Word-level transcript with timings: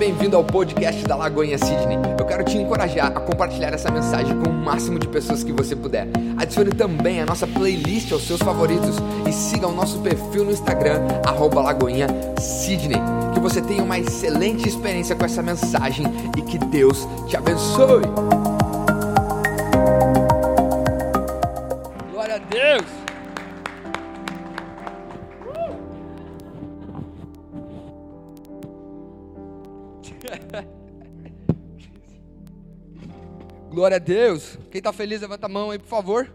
bem-vindo 0.00 0.34
ao 0.34 0.42
podcast 0.42 1.04
da 1.04 1.14
Lagoinha 1.14 1.58
Sydney. 1.58 1.98
Eu 2.18 2.24
quero 2.24 2.42
te 2.42 2.56
encorajar 2.56 3.08
a 3.08 3.20
compartilhar 3.20 3.74
essa 3.74 3.90
mensagem 3.90 4.34
com 4.40 4.48
o 4.48 4.52
máximo 4.52 4.98
de 4.98 5.06
pessoas 5.06 5.44
que 5.44 5.52
você 5.52 5.76
puder. 5.76 6.08
Adicione 6.38 6.70
também 6.70 7.20
a 7.20 7.26
nossa 7.26 7.46
playlist 7.46 8.10
aos 8.10 8.26
seus 8.26 8.40
favoritos 8.40 8.96
e 9.28 9.32
siga 9.32 9.68
o 9.68 9.74
nosso 9.74 9.98
perfil 9.98 10.46
no 10.46 10.52
Instagram, 10.52 11.02
arroba 11.22 11.60
Lagoinha 11.60 12.06
Sydney. 12.38 12.96
Que 13.34 13.40
você 13.40 13.60
tenha 13.60 13.82
uma 13.82 13.98
excelente 13.98 14.66
experiência 14.66 15.14
com 15.14 15.26
essa 15.26 15.42
mensagem 15.42 16.06
e 16.34 16.40
que 16.40 16.56
Deus 16.56 17.06
te 17.28 17.36
abençoe. 17.36 18.00
Glória 33.80 33.96
a 33.96 33.98
Deus. 33.98 34.58
Quem 34.70 34.78
está 34.78 34.92
feliz, 34.92 35.22
levanta 35.22 35.46
a 35.46 35.48
mão 35.48 35.70
aí, 35.70 35.78
por 35.78 35.88
favor. 35.88 36.30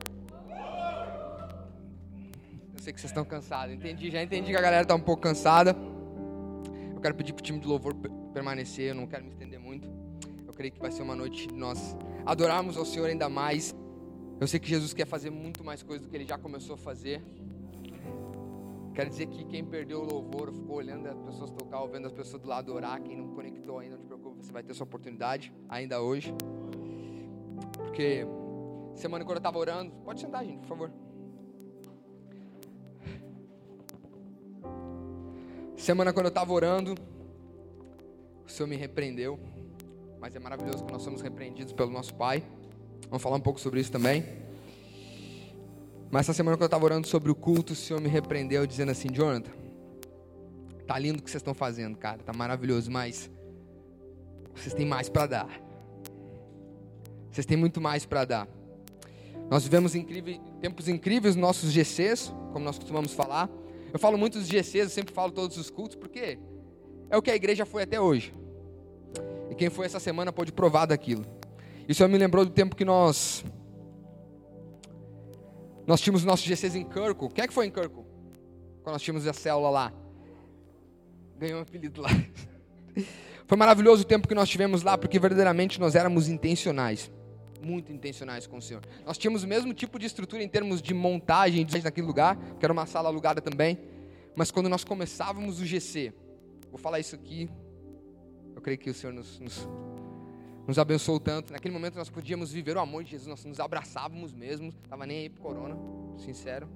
Eu 2.74 2.80
sei 2.80 2.92
que 2.92 3.00
vocês 3.00 3.12
estão 3.12 3.24
cansados. 3.24 3.76
Entendi, 3.76 4.10
já 4.10 4.24
entendi 4.24 4.50
que 4.50 4.58
a 4.58 4.62
galera 4.62 4.82
está 4.82 4.96
um 4.96 5.00
pouco 5.00 5.22
cansada. 5.22 5.76
Eu 6.92 7.00
quero 7.00 7.14
pedir 7.14 7.34
para 7.34 7.42
o 7.42 7.44
time 7.44 7.60
de 7.60 7.68
louvor 7.68 7.94
permanecer. 8.34 8.90
Eu 8.90 8.96
não 8.96 9.06
quero 9.06 9.24
me 9.24 9.30
estender 9.30 9.60
muito. 9.60 9.88
Eu 10.48 10.56
creio 10.56 10.74
que 10.74 10.80
vai 10.80 10.92
ser 10.92 11.04
uma 11.04 11.16
noite 11.16 11.46
de 11.46 11.54
nós 11.54 11.96
adorarmos 12.26 12.78
ao 12.78 12.84
Senhor 12.84 13.06
ainda 13.06 13.30
mais. 13.30 13.76
Eu 14.42 14.48
sei 14.48 14.60
que 14.60 14.68
Jesus 14.68 14.92
quer 14.96 15.06
fazer 15.06 15.30
muito 15.30 15.64
mais 15.64 15.84
coisas 15.84 16.04
do 16.04 16.10
que 16.10 16.18
ele 16.18 16.26
já 16.26 16.40
começou 16.40 16.74
a 16.74 16.78
fazer. 16.80 17.22
Quero 18.96 19.08
dizer 19.08 19.28
que 19.28 19.46
quem 19.46 19.64
perdeu 19.64 20.00
o 20.00 20.04
louvor, 20.04 20.52
ficou 20.52 20.78
olhando 20.78 21.08
as 21.08 21.20
pessoas 21.20 21.52
tocar, 21.52 21.82
ouvindo 21.82 22.08
as 22.08 22.12
pessoas 22.12 22.42
do 22.42 22.50
lado 22.50 22.74
orar, 22.74 23.00
quem 23.04 23.16
não 23.16 23.36
conectou 23.36 23.78
ainda, 23.78 23.98
não 23.98 24.02
te 24.02 24.08
preocupe, 24.08 24.44
você 24.44 24.52
vai 24.52 24.64
ter 24.64 24.74
sua 24.74 24.86
oportunidade 24.86 25.54
ainda 25.70 26.02
hoje. 26.02 26.34
Porque 27.78 28.26
semana 28.96 29.24
quando 29.24 29.38
eu 29.38 29.40
estava 29.40 29.58
orando, 29.58 29.92
pode 30.04 30.22
sentar, 30.22 30.46
gente, 30.46 30.60
por 30.60 30.68
favor. 30.68 30.92
Semana 35.78 36.12
quando 36.12 36.26
eu 36.26 36.30
estava 36.30 36.52
orando, 36.52 36.96
o 38.46 38.50
Senhor 38.50 38.68
me 38.68 38.76
repreendeu, 38.76 39.40
mas 40.20 40.36
é 40.36 40.40
maravilhoso 40.40 40.84
que 40.84 40.92
nós 40.92 41.02
somos 41.02 41.22
repreendidos 41.22 41.74
pelo 41.74 41.92
nosso 41.92 42.16
Pai. 42.16 42.44
Vamos 43.10 43.22
falar 43.22 43.36
um 43.36 43.42
pouco 43.42 43.60
sobre 43.60 43.80
isso 43.80 43.92
também. 43.92 44.24
Mas 46.10 46.26
essa 46.26 46.34
semana 46.34 46.56
quando 46.56 46.64
eu 46.64 46.68
estava 46.68 46.86
orando 46.86 47.08
sobre 47.08 47.30
o 47.30 47.36
culto, 47.36 47.74
o 47.74 47.76
Senhor 47.76 48.02
me 48.02 48.08
repreendeu 48.08 48.66
dizendo 48.66 48.92
assim, 48.92 49.10
Jonathan, 49.12 49.52
tá 50.88 50.98
lindo 50.98 51.20
o 51.20 51.22
que 51.22 51.30
vocês 51.30 51.42
estão 51.42 51.54
fazendo, 51.54 51.98
cara, 51.98 52.20
tá 52.24 52.34
maravilhoso, 52.34 52.90
mas 52.90 53.30
vocês 54.56 54.74
têm 54.74 54.86
mais 54.86 55.10
para 55.10 55.28
dar. 55.28 55.65
Vocês 57.36 57.46
têm 57.46 57.58
muito 57.58 57.82
mais 57.82 58.06
para 58.06 58.24
dar. 58.24 58.48
Nós 59.50 59.66
vivemos 59.66 59.94
incríveis, 59.94 60.40
tempos 60.62 60.88
incríveis 60.88 61.36
nos 61.36 61.42
nossos 61.42 61.70
GCs, 61.70 62.34
como 62.54 62.64
nós 62.64 62.78
costumamos 62.78 63.12
falar. 63.12 63.50
Eu 63.92 64.00
falo 64.00 64.18
muito 64.18 64.40
dos 64.40 64.48
GCs, 64.48 64.76
eu 64.76 64.90
sempre 64.90 65.14
falo 65.14 65.34
todos 65.34 65.58
os 65.58 65.70
cultos, 65.70 65.98
porque 65.98 66.40
é 67.10 67.18
o 67.18 67.22
que 67.22 67.30
a 67.30 67.36
igreja 67.36 67.66
foi 67.66 67.84
até 67.84 68.00
hoje. 68.00 68.34
E 69.52 69.56
quem 69.56 69.70
foi 69.70 69.86
essa 69.86 70.00
semana 70.00 70.32
pode 70.32 70.54
provar 70.54 70.86
daquilo. 70.86 71.26
Isso 71.90 72.08
me 72.08 72.18
lembrou 72.18 72.46
do 72.46 72.52
tempo 72.52 72.74
que 72.74 72.86
nós 72.86 73.44
nós 75.86 76.00
tínhamos 76.00 76.24
nossos 76.24 76.46
GCs 76.46 76.74
em 76.74 76.86
Kirko. 76.86 77.30
Quem 77.30 77.44
é 77.44 77.48
que 77.50 77.54
foi 77.54 77.66
em 77.66 77.70
Kirko? 77.70 78.06
Quando 78.82 78.94
nós 78.94 79.02
tínhamos 79.02 79.28
a 79.28 79.34
célula 79.34 79.70
lá. 79.70 79.94
Ganhou 81.38 81.60
um 81.60 81.64
apelido 81.64 82.02
lá. 82.02 82.10
Foi 83.46 83.58
maravilhoso 83.58 84.04
o 84.04 84.06
tempo 84.06 84.26
que 84.26 84.34
nós 84.34 84.48
tivemos 84.48 84.84
lá, 84.84 84.98
porque 84.98 85.20
verdadeiramente 85.20 85.80
nós 85.82 85.96
éramos 85.96 86.30
intencionais 86.30 87.12
muito 87.62 87.92
intencionais 87.92 88.48
com 88.48 88.58
o 88.58 88.62
Senhor. 88.62 88.84
Nós 89.06 89.18
tínhamos 89.18 89.44
o 89.44 89.48
mesmo 89.48 89.74
tipo 89.74 90.00
de 90.00 90.06
estrutura 90.06 90.44
em 90.44 90.48
termos 90.48 90.82
de 90.82 90.94
montagem 90.94 91.66
naquele 91.84 92.08
lugar, 92.08 92.38
que 92.60 92.66
era 92.66 92.74
uma 92.74 92.86
sala 92.86 93.10
alugada 93.10 93.42
também. 93.42 93.78
Mas 94.36 94.52
quando 94.52 94.70
nós 94.70 94.84
começávamos 94.84 95.60
o 95.60 95.66
GC, 95.66 96.14
vou 96.70 96.78
falar 96.78 97.00
isso 97.00 97.16
aqui, 97.16 97.50
eu 98.56 98.62
creio 98.62 98.78
que 98.78 98.90
o 98.90 98.94
Senhor 98.94 99.14
nos, 99.14 99.40
nos, 99.40 99.68
nos 100.68 100.80
abençoou 100.80 101.20
tanto. 101.20 101.54
Naquele 101.54 101.74
momento 101.74 101.96
nós 101.96 102.10
podíamos 102.10 102.52
viver 102.52 102.76
o 102.78 102.80
amor 102.80 103.04
de 103.04 103.12
Jesus, 103.12 103.28
nós 103.28 103.46
nos 103.46 103.60
abraçávamos 103.60 104.34
mesmo, 104.34 104.74
estava 104.84 105.06
nem 105.06 105.20
aí 105.20 105.30
pro 105.30 105.42
corona, 105.42 105.78
sincero. 106.18 106.68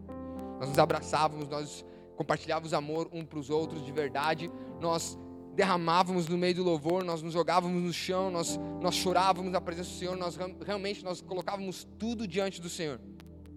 Nós 0.60 0.70
nos 0.70 0.80
abraçávamos, 0.80 1.48
nós 1.48 1.86
compartilhávamos 2.16 2.74
amor 2.74 3.10
um 3.14 3.26
para 3.26 3.40
os 3.40 3.50
outros 3.50 3.86
de 3.86 3.92
verdade. 3.92 4.52
Nós 4.80 5.18
derramávamos 5.56 6.28
no 6.28 6.38
meio 6.38 6.56
do 6.56 6.64
louvor, 6.64 7.04
nós 7.04 7.22
nos 7.22 7.34
jogávamos 7.34 7.82
no 7.82 7.94
chão, 7.94 8.32
nós, 8.32 8.58
nós 8.82 8.96
chorávamos 8.96 9.52
na 9.52 9.60
presença 9.60 9.90
do 9.90 9.96
Senhor, 9.96 10.18
nós 10.18 10.38
realmente 10.66 11.04
nós 11.04 11.22
colocávamos 11.22 11.88
tudo 11.98 12.28
diante 12.28 12.62
do 12.62 12.70
Senhor. 12.70 13.00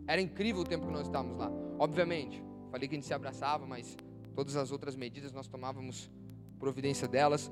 Era 0.07 0.21
incrível 0.21 0.63
o 0.63 0.65
tempo 0.65 0.87
que 0.87 0.93
nós 0.93 1.07
estávamos 1.07 1.39
lá. 1.39 1.51
Obviamente, 1.79 2.43
falei 2.71 2.89
que 2.89 2.95
a 2.95 2.99
gente 2.99 3.07
se 3.07 3.15
abraçava, 3.15 3.67
mas 3.67 3.97
todas 4.35 4.57
as 4.57 4.73
outras 4.73 4.97
medidas 4.97 5.33
nós 5.33 5.47
tomávamos 5.47 6.11
providência 6.59 7.07
delas. 7.07 7.51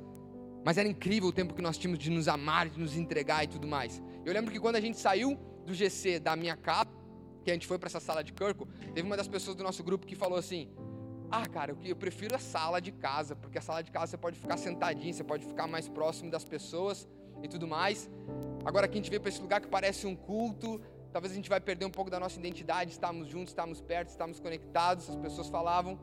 Mas 0.64 0.76
era 0.76 0.88
incrível 0.88 1.28
o 1.28 1.32
tempo 1.32 1.54
que 1.54 1.62
nós 1.62 1.78
tínhamos 1.78 1.98
de 1.98 2.10
nos 2.10 2.28
amar, 2.28 2.68
de 2.68 2.78
nos 2.78 2.96
entregar 2.96 3.44
e 3.44 3.46
tudo 3.46 3.66
mais. 3.66 4.02
Eu 4.24 4.32
lembro 4.32 4.52
que 4.52 4.60
quando 4.60 4.76
a 4.76 4.80
gente 4.80 4.98
saiu 4.98 5.38
do 5.64 5.74
GC 5.74 6.18
da 6.18 6.36
minha 6.36 6.56
casa, 6.56 6.90
que 7.42 7.50
a 7.50 7.54
gente 7.54 7.66
foi 7.66 7.78
para 7.78 7.86
essa 7.86 8.00
sala 8.00 8.22
de 8.22 8.32
Kirko, 8.32 8.66
teve 8.94 9.02
uma 9.02 9.16
das 9.16 9.28
pessoas 9.28 9.56
do 9.56 9.62
nosso 9.62 9.82
grupo 9.82 10.06
que 10.06 10.14
falou 10.14 10.38
assim: 10.38 10.68
ah, 11.30 11.46
cara, 11.46 11.76
eu 11.84 11.94
prefiro 11.94 12.34
a 12.34 12.38
sala 12.38 12.80
de 12.80 12.90
casa, 12.90 13.36
porque 13.36 13.56
a 13.56 13.60
sala 13.60 13.82
de 13.82 13.90
casa 13.92 14.10
você 14.10 14.16
pode 14.16 14.36
ficar 14.36 14.56
sentadinho, 14.56 15.14
você 15.14 15.22
pode 15.22 15.46
ficar 15.46 15.68
mais 15.68 15.88
próximo 15.88 16.28
das 16.28 16.44
pessoas 16.44 17.08
e 17.40 17.46
tudo 17.48 17.68
mais. 17.68 18.10
Agora 18.64 18.86
aqui 18.86 18.94
a 18.94 19.00
gente 19.00 19.10
veio 19.10 19.20
para 19.20 19.28
esse 19.28 19.40
lugar 19.40 19.60
que 19.60 19.68
parece 19.68 20.06
um 20.08 20.16
culto, 20.16 20.80
talvez 21.12 21.32
a 21.32 21.36
gente 21.36 21.48
vai 21.48 21.60
perder 21.60 21.86
um 21.86 21.90
pouco 21.90 22.10
da 22.10 22.18
nossa 22.18 22.38
identidade, 22.38 22.90
estamos 22.90 23.28
juntos, 23.28 23.50
estamos 23.50 23.80
perto, 23.80 24.08
estamos 24.08 24.40
conectados, 24.40 25.08
as 25.08 25.16
pessoas 25.16 25.48
falavam. 25.48 25.98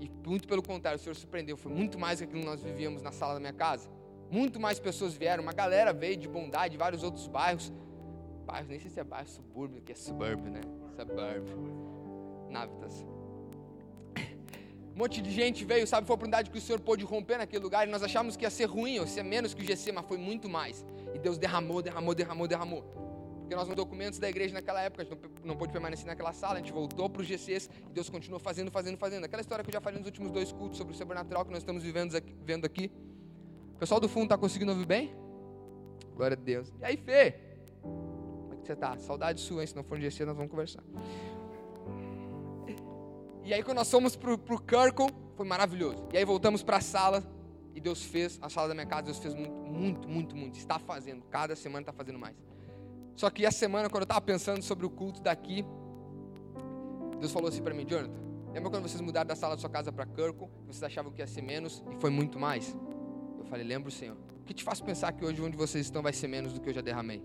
E 0.00 0.10
muito 0.26 0.48
pelo 0.48 0.62
contrário, 0.62 0.98
o 0.98 1.02
Senhor 1.02 1.14
surpreendeu, 1.14 1.56
foi 1.56 1.72
muito 1.72 1.96
mais 1.98 2.18
do 2.18 2.22
que 2.22 2.24
aquilo 2.24 2.42
que 2.42 2.48
nós 2.48 2.62
vivíamos 2.62 3.02
na 3.02 3.12
sala 3.12 3.34
da 3.34 3.40
minha 3.40 3.52
casa. 3.52 3.88
Muito 4.30 4.58
mais 4.58 4.80
pessoas 4.80 5.14
vieram, 5.14 5.44
uma 5.44 5.52
galera 5.52 5.92
veio 5.92 6.16
de 6.16 6.28
bondade, 6.28 6.72
de 6.72 6.78
vários 6.78 7.04
outros 7.04 7.28
bairros. 7.28 7.72
Bairros, 8.44 8.68
nem 8.68 8.80
sei 8.80 8.90
se 8.90 8.98
é 8.98 9.04
bairro 9.04 9.28
subúrbio, 9.28 9.80
que 9.80 9.92
é 9.92 9.94
subúrbio, 9.94 10.50
né? 10.50 10.60
Suburbio. 10.96 12.48
Návitas. 12.50 13.06
Um 14.96 15.00
monte 15.00 15.20
de 15.20 15.30
gente 15.30 15.62
veio, 15.62 15.86
sabe? 15.86 16.06
Foi 16.06 16.14
a 16.14 16.16
oportunidade 16.16 16.48
que 16.48 16.56
o 16.56 16.60
Senhor 16.60 16.80
pôde 16.80 17.04
romper 17.04 17.36
naquele 17.36 17.62
lugar 17.62 17.86
e 17.86 17.90
nós 17.90 18.02
achávamos 18.02 18.34
que 18.34 18.46
ia 18.46 18.50
ser 18.50 18.64
ruim, 18.64 18.98
ou 18.98 19.06
ser 19.06 19.22
menos 19.22 19.52
que 19.52 19.62
o 19.62 19.64
GC, 19.64 19.92
mas 19.92 20.06
foi 20.06 20.16
muito 20.16 20.48
mais. 20.48 20.86
E 21.14 21.18
Deus 21.18 21.36
derramou, 21.36 21.82
derramou, 21.82 22.14
derramou, 22.14 22.48
derramou. 22.48 22.82
Porque 23.40 23.54
nós, 23.54 23.68
nos 23.68 23.76
documentos 23.76 24.18
da 24.18 24.26
igreja 24.26 24.54
naquela 24.54 24.80
época, 24.80 25.02
a 25.02 25.04
gente 25.04 25.14
não, 25.14 25.30
não 25.50 25.56
pôde 25.56 25.70
permanecer 25.70 26.06
naquela 26.06 26.32
sala, 26.32 26.54
a 26.54 26.56
gente 26.56 26.72
voltou 26.72 27.10
para 27.10 27.20
os 27.20 27.28
GCs 27.28 27.68
e 27.90 27.92
Deus 27.92 28.08
continuou 28.08 28.40
fazendo, 28.40 28.70
fazendo, 28.70 28.96
fazendo. 28.96 29.24
Aquela 29.24 29.42
história 29.42 29.62
que 29.62 29.68
eu 29.68 29.74
já 29.74 29.82
falei 29.82 29.98
nos 29.98 30.06
últimos 30.06 30.32
dois 30.32 30.50
cultos 30.50 30.78
sobre 30.78 30.94
o 30.94 30.96
sobrenatural 30.96 31.44
que 31.44 31.50
nós 31.50 31.60
estamos 31.60 31.82
vivendo 31.82 32.16
aqui, 32.16 32.34
vendo 32.42 32.64
aqui. 32.64 32.90
O 33.74 33.78
pessoal 33.78 34.00
do 34.00 34.08
fundo 34.08 34.24
está 34.24 34.38
conseguindo 34.38 34.72
ouvir 34.72 34.86
bem? 34.86 35.14
Glória 36.16 36.38
a 36.40 36.42
Deus. 36.42 36.72
E 36.80 36.84
aí, 36.86 36.96
Fê? 36.96 37.34
Como 37.82 38.54
é 38.54 38.56
que 38.56 38.66
você 38.66 38.72
está? 38.72 38.96
Saudade 38.96 39.42
sua, 39.42 39.60
hein? 39.60 39.66
Se 39.66 39.76
não 39.76 39.84
for 39.84 39.98
no 39.98 40.02
GC, 40.02 40.24
nós 40.24 40.34
vamos 40.34 40.50
conversar. 40.50 40.82
E 43.46 43.54
aí 43.54 43.62
quando 43.62 43.76
nós 43.76 43.88
fomos 43.88 44.16
pro, 44.16 44.36
pro 44.36 44.58
Kirkle, 44.58 45.06
foi 45.36 45.46
maravilhoso. 45.46 46.04
E 46.12 46.18
aí 46.18 46.24
voltamos 46.24 46.64
para 46.64 46.78
a 46.78 46.80
sala 46.80 47.22
e 47.76 47.80
Deus 47.80 48.02
fez, 48.02 48.40
a 48.42 48.50
sala 48.50 48.66
da 48.66 48.74
minha 48.74 48.86
casa, 48.86 49.02
Deus 49.02 49.18
fez 49.18 49.34
muito, 49.34 49.52
muito, 49.52 50.08
muito, 50.08 50.36
muito. 50.36 50.58
Está 50.58 50.80
fazendo, 50.80 51.22
cada 51.30 51.54
semana 51.54 51.82
está 51.82 51.92
fazendo 51.92 52.18
mais. 52.18 52.34
Só 53.14 53.30
que 53.30 53.46
essa 53.46 53.56
semana, 53.56 53.88
quando 53.88 54.02
eu 54.02 54.06
estava 54.06 54.20
pensando 54.20 54.60
sobre 54.62 54.84
o 54.84 54.90
culto 54.90 55.22
daqui, 55.22 55.64
Deus 57.20 57.30
falou 57.30 57.48
assim 57.48 57.62
para 57.62 57.72
mim, 57.72 57.86
Jonathan, 57.86 58.20
lembra 58.52 58.68
quando 58.68 58.82
vocês 58.82 59.00
mudaram 59.00 59.28
da 59.28 59.36
sala 59.36 59.54
da 59.54 59.60
sua 59.60 59.70
casa 59.70 59.92
para 59.92 60.04
Kirkle, 60.06 60.48
vocês 60.66 60.82
achavam 60.82 61.12
que 61.12 61.22
ia 61.22 61.26
ser 61.28 61.42
menos 61.42 61.84
e 61.88 62.00
foi 62.00 62.10
muito 62.10 62.40
mais? 62.40 62.76
Eu 63.38 63.44
falei, 63.44 63.64
lembro, 63.64 63.92
Senhor. 63.92 64.16
O 64.40 64.44
que 64.44 64.54
te 64.54 64.64
faz 64.64 64.80
pensar 64.80 65.12
que 65.12 65.24
hoje 65.24 65.40
onde 65.40 65.56
vocês 65.56 65.86
estão 65.86 66.02
vai 66.02 66.12
ser 66.12 66.26
menos 66.26 66.52
do 66.52 66.60
que 66.60 66.68
eu 66.68 66.74
já 66.74 66.80
derramei? 66.80 67.22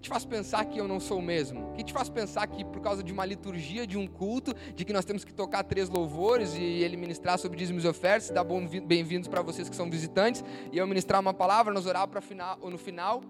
Que 0.00 0.04
te 0.04 0.08
faz 0.08 0.24
pensar 0.24 0.64
que 0.64 0.80
eu 0.80 0.88
não 0.88 0.98
sou 0.98 1.18
o 1.18 1.22
mesmo? 1.22 1.74
Que 1.74 1.84
te 1.84 1.92
faz 1.92 2.08
pensar 2.08 2.46
que 2.46 2.64
por 2.64 2.80
causa 2.80 3.02
de 3.02 3.12
uma 3.12 3.26
liturgia, 3.26 3.86
de 3.86 3.98
um 3.98 4.06
culto, 4.06 4.54
de 4.74 4.82
que 4.82 4.94
nós 4.94 5.04
temos 5.04 5.24
que 5.24 5.32
tocar 5.32 5.62
três 5.62 5.90
louvores 5.90 6.54
e 6.54 6.62
ele 6.62 6.96
ministrar 6.96 7.38
sobre 7.38 7.58
dízimos 7.58 7.84
e 7.84 7.86
ofertas, 7.88 8.30
dar 8.30 8.42
bem-vindos 8.86 9.28
para 9.28 9.42
vocês 9.42 9.68
que 9.68 9.76
são 9.76 9.90
visitantes, 9.90 10.42
e 10.72 10.78
eu 10.78 10.86
ministrar 10.86 11.20
uma 11.20 11.34
palavra, 11.34 11.72
nós 11.72 11.84
orar 11.84 12.08
para 12.08 12.22
final, 12.22 12.58
no 12.58 12.78
final, 12.78 13.20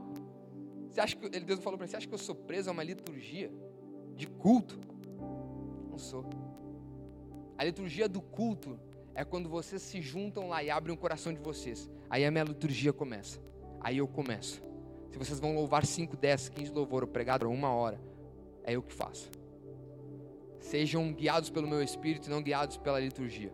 você 0.89 1.01
acha 1.01 1.17
que 1.17 1.29
Deus 1.41 1.59
falou 1.59 1.77
para 1.77 1.89
você 1.89 1.97
acha 1.97 2.07
que 2.07 2.15
eu 2.15 2.19
sou 2.19 2.37
preso 2.37 2.71
a 2.71 2.73
uma 2.73 2.85
liturgia 2.85 3.51
de 4.15 4.29
culto? 4.29 4.79
Não 5.91 5.99
sou. 5.99 6.25
A 7.59 7.65
liturgia 7.65 8.09
do 8.09 8.21
culto 8.21 8.79
é 9.13 9.25
quando 9.25 9.49
vocês 9.49 9.83
se 9.83 10.01
juntam 10.01 10.49
lá 10.49 10.63
e 10.63 10.71
abrem 10.71 10.95
o 10.95 10.97
coração 10.97 11.33
de 11.33 11.41
vocês. 11.41 11.91
Aí 12.09 12.25
a 12.25 12.31
minha 12.31 12.45
liturgia 12.45 12.93
começa. 12.93 13.41
Aí 13.81 13.99
eu 13.99 14.07
começo. 14.07 14.70
Se 15.11 15.19
vocês 15.19 15.41
vão 15.41 15.55
louvar 15.55 15.85
5, 15.85 16.17
10, 16.17 16.49
15 16.51 16.73
louvor 16.73 17.03
ou 17.03 17.09
pregar 17.09 17.45
uma 17.45 17.71
hora, 17.71 18.01
é 18.65 18.73
eu 18.75 18.83
que 18.83 18.93
faço. 18.93 19.31
sejam 20.61 21.13
guiados 21.13 21.51
pelo 21.51 21.67
meu 21.67 21.83
espírito 21.83 22.29
e 22.29 22.31
não 22.31 22.43
guiados 22.43 22.77
pela 22.77 23.01
liturgia. 23.01 23.53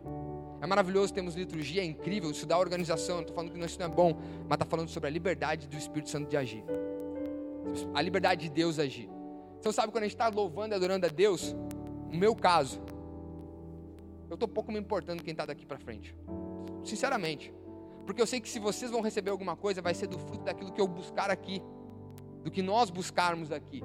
É 0.61 0.67
maravilhoso, 0.67 1.13
temos 1.13 1.35
liturgia, 1.35 1.81
é 1.81 1.85
incrível, 1.85 2.29
isso 2.29 2.45
dá 2.45 2.57
organização. 2.57 3.21
Estou 3.21 3.35
falando 3.35 3.51
que 3.51 3.59
isso 3.65 3.79
não 3.79 3.85
é 3.85 3.89
bom, 3.89 4.13
mas 4.47 4.55
está 4.55 4.65
falando 4.65 4.89
sobre 4.89 5.07
a 5.07 5.11
liberdade 5.11 5.67
do 5.67 5.77
Espírito 5.77 6.09
Santo 6.09 6.29
de 6.29 6.37
agir. 6.37 6.63
A 7.93 8.01
liberdade 8.01 8.43
de 8.43 8.49
Deus 8.49 8.77
agir. 8.77 9.09
Você 9.61 9.73
sabe 9.73 9.91
quando 9.91 10.03
a 10.03 10.07
gente 10.07 10.15
está 10.15 10.27
louvando 10.27 10.73
e 10.73 10.75
adorando 10.75 11.05
a 11.05 11.09
Deus, 11.09 11.55
no 12.11 12.17
meu 12.17 12.35
caso, 12.35 12.81
eu 14.29 14.33
estou 14.33 14.47
pouco 14.47 14.71
me 14.71 14.79
importando 14.79 15.23
quem 15.23 15.31
está 15.31 15.45
daqui 15.45 15.65
para 15.65 15.79
frente. 15.79 16.15
Sinceramente. 16.83 17.53
Porque 18.07 18.21
eu 18.21 18.25
sei 18.25 18.39
que 18.39 18.47
se 18.47 18.57
vocês 18.57 18.89
vão 18.89 19.01
receber 19.01 19.31
alguma 19.31 19.57
coisa, 19.57 19.81
vai 19.81 19.93
ser 19.93 20.07
do 20.07 20.17
fruto 20.17 20.45
daquilo 20.45 20.71
que 20.71 20.79
eu 20.79 20.87
buscar 20.87 21.29
aqui. 21.29 21.61
Do 22.41 22.49
que 22.49 22.61
nós 22.61 22.89
buscarmos 22.89 23.51
aqui. 23.51 23.83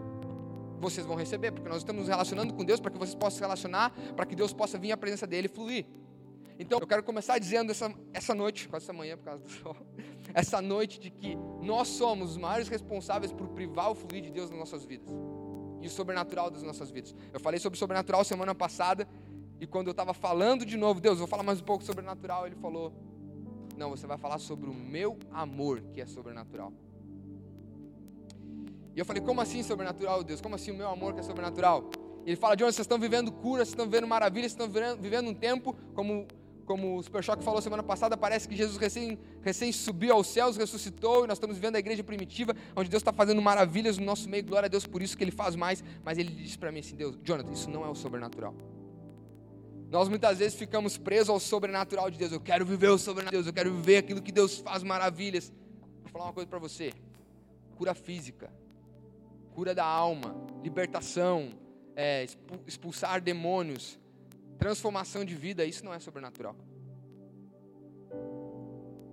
Vocês 0.78 1.04
vão 1.04 1.16
receber, 1.16 1.50
porque 1.50 1.68
nós 1.68 1.78
estamos 1.78 2.02
nos 2.02 2.08
relacionando 2.08 2.54
com 2.54 2.64
Deus 2.64 2.78
para 2.78 2.92
que 2.92 2.98
vocês 2.98 3.16
possam 3.16 3.38
se 3.38 3.40
relacionar, 3.40 3.90
para 4.14 4.24
que 4.24 4.36
Deus 4.36 4.52
possa 4.52 4.78
vir 4.78 4.92
a 4.92 4.96
presença 4.96 5.26
dele 5.26 5.48
e 5.48 5.48
fluir. 5.48 5.86
Então, 6.56 6.78
eu 6.78 6.86
quero 6.86 7.02
começar 7.02 7.36
dizendo 7.38 7.72
essa, 7.72 7.92
essa 8.12 8.32
noite, 8.32 8.68
quase 8.68 8.84
essa 8.84 8.92
manhã 8.92 9.16
por 9.16 9.24
causa 9.24 9.42
do 9.42 9.50
sol, 9.50 9.76
essa 10.32 10.62
noite 10.62 11.00
de 11.00 11.10
que 11.10 11.36
nós 11.60 11.88
somos 11.88 12.32
os 12.32 12.36
maiores 12.36 12.68
responsáveis 12.68 13.32
por 13.32 13.48
privar 13.48 13.90
o 13.90 13.94
fluir 13.96 14.22
de 14.22 14.30
Deus 14.30 14.50
nas 14.50 14.58
nossas 14.58 14.84
vidas 14.84 15.08
e 15.80 15.86
o 15.88 15.90
sobrenatural 15.90 16.48
das 16.48 16.62
nossas 16.62 16.92
vidas. 16.92 17.12
Eu 17.32 17.40
falei 17.40 17.58
sobre 17.58 17.76
o 17.76 17.78
sobrenatural 17.78 18.22
semana 18.22 18.54
passada 18.54 19.08
e 19.60 19.66
quando 19.66 19.88
eu 19.88 19.92
estava 19.92 20.14
falando 20.14 20.64
de 20.64 20.76
novo, 20.76 21.00
Deus, 21.00 21.18
vou 21.18 21.26
falar 21.26 21.42
mais 21.42 21.60
um 21.60 21.64
pouco 21.64 21.82
sobre 21.82 22.00
o 22.00 22.04
sobrenatural, 22.04 22.46
ele 22.46 22.56
falou: 22.56 22.92
Não, 23.76 23.90
você 23.90 24.06
vai 24.06 24.18
falar 24.18 24.38
sobre 24.38 24.68
o 24.68 24.74
meu 24.74 25.18
amor 25.32 25.80
que 25.92 26.00
é 26.00 26.06
sobrenatural. 26.06 26.72
E 28.94 28.98
eu 28.98 29.04
falei: 29.04 29.22
Como 29.22 29.40
assim 29.40 29.62
sobrenatural, 29.62 30.22
Deus? 30.22 30.40
Como 30.40 30.54
assim 30.54 30.70
o 30.70 30.76
meu 30.76 30.88
amor 30.88 31.14
que 31.14 31.20
é 31.20 31.22
sobrenatural? 31.22 31.90
Ele 32.24 32.36
fala: 32.36 32.54
onde 32.54 32.64
vocês 32.64 32.80
estão 32.80 32.98
vivendo 32.98 33.32
cura, 33.32 33.64
vocês 33.64 33.70
estão 33.70 33.86
vivendo 33.86 34.06
maravilhas, 34.06 34.52
vocês 34.52 34.68
estão 34.68 34.96
vivendo 34.96 35.28
um 35.28 35.34
tempo 35.34 35.74
como 35.94 36.26
como 36.64 36.96
o 36.96 37.02
Super 37.02 37.22
Choque 37.22 37.42
falou 37.42 37.60
semana 37.60 37.82
passada, 37.82 38.16
parece 38.16 38.48
que 38.48 38.56
Jesus 38.56 38.78
recém, 38.78 39.18
recém 39.42 39.72
subiu 39.72 40.14
aos 40.14 40.28
céus, 40.28 40.56
ressuscitou, 40.56 41.24
e 41.24 41.26
nós 41.26 41.36
estamos 41.36 41.56
vivendo 41.56 41.76
a 41.76 41.78
igreja 41.78 42.02
primitiva, 42.04 42.54
onde 42.76 42.88
Deus 42.88 43.00
está 43.00 43.12
fazendo 43.12 43.42
maravilhas 43.42 43.98
no 43.98 44.04
nosso 44.04 44.28
meio, 44.28 44.44
glória 44.44 44.66
a 44.66 44.70
Deus 44.70 44.86
por 44.86 45.02
isso 45.02 45.16
que 45.16 45.24
Ele 45.24 45.32
faz 45.32 45.56
mais, 45.56 45.82
mas 46.04 46.18
Ele 46.18 46.30
disse 46.30 46.56
para 46.56 46.70
mim 46.72 46.80
assim, 46.80 46.94
Deus, 46.94 47.18
Jonathan, 47.22 47.52
isso 47.52 47.68
não 47.68 47.84
é 47.84 47.88
o 47.88 47.94
sobrenatural. 47.94 48.54
Nós 49.92 50.08
muitas 50.08 50.38
vezes 50.38 50.58
ficamos 50.58 50.96
presos 50.96 51.28
ao 51.28 51.38
sobrenatural 51.38 52.10
de 52.10 52.16
Deus. 52.16 52.32
Eu 52.32 52.40
quero 52.40 52.64
viver 52.64 52.88
o 52.88 52.96
sobrenatural 52.96 53.42
de 53.42 53.44
Deus, 53.44 53.46
eu 53.46 53.52
quero 53.52 53.74
viver 53.74 53.98
aquilo 53.98 54.22
que 54.22 54.32
Deus 54.32 54.56
faz 54.56 54.82
maravilhas. 54.82 55.52
Vou 56.00 56.10
falar 56.10 56.24
uma 56.24 56.32
coisa 56.32 56.48
para 56.48 56.58
você: 56.58 56.94
cura 57.76 57.92
física, 57.92 58.50
cura 59.54 59.74
da 59.74 59.84
alma, 59.84 60.34
libertação, 60.62 61.50
é, 61.94 62.26
expulsar 62.66 63.20
demônios, 63.20 63.98
transformação 64.58 65.26
de 65.26 65.34
vida, 65.34 65.62
isso 65.62 65.84
não 65.84 65.92
é 65.92 66.00
sobrenatural. 66.00 66.56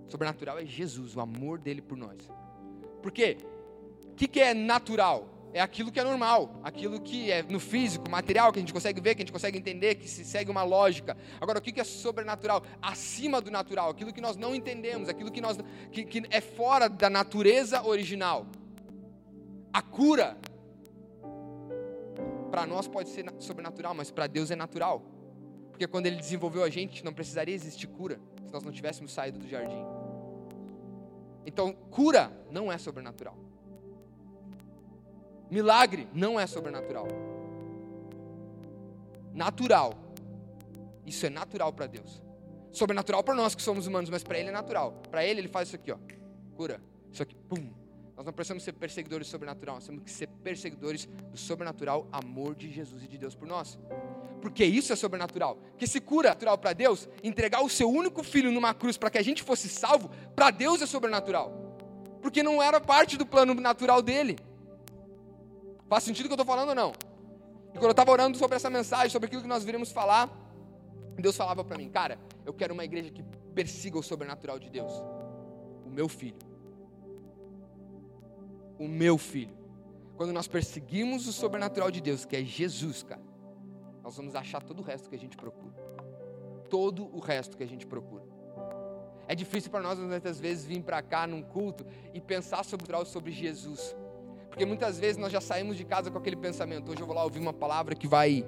Sobrenatural 0.08 0.58
é 0.58 0.64
Jesus, 0.64 1.14
o 1.14 1.20
amor 1.20 1.58
dele 1.58 1.82
por 1.82 1.98
nós. 1.98 2.26
Por 3.02 3.12
quê? 3.12 3.36
O 4.12 4.14
que, 4.14 4.26
que 4.26 4.40
é 4.40 4.54
natural? 4.54 5.28
É 5.52 5.60
aquilo 5.60 5.90
que 5.90 5.98
é 5.98 6.04
normal, 6.04 6.60
aquilo 6.62 7.00
que 7.00 7.30
é 7.30 7.42
no 7.42 7.58
físico, 7.58 8.08
material, 8.08 8.52
que 8.52 8.58
a 8.58 8.62
gente 8.62 8.72
consegue 8.72 9.00
ver, 9.00 9.14
que 9.14 9.22
a 9.22 9.24
gente 9.24 9.32
consegue 9.32 9.58
entender, 9.58 9.96
que 9.96 10.08
se 10.08 10.24
segue 10.24 10.50
uma 10.50 10.62
lógica. 10.62 11.16
Agora, 11.40 11.58
o 11.58 11.62
que 11.62 11.80
é 11.80 11.84
sobrenatural? 11.84 12.62
Acima 12.80 13.40
do 13.40 13.50
natural, 13.50 13.90
aquilo 13.90 14.12
que 14.12 14.20
nós 14.20 14.36
não 14.36 14.54
entendemos, 14.54 15.08
aquilo 15.08 15.30
que, 15.30 15.40
nós, 15.40 15.58
que, 15.90 16.04
que 16.04 16.22
é 16.30 16.40
fora 16.40 16.88
da 16.88 17.10
natureza 17.10 17.82
original. 17.84 18.46
A 19.72 19.82
cura, 19.82 20.36
para 22.50 22.66
nós 22.66 22.86
pode 22.86 23.08
ser 23.08 23.24
sobrenatural, 23.38 23.94
mas 23.94 24.10
para 24.10 24.26
Deus 24.26 24.50
é 24.50 24.56
natural. 24.56 25.02
Porque 25.70 25.86
quando 25.86 26.06
Ele 26.06 26.16
desenvolveu 26.16 26.62
a 26.62 26.70
gente, 26.70 27.04
não 27.04 27.12
precisaria 27.12 27.54
existir 27.54 27.86
cura, 27.88 28.20
se 28.44 28.52
nós 28.52 28.62
não 28.62 28.70
tivéssemos 28.70 29.12
saído 29.12 29.38
do 29.38 29.48
jardim. 29.48 29.84
Então, 31.44 31.72
cura 31.72 32.30
não 32.50 32.70
é 32.70 32.78
sobrenatural. 32.78 33.49
Milagre 35.50 36.08
não 36.12 36.38
é 36.38 36.46
sobrenatural. 36.46 37.08
Natural. 39.34 39.94
Isso 41.04 41.26
é 41.26 41.30
natural 41.30 41.72
para 41.72 41.86
Deus. 41.86 42.22
Sobrenatural 42.70 43.24
para 43.24 43.34
nós 43.34 43.54
que 43.54 43.62
somos 43.62 43.86
humanos, 43.86 44.08
mas 44.08 44.22
para 44.22 44.38
Ele 44.38 44.48
é 44.48 44.52
natural. 44.52 45.02
Para 45.10 45.24
Ele, 45.24 45.40
Ele 45.40 45.48
faz 45.48 45.68
isso 45.68 45.76
aqui, 45.76 45.90
ó. 45.90 45.98
Cura. 46.54 46.80
Isso 47.10 47.22
aqui, 47.22 47.34
pum. 47.34 47.72
Nós 48.16 48.26
não 48.26 48.34
precisamos 48.34 48.62
ser 48.62 48.74
perseguidores 48.74 49.26
do 49.26 49.30
sobrenatural, 49.30 49.76
nós 49.76 49.86
temos 49.86 50.04
que 50.04 50.10
ser 50.10 50.26
perseguidores 50.44 51.06
do 51.06 51.38
sobrenatural 51.38 52.06
amor 52.12 52.54
de 52.54 52.70
Jesus 52.70 53.02
e 53.02 53.08
de 53.08 53.16
Deus 53.16 53.34
por 53.34 53.48
nós. 53.48 53.78
Porque 54.42 54.62
isso 54.62 54.92
é 54.92 54.96
sobrenatural. 54.96 55.58
Que 55.78 55.86
se 55.86 56.00
cura 56.00 56.28
natural 56.28 56.58
para 56.58 56.74
Deus, 56.74 57.08
entregar 57.24 57.62
o 57.62 57.68
seu 57.70 57.88
único 57.90 58.22
filho 58.22 58.52
numa 58.52 58.74
cruz 58.74 58.98
para 58.98 59.08
que 59.08 59.16
a 59.16 59.22
gente 59.22 59.42
fosse 59.42 59.70
salvo, 59.70 60.10
para 60.36 60.50
Deus 60.50 60.82
é 60.82 60.86
sobrenatural. 60.86 61.50
Porque 62.20 62.42
não 62.42 62.62
era 62.62 62.78
parte 62.78 63.16
do 63.16 63.24
plano 63.24 63.54
natural 63.54 64.02
dele. 64.02 64.36
Faz 65.90 66.04
sentido 66.04 66.26
o 66.26 66.28
que 66.28 66.34
eu 66.34 66.40
estou 66.40 66.46
falando 66.46 66.68
ou 66.68 66.74
não? 66.76 66.92
E 67.70 67.72
quando 67.72 67.86
eu 67.86 67.90
estava 67.90 68.12
orando 68.12 68.38
sobre 68.38 68.54
essa 68.54 68.70
mensagem, 68.70 69.10
sobre 69.10 69.26
aquilo 69.26 69.42
que 69.42 69.48
nós 69.48 69.64
viríamos 69.64 69.90
falar, 69.90 70.30
Deus 71.18 71.36
falava 71.36 71.64
para 71.64 71.76
mim, 71.76 71.90
cara, 71.90 72.16
eu 72.46 72.54
quero 72.54 72.72
uma 72.72 72.84
igreja 72.84 73.10
que 73.10 73.24
persiga 73.52 73.98
o 73.98 74.02
sobrenatural 74.02 74.56
de 74.60 74.70
Deus. 74.70 74.92
O 75.84 75.90
meu 75.90 76.08
filho. 76.08 76.38
O 78.78 78.86
meu 78.86 79.18
filho. 79.18 79.52
Quando 80.16 80.32
nós 80.32 80.46
perseguimos 80.46 81.26
o 81.26 81.32
sobrenatural 81.32 81.90
de 81.90 82.00
Deus, 82.00 82.24
que 82.24 82.36
é 82.36 82.44
Jesus, 82.44 83.02
cara, 83.02 83.22
nós 84.00 84.16
vamos 84.16 84.36
achar 84.36 84.62
todo 84.62 84.78
o 84.78 84.82
resto 84.84 85.10
que 85.10 85.16
a 85.16 85.18
gente 85.18 85.36
procura. 85.36 85.74
Todo 86.68 87.04
o 87.12 87.18
resto 87.18 87.56
que 87.56 87.64
a 87.64 87.68
gente 87.68 87.84
procura. 87.84 88.22
É 89.26 89.34
difícil 89.34 89.72
para 89.72 89.80
nós, 89.80 89.98
muitas 89.98 90.38
vezes, 90.38 90.64
vir 90.64 90.84
para 90.84 91.02
cá 91.02 91.26
num 91.26 91.42
culto 91.42 91.84
e 92.14 92.20
pensar 92.20 92.64
sobre, 92.64 92.86
sobre 93.06 93.32
Jesus. 93.32 93.96
Porque 94.50 94.66
muitas 94.66 94.98
vezes 94.98 95.16
nós 95.16 95.32
já 95.32 95.40
saímos 95.40 95.76
de 95.76 95.84
casa 95.84 96.10
com 96.10 96.18
aquele 96.18 96.36
pensamento: 96.36 96.90
hoje 96.90 97.00
eu 97.00 97.06
vou 97.06 97.14
lá 97.14 97.24
ouvir 97.24 97.38
uma 97.38 97.52
palavra 97.52 97.94
que 97.94 98.06
vai 98.06 98.44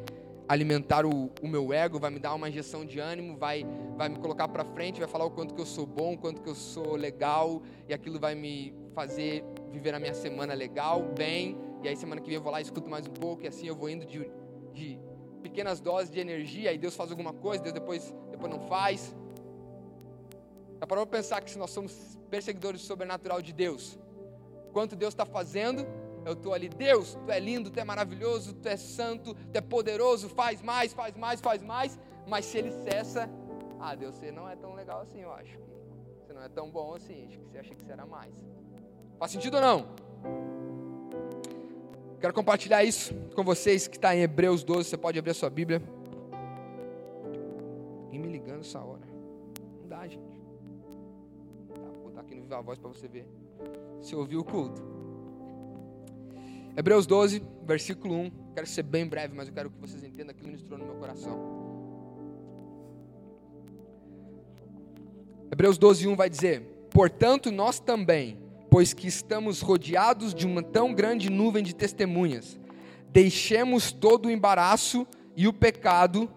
alimentar 0.49 1.07
o, 1.07 1.31
o 1.41 1.49
meu 1.49 1.73
ego, 1.73 1.99
vai 1.99 2.11
me 2.11 2.19
dar 2.19 2.35
uma 2.35 2.49
injeção 2.49 2.85
de 2.85 2.99
ânimo, 2.99 3.37
vai, 3.39 3.65
vai 3.97 4.09
me 4.09 4.19
colocar 4.19 4.49
para 4.49 4.65
frente, 4.65 5.01
vai 5.01 5.09
falar 5.09 5.25
o 5.25 5.31
quanto 5.31 5.55
que 5.55 5.61
eu 5.61 5.65
sou 5.65 5.87
bom, 5.87 6.15
o 6.15 6.19
quanto 6.19 6.43
que 6.43 6.49
eu 6.51 6.55
sou 6.55 6.97
legal, 6.97 7.63
e 7.89 7.95
aquilo 7.95 8.19
vai 8.19 8.35
me 8.35 8.75
fazer 8.95 9.45
viver 9.71 9.95
a 9.95 10.01
minha 10.01 10.13
semana 10.13 10.53
legal, 10.53 11.03
bem. 11.17 11.57
E 11.83 11.89
aí 11.89 11.97
semana 11.97 12.21
que 12.21 12.27
vem 12.27 12.37
eu 12.37 12.43
vou 12.43 12.53
lá 12.53 12.61
e 12.61 12.65
escuto 12.65 12.91
mais 12.91 13.07
um 13.07 13.13
pouco, 13.13 13.45
e 13.45 13.49
assim 13.49 13.67
eu 13.67 13.75
vou 13.75 13.89
indo 13.89 14.05
de, 14.05 14.31
de 14.73 14.99
pequenas 15.43 15.81
doses 15.81 16.13
de 16.13 16.21
energia, 16.21 16.71
aí 16.71 16.79
Deus 16.79 16.95
faz 16.95 17.11
alguma 17.11 17.33
coisa, 17.33 17.63
Deus 17.63 17.73
depois, 17.73 18.15
depois 18.31 18.53
não 18.53 18.61
faz. 18.61 19.15
Dá 20.79 20.87
para 20.87 21.07
pensar 21.07 21.41
que 21.41 21.51
se 21.51 21.59
nós 21.59 21.71
somos 21.71 22.19
perseguidores 22.29 22.81
do 22.81 22.87
sobrenatural 22.87 23.41
de 23.41 23.53
Deus, 23.53 23.99
Quanto 24.73 24.97
Deus 24.97 25.13
está 25.13 25.27
fazendo, 25.27 25.87
eu 26.25 26.33
estou 26.33 26.55
ali, 26.55 26.69
Deus, 26.69 27.19
tu 27.27 27.31
é 27.31 27.39
lindo, 27.39 27.71
tu 27.71 27.79
é 27.79 27.85
maravilhoso, 27.85 28.55
tu 28.55 28.69
é 28.69 28.77
santo, 28.77 29.35
tu 29.35 29.57
é 29.57 29.61
poderoso, 29.61 30.29
faz 30.29 30.63
mais, 30.63 30.93
faz 30.93 31.17
mais, 31.17 31.41
faz 31.41 31.63
mais. 31.63 31.99
Mas 32.27 32.47
se 32.47 32.59
ele 32.59 32.71
cessa, 32.71 33.29
ah, 33.81 33.95
Deus, 33.95 34.15
você 34.15 34.31
não 34.31 34.49
é 34.49 34.57
tão 34.57 34.75
legal 34.75 35.01
assim, 35.01 35.21
eu 35.21 35.33
acho. 35.33 35.59
Você 36.21 36.33
não 36.33 36.43
é 36.43 36.49
tão 36.49 36.71
bom 36.71 36.95
assim, 36.95 37.27
acho 37.27 37.39
que 37.39 37.45
você 37.47 37.59
acha 37.59 37.75
que 37.75 37.85
você 37.85 37.93
era 37.93 38.07
mais. 38.07 38.33
Faz 39.19 39.33
sentido 39.33 39.57
ou 39.57 39.61
não? 39.61 39.87
Quero 42.21 42.33
compartilhar 42.33 42.85
isso 42.85 43.13
com 43.35 43.43
vocês 43.43 43.89
que 43.89 43.97
está 43.97 44.15
em 44.15 44.21
Hebreus 44.21 44.63
12. 44.63 44.89
Você 44.89 44.97
pode 44.97 45.19
abrir 45.19 45.33
a 45.33 45.35
sua 45.35 45.51
Bíblia. 45.51 45.83
E 48.13 48.19
me 48.19 48.29
ligando 48.29 48.61
essa 48.61 48.79
hora. 48.81 49.03
Não 49.81 49.89
dá, 49.89 50.07
gente. 50.07 50.41
Tá, 51.75 51.81
vou 51.81 52.05
botar 52.05 52.21
aqui 52.21 52.35
no 52.37 52.43
Viva 52.43 52.63
Voz 52.63 52.79
para 52.79 52.89
você 52.89 53.09
ver 53.09 53.27
se 54.03 54.17
ouviu 54.17 54.41
o 54.41 54.45
culto. 54.45 54.83
Hebreus 56.77 57.07
12, 57.07 57.43
versículo 57.65 58.15
1. 58.15 58.31
Quero 58.55 58.67
ser 58.67 58.83
bem 58.83 59.07
breve, 59.07 59.35
mas 59.35 59.49
eu 59.49 59.55
quero 59.55 59.71
que 59.71 59.79
vocês 59.81 60.03
entendam 60.03 60.35
que 60.35 60.45
ministrou 60.45 60.79
no 60.79 60.85
meu 60.85 60.97
coração. 60.97 61.63
Hebreus 65.51 65.79
12, 65.79 66.09
1 66.09 66.17
vai 66.17 66.29
dizer: 66.29 66.63
Portanto, 66.91 67.51
nós 67.51 67.79
também, 67.79 68.39
pois 68.71 68.93
que 68.93 69.07
estamos 69.07 69.61
rodeados 69.61 70.35
de 70.35 70.47
uma 70.47 70.63
tão 70.63 70.93
grande 70.93 71.31
nuvem 71.31 71.63
de 71.63 71.75
testemunhas, 71.75 72.59
deixemos 73.11 73.93
todo 73.93 74.27
o 74.27 74.31
embaraço 74.31 75.07
e 75.37 75.47
o 75.47 75.53
pecado 75.53 76.29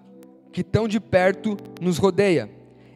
que 0.52 0.64
tão 0.64 0.88
de 0.88 1.00
perto 1.00 1.58
nos 1.82 1.98
rodeia 1.98 2.50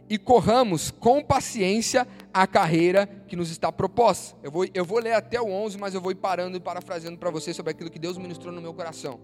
e 0.10 0.18
corramos 0.18 0.92
com 0.92 1.24
paciência 1.24 2.08
a 2.42 2.48
carreira 2.48 3.08
que 3.28 3.36
nos 3.36 3.52
está 3.52 3.72
proposta. 3.72 4.38
Eu 4.42 4.52
vou, 4.52 4.66
eu 4.74 4.86
vou 4.86 5.00
ler 5.00 5.14
até 5.14 5.42
o 5.42 5.50
11, 5.50 5.78
mas 5.78 5.94
eu 5.94 6.02
vou 6.02 6.12
ir 6.12 6.16
parando 6.16 6.58
e 6.58 6.60
parafraseando 6.60 7.18
para 7.18 7.30
vocês 7.30 7.56
sobre 7.56 7.72
aquilo 7.72 7.90
que 7.90 8.00
Deus 8.00 8.18
ministrou 8.18 8.54
no 8.54 8.62
meu 8.62 8.74
coração. 8.74 9.20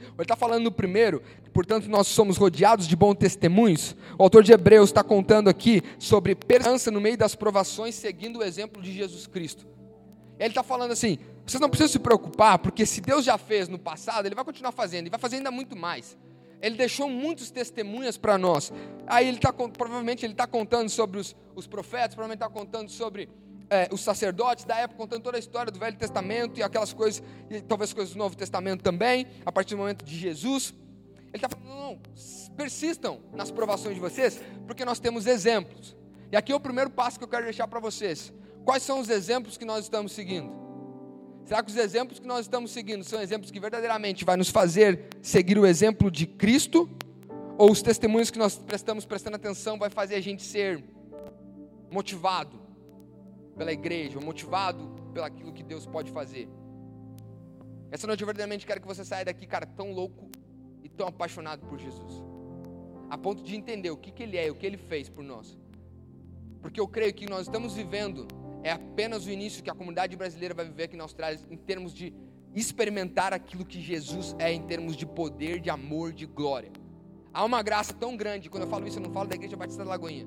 Ele 0.00 0.22
está 0.22 0.36
falando 0.36 0.64
no 0.64 0.72
primeiro, 0.72 1.22
portanto 1.52 1.88
nós 1.88 2.06
somos 2.06 2.36
rodeados 2.36 2.86
de 2.86 2.96
bons 2.96 3.14
testemunhos. 3.14 3.96
O 4.18 4.22
autor 4.22 4.42
de 4.42 4.52
Hebreus 4.52 4.90
está 4.90 5.02
contando 5.02 5.48
aqui 5.48 5.82
sobre 5.98 6.34
perseverança 6.34 6.90
no 6.90 7.00
meio 7.00 7.16
das 7.16 7.34
provações, 7.34 7.94
seguindo 7.94 8.38
o 8.38 8.42
exemplo 8.42 8.82
de 8.82 8.92
Jesus 8.92 9.26
Cristo. 9.26 9.66
Ele 10.38 10.48
está 10.48 10.62
falando 10.62 10.92
assim: 10.92 11.18
Vocês 11.44 11.60
não 11.60 11.68
precisam 11.68 11.92
se 11.92 11.98
preocupar, 11.98 12.58
porque 12.58 12.86
se 12.86 13.00
Deus 13.00 13.24
já 13.24 13.36
fez 13.36 13.68
no 13.68 13.78
passado, 13.78 14.26
Ele 14.26 14.34
vai 14.34 14.44
continuar 14.44 14.72
fazendo, 14.72 15.06
e 15.06 15.10
vai 15.10 15.20
fazer 15.20 15.36
ainda 15.36 15.50
muito 15.50 15.76
mais. 15.76 16.16
Ele 16.60 16.76
deixou 16.76 17.08
muitos 17.08 17.50
testemunhas 17.50 18.16
para 18.16 18.36
nós. 18.36 18.72
Aí 19.06 19.28
ele 19.28 19.38
tá, 19.38 19.52
provavelmente 19.52 20.24
ele 20.24 20.34
está 20.34 20.46
contando 20.46 20.88
sobre 20.88 21.18
os, 21.18 21.34
os 21.54 21.66
profetas, 21.66 22.14
provavelmente 22.14 22.42
está 22.42 22.50
contando 22.50 22.90
sobre 22.90 23.28
é, 23.70 23.88
os 23.92 24.00
sacerdotes 24.02 24.64
da 24.64 24.76
época, 24.76 24.98
contando 24.98 25.22
toda 25.22 25.38
a 25.38 25.40
história 25.40 25.70
do 25.70 25.78
Velho 25.78 25.96
Testamento 25.96 26.58
e 26.58 26.62
aquelas 26.62 26.92
coisas, 26.92 27.22
e 27.48 27.60
talvez 27.60 27.92
coisas 27.92 28.12
do 28.12 28.18
Novo 28.18 28.36
Testamento 28.36 28.82
também, 28.82 29.26
a 29.46 29.52
partir 29.52 29.74
do 29.74 29.78
momento 29.78 30.04
de 30.04 30.18
Jesus. 30.18 30.74
Ele 31.32 31.36
está 31.36 31.48
falando, 31.48 31.68
não, 31.68 31.80
não, 31.92 32.00
persistam 32.56 33.20
nas 33.32 33.50
provações 33.50 33.94
de 33.94 34.00
vocês, 34.00 34.40
porque 34.66 34.84
nós 34.84 34.98
temos 34.98 35.26
exemplos. 35.26 35.96
E 36.32 36.36
aqui 36.36 36.52
é 36.52 36.54
o 36.54 36.60
primeiro 36.60 36.90
passo 36.90 37.18
que 37.18 37.24
eu 37.24 37.28
quero 37.28 37.44
deixar 37.44 37.68
para 37.68 37.80
vocês. 37.80 38.32
Quais 38.64 38.82
são 38.82 39.00
os 39.00 39.08
exemplos 39.08 39.56
que 39.56 39.64
nós 39.64 39.84
estamos 39.84 40.12
seguindo? 40.12 40.69
Será 41.50 41.64
que 41.64 41.70
os 41.72 41.76
exemplos 41.76 42.20
que 42.20 42.28
nós 42.28 42.42
estamos 42.42 42.70
seguindo 42.70 43.02
são 43.02 43.20
exemplos 43.20 43.50
que 43.50 43.58
verdadeiramente 43.58 44.24
vai 44.24 44.36
nos 44.36 44.50
fazer 44.50 45.08
seguir 45.20 45.58
o 45.58 45.66
exemplo 45.66 46.08
de 46.08 46.24
Cristo? 46.24 46.88
Ou 47.58 47.72
os 47.72 47.82
testemunhos 47.82 48.30
que 48.30 48.38
nós 48.38 48.56
prestamos 48.56 49.04
prestando 49.04 49.34
atenção 49.34 49.76
vai 49.76 49.90
fazer 49.90 50.14
a 50.14 50.20
gente 50.20 50.44
ser 50.44 50.80
motivado 51.90 52.56
pela 53.58 53.72
igreja, 53.72 54.20
motivado 54.20 54.94
pelo 55.12 55.26
aquilo 55.26 55.52
que 55.52 55.64
Deus 55.64 55.84
pode 55.86 56.12
fazer? 56.12 56.48
Essa 57.90 58.06
noite 58.06 58.20
eu 58.20 58.26
verdadeiramente 58.26 58.64
quero 58.64 58.80
que 58.80 58.86
você 58.86 59.04
saia 59.04 59.24
daqui, 59.24 59.44
cara, 59.44 59.66
tão 59.66 59.90
louco 59.90 60.30
e 60.84 60.88
tão 60.88 61.08
apaixonado 61.08 61.66
por 61.66 61.80
Jesus. 61.80 62.22
A 63.10 63.18
ponto 63.18 63.42
de 63.42 63.56
entender 63.56 63.90
o 63.90 63.96
que, 63.96 64.12
que 64.12 64.22
Ele 64.22 64.36
é 64.36 64.46
e 64.46 64.50
o 64.52 64.54
que 64.54 64.64
Ele 64.64 64.76
fez 64.76 65.08
por 65.08 65.24
nós. 65.24 65.58
Porque 66.62 66.78
eu 66.78 66.86
creio 66.86 67.12
que 67.12 67.28
nós 67.28 67.48
estamos 67.48 67.74
vivendo 67.74 68.28
é 68.62 68.72
apenas 68.72 69.26
o 69.26 69.30
início 69.30 69.62
que 69.62 69.70
a 69.70 69.74
comunidade 69.74 70.16
brasileira 70.16 70.54
vai 70.54 70.64
viver 70.64 70.84
aqui 70.84 70.96
na 70.96 71.04
Austrália 71.04 71.38
em 71.50 71.56
termos 71.56 71.94
de 71.94 72.12
experimentar 72.54 73.32
aquilo 73.32 73.64
que 73.64 73.80
Jesus 73.80 74.34
é 74.38 74.52
em 74.52 74.62
termos 74.62 74.96
de 74.96 75.06
poder, 75.06 75.60
de 75.60 75.70
amor, 75.70 76.12
de 76.12 76.26
glória. 76.26 76.70
Há 77.32 77.44
uma 77.44 77.62
graça 77.62 77.94
tão 77.94 78.16
grande, 78.16 78.50
quando 78.50 78.64
eu 78.64 78.68
falo 78.68 78.86
isso, 78.86 78.98
eu 78.98 79.02
não 79.02 79.12
falo 79.12 79.28
da 79.28 79.36
Igreja 79.36 79.56
Batista 79.56 79.84
da 79.84 79.90
Lagoinha. 79.90 80.26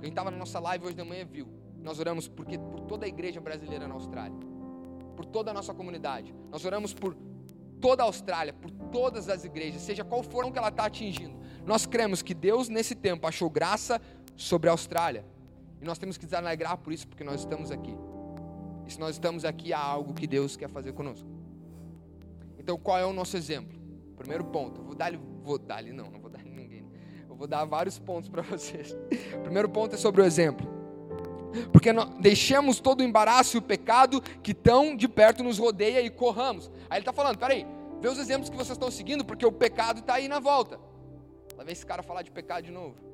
Quem 0.00 0.10
estava 0.10 0.30
na 0.30 0.36
nossa 0.36 0.58
live 0.60 0.84
hoje 0.84 0.96
de 0.96 1.02
manhã 1.02 1.24
viu. 1.24 1.48
Nós 1.82 1.98
oramos 1.98 2.28
porque, 2.28 2.58
por 2.58 2.80
toda 2.80 3.06
a 3.06 3.08
igreja 3.08 3.40
brasileira 3.40 3.88
na 3.88 3.94
Austrália, 3.94 4.36
por 5.16 5.24
toda 5.24 5.50
a 5.50 5.54
nossa 5.54 5.74
comunidade. 5.74 6.34
Nós 6.50 6.64
oramos 6.64 6.94
por 6.94 7.16
toda 7.80 8.02
a 8.02 8.06
Austrália, 8.06 8.52
por 8.52 8.70
todas 8.92 9.28
as 9.28 9.44
igrejas, 9.44 9.82
seja 9.82 10.04
qual 10.04 10.22
for 10.22 10.50
que 10.50 10.58
ela 10.58 10.68
está 10.68 10.86
atingindo. 10.86 11.36
Nós 11.66 11.86
cremos 11.86 12.22
que 12.22 12.34
Deus, 12.34 12.68
nesse 12.68 12.94
tempo, 12.94 13.26
achou 13.26 13.50
graça 13.50 14.00
sobre 14.36 14.68
a 14.68 14.72
Austrália. 14.72 15.24
E 15.82 15.84
nós 15.84 15.98
temos 15.98 16.16
que 16.16 16.24
nos 16.24 16.32
alegrar 16.32 16.78
por 16.78 16.92
isso, 16.92 17.08
porque 17.08 17.24
nós 17.24 17.40
estamos 17.40 17.72
aqui. 17.72 17.92
E 18.86 18.92
se 18.92 19.00
nós 19.00 19.16
estamos 19.16 19.44
aqui, 19.44 19.72
há 19.72 19.80
algo 19.80 20.14
que 20.14 20.28
Deus 20.28 20.56
quer 20.56 20.68
fazer 20.68 20.92
conosco. 20.92 21.28
Então, 22.56 22.78
qual 22.78 22.96
é 22.96 23.04
o 23.04 23.12
nosso 23.12 23.36
exemplo? 23.36 23.76
Primeiro 24.16 24.44
ponto, 24.44 24.80
eu 24.80 24.84
vou 24.84 24.94
dar-lhe, 24.94 25.18
vou 25.42 25.58
dar-lhe, 25.58 25.92
não, 25.92 26.08
não 26.08 26.20
vou 26.20 26.30
dar 26.30 26.44
ninguém. 26.44 26.86
Eu 27.28 27.34
vou 27.34 27.48
dar 27.48 27.64
vários 27.64 27.98
pontos 27.98 28.30
para 28.30 28.42
vocês. 28.46 28.96
Primeiro 29.42 29.68
ponto 29.68 29.96
é 29.96 29.98
sobre 29.98 30.22
o 30.22 30.24
exemplo. 30.24 30.70
Porque 31.72 31.92
nós 31.92 32.08
deixemos 32.20 32.78
todo 32.78 33.00
o 33.00 33.02
embaraço 33.02 33.56
e 33.56 33.58
o 33.58 33.62
pecado 33.62 34.22
que 34.40 34.54
tão 34.54 34.96
de 34.96 35.08
perto 35.08 35.42
nos 35.42 35.58
rodeia 35.58 36.00
e 36.00 36.08
corramos. 36.08 36.70
Aí 36.88 36.98
ele 36.98 37.00
está 37.00 37.12
falando, 37.12 37.38
peraí, 37.38 37.66
vê 38.00 38.08
os 38.08 38.18
exemplos 38.18 38.48
que 38.48 38.56
vocês 38.56 38.76
estão 38.76 38.88
seguindo, 38.88 39.24
porque 39.24 39.44
o 39.44 39.50
pecado 39.50 39.98
está 39.98 40.14
aí 40.14 40.28
na 40.28 40.38
volta. 40.38 40.78
Lá 41.56 41.64
vem 41.64 41.72
esse 41.72 41.84
cara 41.84 42.04
falar 42.04 42.22
de 42.22 42.30
pecado 42.30 42.62
de 42.62 42.70
novo. 42.70 43.11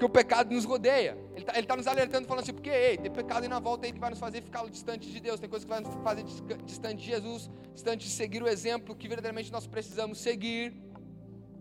Porque 0.00 0.06
o 0.06 0.08
pecado 0.08 0.54
nos 0.54 0.64
rodeia. 0.64 1.14
Ele 1.34 1.42
está 1.42 1.62
tá 1.62 1.76
nos 1.76 1.86
alertando, 1.86 2.26
falando 2.26 2.42
assim, 2.42 2.54
porque 2.54 2.70
ei, 2.70 2.96
tem 2.96 3.10
pecado 3.10 3.42
aí 3.42 3.48
na 3.50 3.60
volta 3.60 3.84
aí 3.84 3.92
que 3.92 4.00
vai 4.00 4.08
nos 4.08 4.18
fazer 4.18 4.40
ficar 4.40 4.66
distante 4.66 5.06
de 5.10 5.20
Deus, 5.20 5.38
tem 5.38 5.46
coisas 5.46 5.66
que 5.66 5.68
vai 5.68 5.80
nos 5.80 5.94
fazer 6.02 6.24
distante 6.64 7.00
de 7.00 7.04
Jesus, 7.04 7.50
distante 7.74 8.06
de 8.06 8.10
seguir 8.10 8.42
o 8.42 8.48
exemplo 8.48 8.96
que 8.96 9.06
verdadeiramente 9.06 9.52
nós 9.52 9.66
precisamos 9.66 10.18
seguir. 10.18 10.72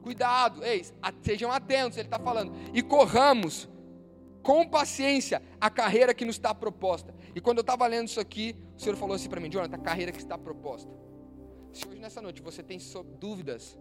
Cuidado, 0.01 0.63
ei, 0.63 0.85
sejam 1.21 1.51
atentos, 1.51 1.97
ele 1.97 2.07
está 2.07 2.17
falando. 2.17 2.53
E 2.73 2.81
corramos 2.81 3.67
com 4.41 4.65
paciência 4.65 5.41
a 5.59 5.69
carreira 5.69 6.13
que 6.13 6.23
nos 6.23 6.37
está 6.37 6.55
proposta. 6.55 7.13
E 7.35 7.41
quando 7.41 7.57
eu 7.57 7.63
estava 7.63 7.85
lendo 7.87 8.07
isso 8.07 8.21
aqui, 8.21 8.55
o 8.77 8.79
Senhor 8.79 8.95
falou 8.95 9.17
assim 9.17 9.27
para 9.27 9.41
mim, 9.41 9.49
Jonathan, 9.49 9.75
a 9.75 9.79
carreira 9.79 10.13
que 10.13 10.17
está 10.17 10.37
proposta. 10.37 10.89
Se 11.73 11.85
hoje 11.85 11.99
nessa 11.99 12.21
noite 12.21 12.41
você 12.41 12.63
tem 12.63 12.79
dúvidas 13.19 13.77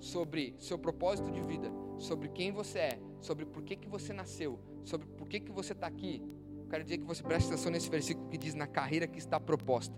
sobre 0.00 0.56
seu 0.58 0.76
propósito 0.76 1.30
de 1.30 1.40
vida, 1.42 1.70
sobre 2.00 2.28
quem 2.28 2.50
você 2.50 2.78
é, 2.78 2.98
sobre 3.20 3.44
por 3.44 3.62
que, 3.62 3.76
que 3.76 3.88
você 3.88 4.12
nasceu, 4.12 4.58
sobre 4.84 5.06
por 5.06 5.28
que, 5.28 5.38
que 5.38 5.52
você 5.52 5.72
está 5.72 5.86
aqui, 5.86 6.22
quero 6.68 6.82
dizer 6.82 6.98
que 6.98 7.04
você 7.04 7.22
preste 7.22 7.48
atenção 7.48 7.70
nesse 7.70 7.90
versículo 7.90 8.28
que 8.28 8.38
diz 8.38 8.54
na 8.54 8.66
carreira 8.66 9.06
que 9.06 9.18
está 9.18 9.38
proposta. 9.38 9.94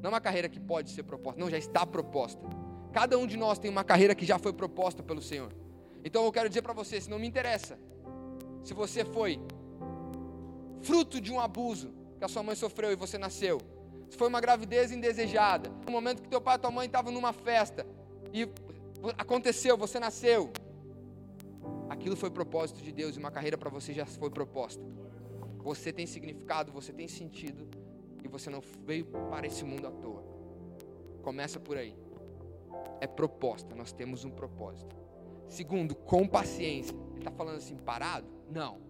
Não 0.00 0.10
uma 0.10 0.20
carreira 0.20 0.48
que 0.48 0.60
pode 0.60 0.90
ser 0.90 1.02
proposta, 1.02 1.40
não, 1.40 1.50
já 1.50 1.58
está 1.58 1.84
proposta. 1.84 2.40
Cada 2.92 3.18
um 3.18 3.26
de 3.26 3.36
nós 3.36 3.58
tem 3.58 3.70
uma 3.70 3.82
carreira 3.82 4.14
que 4.14 4.24
já 4.24 4.38
foi 4.38 4.52
proposta 4.52 5.02
pelo 5.02 5.20
Senhor. 5.20 5.52
Então 6.04 6.24
eu 6.24 6.32
quero 6.32 6.48
dizer 6.48 6.62
para 6.62 6.72
você, 6.72 7.00
se 7.00 7.10
não 7.10 7.18
me 7.18 7.26
interessa, 7.26 7.78
se 8.62 8.72
você 8.72 9.04
foi 9.04 9.40
fruto 10.82 11.20
de 11.20 11.32
um 11.32 11.40
abuso 11.40 11.92
que 12.18 12.24
a 12.24 12.28
sua 12.28 12.42
mãe 12.42 12.54
sofreu 12.54 12.92
e 12.92 12.96
você 12.96 13.18
nasceu, 13.18 13.58
se 14.08 14.16
foi 14.16 14.28
uma 14.28 14.40
gravidez 14.40 14.92
indesejada, 14.92 15.70
no 15.84 15.90
momento 15.90 16.22
que 16.22 16.28
teu 16.28 16.40
pai 16.40 16.56
e 16.56 16.58
tua 16.58 16.70
mãe 16.70 16.86
estavam 16.86 17.12
numa 17.12 17.32
festa 17.32 17.86
e 18.32 18.48
aconteceu, 19.16 19.76
você 19.76 19.98
nasceu, 19.98 20.50
aquilo 21.88 22.16
foi 22.16 22.30
propósito 22.30 22.82
de 22.82 22.92
Deus 22.92 23.16
e 23.16 23.18
uma 23.18 23.30
carreira 23.30 23.56
para 23.56 23.70
você 23.70 23.92
já 23.92 24.06
foi 24.06 24.30
proposta. 24.30 24.84
Você 25.58 25.92
tem 25.92 26.06
significado, 26.06 26.72
você 26.72 26.92
tem 26.92 27.08
sentido 27.08 27.68
e 28.24 28.28
você 28.28 28.50
não 28.50 28.62
veio 28.86 29.06
para 29.30 29.46
esse 29.46 29.64
mundo 29.64 29.86
à 29.86 29.90
toa. 29.90 30.24
Começa 31.22 31.58
por 31.58 31.76
aí. 31.76 31.94
É 33.00 33.06
proposta, 33.06 33.74
nós 33.74 33.92
temos 33.92 34.24
um 34.24 34.30
propósito. 34.30 34.96
Segundo, 35.48 35.94
com 35.94 36.26
paciência. 36.26 36.94
Ele 37.10 37.18
está 37.18 37.30
falando 37.30 37.56
assim, 37.56 37.76
parado? 37.76 38.26
Não. 38.50 38.80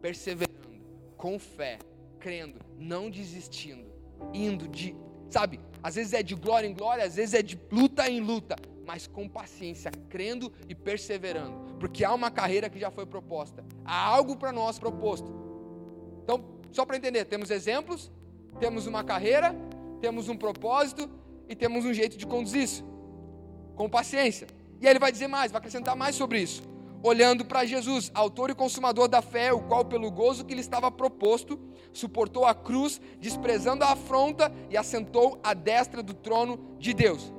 Perseverando, 0.00 0.80
com 1.16 1.38
fé, 1.38 1.78
crendo, 2.18 2.60
não 2.78 3.10
desistindo, 3.10 3.90
indo 4.32 4.68
de, 4.68 4.94
sabe? 5.28 5.60
Às 5.82 5.94
vezes 5.94 6.12
é 6.12 6.22
de 6.22 6.34
glória 6.34 6.66
em 6.66 6.74
glória, 6.74 7.04
às 7.04 7.16
vezes 7.16 7.34
é 7.34 7.42
de 7.42 7.60
luta 7.70 8.08
em 8.08 8.20
luta, 8.20 8.56
mas 8.88 9.06
com 9.06 9.28
paciência, 9.28 9.90
crendo 10.08 10.50
e 10.66 10.74
perseverando, 10.74 11.74
porque 11.78 12.06
há 12.06 12.14
uma 12.14 12.30
carreira 12.30 12.70
que 12.70 12.78
já 12.78 12.90
foi 12.90 13.04
proposta, 13.04 13.62
há 13.84 14.02
algo 14.02 14.34
para 14.34 14.50
nós 14.50 14.78
proposto. 14.78 15.30
Então, 16.24 16.42
só 16.72 16.86
para 16.86 16.96
entender, 16.96 17.26
temos 17.26 17.50
exemplos, 17.50 18.10
temos 18.58 18.86
uma 18.86 19.04
carreira, 19.04 19.54
temos 20.00 20.30
um 20.30 20.36
propósito 20.38 21.06
e 21.46 21.54
temos 21.54 21.84
um 21.84 21.92
jeito 21.92 22.16
de 22.16 22.26
conduzir 22.26 22.62
isso, 22.62 22.82
com 23.76 23.90
paciência. 23.90 24.46
E 24.80 24.86
aí 24.86 24.92
ele 24.92 24.98
vai 24.98 25.12
dizer 25.12 25.28
mais, 25.28 25.52
vai 25.52 25.58
acrescentar 25.58 25.94
mais 25.94 26.16
sobre 26.16 26.40
isso. 26.40 26.62
Olhando 27.02 27.44
para 27.44 27.66
Jesus, 27.66 28.10
autor 28.14 28.48
e 28.48 28.54
consumador 28.54 29.06
da 29.06 29.20
fé, 29.20 29.52
o 29.52 29.60
qual, 29.60 29.84
pelo 29.84 30.10
gozo 30.10 30.46
que 30.46 30.54
lhe 30.54 30.62
estava 30.62 30.90
proposto, 30.90 31.60
suportou 31.92 32.46
a 32.46 32.54
cruz, 32.54 33.02
desprezando 33.20 33.84
a 33.84 33.92
afronta 33.92 34.50
e 34.70 34.78
assentou 34.78 35.38
à 35.42 35.52
destra 35.52 36.02
do 36.02 36.14
trono 36.14 36.74
de 36.78 36.94
Deus. 36.94 37.30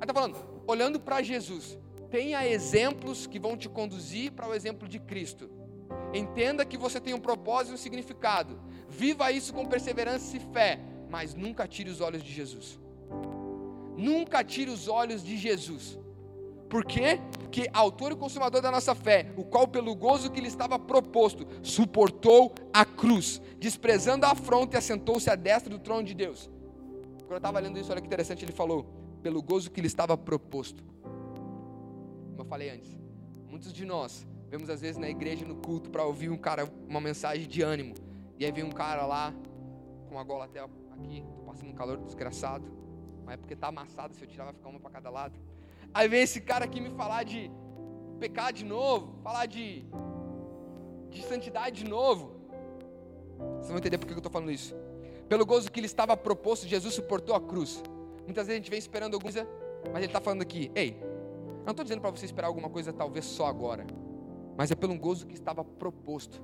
Aí 0.00 0.02
está 0.02 0.12
falando, 0.12 0.49
olhando 0.70 0.98
para 0.98 1.22
Jesus, 1.22 1.78
tenha 2.10 2.46
exemplos 2.46 3.26
que 3.26 3.38
vão 3.38 3.56
te 3.56 3.68
conduzir 3.68 4.32
para 4.32 4.48
o 4.48 4.54
exemplo 4.54 4.88
de 4.88 4.98
Cristo. 4.98 5.50
Entenda 6.12 6.64
que 6.64 6.76
você 6.76 7.00
tem 7.00 7.14
um 7.14 7.20
propósito 7.20 7.72
e 7.72 7.74
um 7.74 7.78
significado. 7.78 8.58
Viva 8.88 9.30
isso 9.30 9.52
com 9.52 9.66
perseverança 9.66 10.36
e 10.36 10.40
fé, 10.40 10.80
mas 11.08 11.34
nunca 11.34 11.68
tire 11.68 11.90
os 11.90 12.00
olhos 12.00 12.22
de 12.22 12.32
Jesus. 12.32 12.80
Nunca 13.96 14.42
tire 14.42 14.70
os 14.70 14.88
olhos 14.88 15.22
de 15.22 15.36
Jesus. 15.36 15.98
Por 16.68 16.84
quê? 16.84 17.20
Que 17.50 17.68
autor 17.72 18.12
e 18.12 18.16
consumador 18.16 18.62
da 18.62 18.70
nossa 18.70 18.94
fé, 18.94 19.32
o 19.36 19.44
qual 19.44 19.66
pelo 19.66 19.94
gozo 19.94 20.30
que 20.30 20.40
lhe 20.40 20.46
estava 20.46 20.78
proposto, 20.78 21.46
suportou 21.62 22.54
a 22.72 22.84
cruz, 22.84 23.42
desprezando 23.58 24.24
a 24.24 24.30
afronta 24.30 24.76
e 24.76 24.78
assentou-se 24.78 25.28
à 25.28 25.34
destra 25.34 25.68
do 25.68 25.80
trono 25.80 26.04
de 26.04 26.14
Deus. 26.14 26.48
Quando 27.18 27.32
eu 27.32 27.36
estava 27.38 27.58
lendo 27.58 27.78
isso, 27.78 27.90
olha 27.90 28.00
que 28.00 28.06
interessante, 28.06 28.44
ele 28.44 28.52
falou: 28.52 28.99
pelo 29.22 29.42
gozo 29.42 29.70
que 29.70 29.80
lhe 29.80 29.86
estava 29.86 30.16
proposto. 30.16 30.82
Como 31.02 32.40
eu 32.40 32.44
falei 32.44 32.70
antes, 32.70 32.90
muitos 33.48 33.72
de 33.72 33.84
nós 33.84 34.26
vemos 34.50 34.68
às 34.68 34.80
vezes 34.80 34.96
na 34.96 35.08
igreja, 35.08 35.46
no 35.46 35.54
culto, 35.54 35.88
para 35.90 36.04
ouvir 36.04 36.28
um 36.28 36.36
cara, 36.36 36.68
uma 36.88 37.00
mensagem 37.00 37.46
de 37.46 37.62
ânimo. 37.62 37.94
E 38.36 38.44
aí 38.44 38.50
vem 38.50 38.64
um 38.64 38.72
cara 38.72 39.06
lá, 39.06 39.32
com 40.08 40.18
a 40.18 40.24
gola 40.24 40.46
até 40.46 40.58
aqui, 40.58 41.24
tô 41.36 41.42
passando 41.42 41.70
um 41.70 41.74
calor 41.74 41.98
desgraçado. 41.98 42.66
Mas 43.24 43.34
é 43.34 43.36
porque 43.36 43.54
tá 43.54 43.68
amassado, 43.68 44.12
se 44.12 44.22
eu 44.22 44.26
tirar 44.26 44.44
vai 44.46 44.54
ficar 44.54 44.68
uma 44.68 44.80
para 44.80 44.90
cada 44.90 45.08
lado. 45.08 45.38
Aí 45.94 46.08
vem 46.08 46.22
esse 46.22 46.40
cara 46.40 46.64
aqui 46.64 46.80
me 46.80 46.90
falar 46.90 47.22
de 47.22 47.48
pecar 48.18 48.52
de 48.52 48.64
novo, 48.64 49.14
falar 49.22 49.46
de, 49.46 49.84
de 51.10 51.22
santidade 51.22 51.84
de 51.84 51.88
novo. 51.88 52.34
Vocês 53.54 53.68
vão 53.68 53.78
entender 53.78 53.98
por 53.98 54.06
que 54.06 54.12
eu 54.12 54.18
estou 54.18 54.32
falando 54.32 54.50
isso. 54.50 54.74
Pelo 55.28 55.46
gozo 55.46 55.70
que 55.70 55.80
lhe 55.80 55.86
estava 55.86 56.16
proposto, 56.16 56.66
Jesus 56.66 56.92
suportou 56.94 57.36
a 57.36 57.40
cruz. 57.40 57.80
Muitas 58.24 58.46
vezes 58.46 58.60
a 58.60 58.62
gente 58.62 58.70
vem 58.70 58.78
esperando 58.78 59.14
alguma 59.14 59.32
coisa, 59.32 59.48
mas 59.86 59.96
ele 59.96 60.06
está 60.06 60.20
falando 60.20 60.42
aqui, 60.42 60.70
ei, 60.74 61.00
não 61.64 61.70
estou 61.70 61.84
dizendo 61.84 62.00
para 62.00 62.10
você 62.10 62.24
esperar 62.24 62.48
alguma 62.48 62.68
coisa 62.68 62.92
talvez 62.92 63.24
só 63.24 63.46
agora, 63.46 63.86
mas 64.56 64.70
é 64.70 64.74
pelo 64.74 64.96
gozo 64.98 65.26
que 65.26 65.34
estava 65.34 65.64
proposto. 65.64 66.42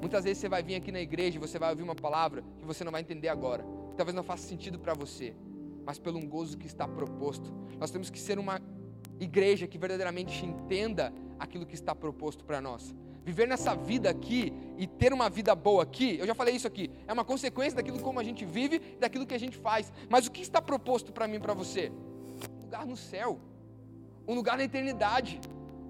Muitas 0.00 0.24
vezes 0.24 0.38
você 0.38 0.48
vai 0.48 0.62
vir 0.62 0.74
aqui 0.74 0.92
na 0.92 1.00
igreja 1.00 1.36
e 1.36 1.40
você 1.40 1.58
vai 1.58 1.70
ouvir 1.70 1.82
uma 1.82 1.94
palavra 1.94 2.42
que 2.58 2.64
você 2.64 2.84
não 2.84 2.92
vai 2.92 3.00
entender 3.00 3.28
agora, 3.28 3.64
que 3.90 3.96
talvez 3.96 4.14
não 4.14 4.22
faça 4.22 4.46
sentido 4.46 4.78
para 4.78 4.94
você, 4.94 5.34
mas 5.84 5.98
pelo 5.98 6.20
gozo 6.26 6.58
que 6.58 6.66
está 6.66 6.86
proposto. 6.86 7.52
Nós 7.78 7.90
temos 7.90 8.10
que 8.10 8.18
ser 8.18 8.38
uma 8.38 8.60
igreja 9.18 9.66
que 9.66 9.78
verdadeiramente 9.78 10.44
entenda 10.44 11.12
aquilo 11.38 11.64
que 11.66 11.74
está 11.74 11.94
proposto 11.94 12.44
para 12.44 12.60
nós. 12.60 12.94
Viver 13.26 13.48
nessa 13.48 13.74
vida 13.74 14.08
aqui 14.08 14.52
e 14.78 14.86
ter 14.86 15.12
uma 15.12 15.28
vida 15.28 15.52
boa 15.52 15.82
aqui, 15.82 16.16
eu 16.16 16.24
já 16.24 16.32
falei 16.32 16.54
isso 16.54 16.68
aqui, 16.68 16.92
é 17.08 17.12
uma 17.12 17.24
consequência 17.24 17.74
daquilo 17.74 17.98
como 17.98 18.20
a 18.20 18.22
gente 18.22 18.44
vive, 18.44 18.78
daquilo 19.00 19.26
que 19.26 19.34
a 19.34 19.38
gente 19.38 19.56
faz. 19.56 19.92
Mas 20.08 20.28
o 20.28 20.30
que 20.30 20.40
está 20.40 20.62
proposto 20.62 21.12
para 21.12 21.26
mim 21.26 21.34
e 21.34 21.40
para 21.40 21.52
você? 21.52 21.90
Um 21.90 22.62
lugar 22.62 22.86
no 22.86 22.96
céu, 22.96 23.40
um 24.28 24.34
lugar 24.36 24.56
na 24.56 24.62
eternidade, 24.62 25.40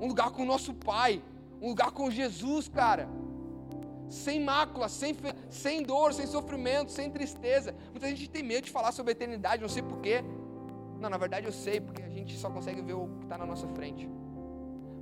um 0.01 0.07
lugar 0.07 0.31
com 0.31 0.45
o 0.45 0.45
nosso 0.47 0.73
Pai, 0.73 1.23
um 1.61 1.69
lugar 1.69 1.91
com 1.91 2.11
Jesus, 2.11 2.69
cara. 2.69 3.07
Sem 4.09 4.43
mácula, 4.43 4.89
sem, 4.89 5.15
sem 5.51 5.83
dor, 5.83 6.15
sem 6.15 6.27
sofrimento, 6.27 6.91
sem 6.91 7.11
tristeza. 7.11 7.75
Muita 7.91 8.09
gente 8.09 8.31
tem 8.31 8.43
medo 8.43 8.65
de 8.65 8.71
falar 8.71 8.93
sobre 8.93 9.11
a 9.11 9.13
eternidade, 9.13 9.61
não 9.61 9.69
sei 9.69 9.83
porquê. 9.83 10.25
Não, 10.99 11.11
na 11.11 11.19
verdade 11.19 11.45
eu 11.45 11.53
sei, 11.53 11.83
porque 11.83 12.03
a 12.03 12.09
gente 12.09 12.35
só 12.39 12.49
consegue 12.49 12.81
ver 12.81 12.95
o 12.95 13.09
que 13.19 13.25
está 13.25 13.37
na 13.37 13.45
nossa 13.45 13.69
frente 13.69 14.09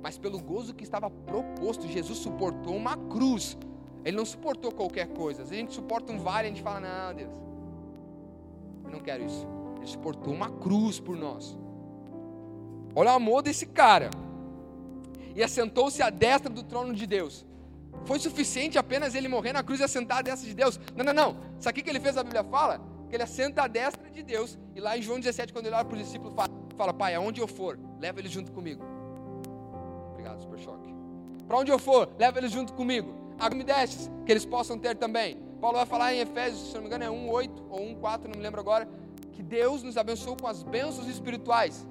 mas 0.05 0.19
pelo 0.19 0.39
gozo 0.39 0.71
que 0.71 0.83
estava 0.83 1.09
proposto, 1.09 1.87
Jesus 1.87 2.19
suportou 2.19 2.75
uma 2.75 2.95
cruz. 2.95 3.57
Ele 4.03 4.15
não 4.15 4.23
suportou 4.23 4.71
qualquer 4.71 5.07
coisa. 5.07 5.43
Se 5.43 5.51
a 5.55 5.57
gente 5.57 5.73
suporta 5.73 6.13
um 6.13 6.19
vale, 6.19 6.45
a 6.45 6.51
gente 6.51 6.61
fala: 6.61 6.79
Não, 6.79 7.15
Deus, 7.15 7.33
eu 8.83 8.91
não 8.91 8.99
quero 8.99 9.25
isso. 9.25 9.47
Ele 9.77 9.87
suportou 9.87 10.31
uma 10.31 10.47
cruz 10.47 10.99
por 10.99 11.17
nós. 11.17 11.57
Olha 12.95 13.13
o 13.13 13.15
amor 13.15 13.41
desse 13.41 13.65
cara. 13.65 14.11
E 15.33 15.41
assentou-se 15.41 16.03
à 16.03 16.11
destra 16.11 16.51
do 16.51 16.61
trono 16.61 16.93
de 16.93 17.07
Deus. 17.07 17.43
Foi 18.05 18.19
suficiente 18.19 18.77
apenas 18.77 19.15
ele 19.15 19.27
morrer 19.27 19.53
na 19.53 19.63
cruz 19.63 19.79
e 19.79 19.85
assentar 19.85 20.19
à 20.19 20.21
destra 20.21 20.47
de 20.47 20.53
Deus? 20.53 20.79
Não, 20.95 21.03
não, 21.03 21.13
não. 21.13 21.37
Isso 21.59 21.67
aqui 21.67 21.81
que 21.81 21.89
ele 21.89 21.99
fez, 21.99 22.15
a 22.15 22.21
Bíblia 22.21 22.43
fala, 22.43 22.79
que 23.09 23.15
ele 23.15 23.23
assenta 23.23 23.63
à 23.63 23.67
destra 23.67 24.07
de 24.11 24.21
Deus. 24.21 24.55
E 24.75 24.79
lá 24.79 24.95
em 24.95 25.01
João 25.01 25.19
17, 25.19 25.51
quando 25.51 25.65
ele 25.65 25.73
olha 25.73 25.83
para 25.83 25.97
os 25.97 26.03
discípulos, 26.03 26.35
fala: 26.77 26.93
Pai, 26.93 27.15
aonde 27.15 27.41
eu 27.41 27.47
for, 27.47 27.79
leva 27.99 28.19
ele 28.19 28.29
junto 28.29 28.51
comigo. 28.51 28.94
Obrigado, 30.25 30.41
Super 30.41 30.59
Choque. 30.59 30.95
Para 31.47 31.57
onde 31.57 31.71
eu 31.71 31.77
for, 31.77 32.09
leva 32.17 32.39
eles 32.39 32.51
junto 32.51 32.73
comigo. 32.73 33.13
Agora 33.37 33.53
me 33.53 33.63
destes, 33.63 34.09
que 34.25 34.31
eles 34.31 34.45
possam 34.45 34.77
ter 34.77 34.95
também. 34.95 35.37
Paulo 35.61 35.77
vai 35.77 35.85
falar 35.85 36.13
em 36.13 36.19
Efésios, 36.19 36.69
se 36.69 36.73
não 36.73 36.81
me 36.81 36.87
engano 36.87 37.03
é 37.03 37.07
1,8 37.07 37.49
ou 37.69 37.79
1,4, 37.79 38.23
não 38.23 38.35
me 38.35 38.41
lembro 38.41 38.59
agora, 38.59 38.87
que 39.31 39.43
Deus 39.43 39.83
nos 39.83 39.97
abençoou 39.97 40.35
com 40.35 40.47
as 40.47 40.63
bênçãos 40.63 41.07
espirituais. 41.07 41.87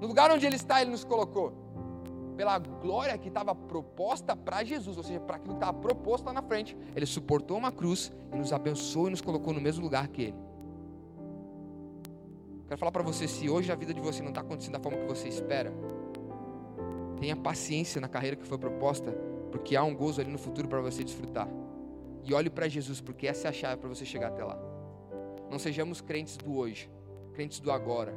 No 0.00 0.06
lugar 0.06 0.30
onde 0.30 0.46
Ele 0.46 0.54
está, 0.54 0.80
Ele 0.80 0.92
nos 0.92 1.02
colocou. 1.02 1.52
Pela 2.36 2.58
glória 2.58 3.18
que 3.18 3.26
estava 3.26 3.52
proposta 3.54 4.36
para 4.36 4.62
Jesus, 4.62 4.96
ou 4.96 5.02
seja, 5.02 5.18
para 5.18 5.36
aquilo 5.36 5.54
que 5.54 5.56
estava 5.56 5.76
proposto 5.76 6.26
lá 6.26 6.32
na 6.32 6.42
frente, 6.42 6.76
Ele 6.94 7.06
suportou 7.06 7.56
uma 7.56 7.72
cruz 7.72 8.12
e 8.32 8.36
nos 8.36 8.52
abençoou 8.52 9.08
e 9.08 9.10
nos 9.10 9.20
colocou 9.20 9.52
no 9.52 9.60
mesmo 9.60 9.82
lugar 9.82 10.06
que 10.06 10.22
Ele. 10.22 10.48
Quero 12.68 12.78
falar 12.78 12.92
para 12.92 13.02
você, 13.02 13.26
se 13.26 13.48
hoje 13.48 13.72
a 13.72 13.74
vida 13.74 13.92
de 13.92 14.00
você 14.00 14.22
não 14.22 14.28
está 14.28 14.42
acontecendo 14.42 14.74
da 14.74 14.80
forma 14.80 14.98
que 14.98 15.06
você 15.06 15.26
espera, 15.26 15.72
Tenha 17.20 17.34
paciência 17.34 18.00
na 18.00 18.08
carreira 18.08 18.36
que 18.36 18.46
foi 18.46 18.58
proposta, 18.58 19.10
porque 19.50 19.74
há 19.74 19.82
um 19.82 19.94
gozo 19.94 20.20
ali 20.20 20.30
no 20.30 20.38
futuro 20.38 20.68
para 20.68 20.80
você 20.80 21.02
desfrutar. 21.02 21.48
E 22.24 22.32
olhe 22.32 22.48
para 22.48 22.68
Jesus, 22.68 23.00
porque 23.00 23.26
essa 23.26 23.48
é 23.48 23.50
a 23.50 23.52
chave 23.52 23.80
para 23.80 23.88
você 23.88 24.04
chegar 24.04 24.28
até 24.28 24.44
lá. 24.44 24.58
Não 25.50 25.58
sejamos 25.58 26.00
crentes 26.00 26.36
do 26.36 26.56
hoje, 26.56 26.90
crentes 27.32 27.58
do 27.58 27.72
agora. 27.72 28.14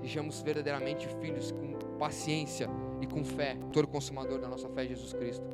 Sejamos 0.00 0.40
verdadeiramente 0.40 1.06
filhos 1.20 1.52
com 1.52 1.78
paciência 1.98 2.68
e 3.00 3.06
com 3.06 3.22
fé, 3.22 3.56
todo 3.72 3.86
consumador 3.86 4.40
da 4.40 4.48
nossa 4.48 4.68
fé, 4.70 4.86
Jesus 4.86 5.12
Cristo. 5.12 5.46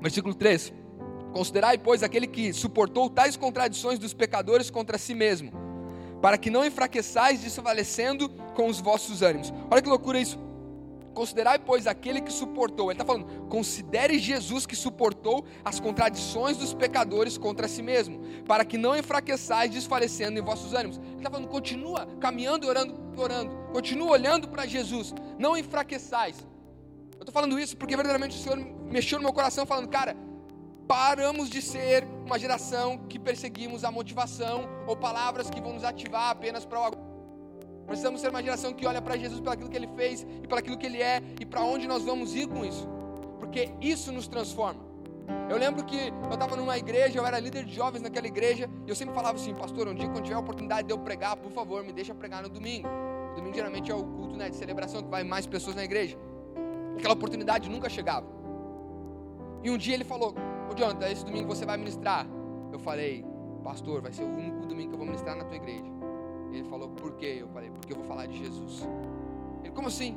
Versículo 0.00 0.34
3: 0.34 0.72
Considerai, 1.32 1.76
pois, 1.76 2.02
aquele 2.02 2.26
que 2.26 2.52
suportou 2.52 3.10
tais 3.10 3.36
contradições 3.36 3.98
dos 3.98 4.14
pecadores 4.14 4.70
contra 4.70 4.96
si 4.96 5.14
mesmo 5.14 5.67
para 6.20 6.38
que 6.38 6.50
não 6.50 6.64
enfraqueçais 6.64 7.40
desfalecendo 7.40 8.28
com 8.54 8.66
os 8.66 8.80
vossos 8.80 9.22
ânimos. 9.22 9.52
Olha 9.70 9.82
que 9.82 9.88
loucura 9.88 10.18
isso. 10.20 10.38
Considerai, 11.18 11.58
pois, 11.58 11.88
aquele 11.88 12.20
que 12.20 12.32
suportou. 12.32 12.92
Ele 12.92 12.94
está 12.94 13.04
falando, 13.04 13.48
considere 13.48 14.20
Jesus 14.20 14.64
que 14.64 14.76
suportou 14.76 15.44
as 15.64 15.80
contradições 15.80 16.56
dos 16.56 16.72
pecadores 16.72 17.36
contra 17.36 17.66
si 17.66 17.82
mesmo, 17.82 18.20
para 18.46 18.64
que 18.64 18.78
não 18.78 18.96
enfraqueçais 18.96 19.72
desfalecendo 19.72 20.38
em 20.38 20.42
vossos 20.42 20.74
ânimos. 20.74 20.98
Ele 20.98 21.16
está 21.16 21.28
falando, 21.28 21.48
continua 21.48 22.06
caminhando 22.20 22.68
orando, 22.68 22.94
orando, 23.16 23.50
continua 23.72 24.12
olhando 24.12 24.48
para 24.48 24.64
Jesus, 24.64 25.12
não 25.36 25.56
enfraqueçais. 25.56 26.36
Eu 27.14 27.22
estou 27.22 27.32
falando 27.32 27.58
isso 27.58 27.76
porque 27.76 27.96
verdadeiramente 27.96 28.38
o 28.38 28.40
Senhor 28.40 28.56
mexeu 28.56 29.18
no 29.18 29.24
meu 29.24 29.32
coração, 29.32 29.66
falando, 29.66 29.88
cara, 29.88 30.16
paramos 30.88 31.50
de 31.50 31.60
ser 31.60 32.04
uma 32.24 32.38
geração 32.38 32.96
que 32.96 33.18
perseguimos 33.18 33.84
a 33.84 33.90
motivação 33.90 34.66
ou 34.86 34.96
palavras 34.96 35.50
que 35.50 35.60
vão 35.60 35.74
nos 35.74 35.84
ativar 35.84 36.30
apenas 36.30 36.64
para 36.64 36.88
o. 36.88 36.92
Precisamos 37.86 38.20
ser 38.22 38.30
uma 38.30 38.42
geração 38.42 38.72
que 38.72 38.86
olha 38.86 39.00
para 39.00 39.16
Jesus 39.16 39.40
pelo 39.40 39.52
aquilo 39.52 39.68
que 39.68 39.76
ele 39.76 39.88
fez 39.88 40.26
e 40.42 40.46
pelo 40.48 40.58
aquilo 40.58 40.78
que 40.78 40.86
ele 40.86 41.02
é 41.02 41.22
e 41.38 41.44
para 41.44 41.62
onde 41.62 41.86
nós 41.86 42.02
vamos 42.04 42.34
ir 42.34 42.48
com 42.48 42.64
isso. 42.64 42.88
Porque 43.38 43.70
isso 43.80 44.10
nos 44.10 44.26
transforma. 44.26 44.88
Eu 45.50 45.58
lembro 45.58 45.84
que 45.84 46.08
eu 46.08 46.32
estava 46.32 46.56
numa 46.56 46.78
igreja, 46.78 47.18
eu 47.18 47.26
era 47.26 47.38
líder 47.38 47.64
de 47.64 47.74
jovens 47.74 48.00
naquela 48.00 48.26
igreja, 48.26 48.68
e 48.86 48.88
eu 48.88 48.96
sempre 48.96 49.14
falava 49.14 49.36
assim, 49.36 49.54
pastor, 49.54 49.88
um 49.88 49.94
dia 49.94 50.08
quando 50.08 50.24
tiver 50.24 50.36
a 50.36 50.38
oportunidade 50.38 50.86
de 50.86 50.92
eu 50.92 50.98
pregar, 50.98 51.36
por 51.36 51.52
favor, 51.52 51.84
me 51.84 51.92
deixa 51.92 52.14
pregar 52.14 52.42
no 52.42 52.48
domingo. 52.48 52.88
O 53.32 53.36
domingo 53.36 53.54
geralmente 53.54 53.90
é 53.90 53.94
o 53.94 54.02
culto 54.02 54.36
né, 54.36 54.48
de 54.48 54.56
celebração 54.56 55.02
que 55.02 55.08
vai 55.08 55.24
mais 55.24 55.46
pessoas 55.46 55.76
na 55.76 55.84
igreja. 55.84 56.18
Aquela 56.96 57.12
oportunidade 57.12 57.68
nunca 57.68 57.90
chegava. 57.90 58.37
E 59.62 59.70
um 59.70 59.76
dia 59.76 59.94
ele 59.94 60.04
falou, 60.04 60.34
Ô 60.70 60.74
Jonathan, 60.76 61.08
esse 61.08 61.24
domingo 61.24 61.48
você 61.48 61.64
vai 61.64 61.76
ministrar. 61.76 62.26
Eu 62.72 62.78
falei, 62.78 63.24
pastor, 63.64 64.02
vai 64.02 64.12
ser 64.12 64.22
o 64.22 64.26
único 64.26 64.66
domingo 64.66 64.90
que 64.90 64.94
eu 64.94 64.98
vou 64.98 65.06
ministrar 65.06 65.34
na 65.36 65.44
tua 65.44 65.56
igreja. 65.56 65.84
Ele 66.52 66.64
falou, 66.64 66.90
por 66.90 67.16
quê? 67.16 67.38
Eu 67.40 67.48
falei, 67.48 67.70
porque 67.70 67.92
eu 67.92 67.96
vou 67.96 68.04
falar 68.04 68.26
de 68.26 68.38
Jesus. 68.38 68.86
Ele, 69.62 69.72
como 69.72 69.88
assim? 69.88 70.16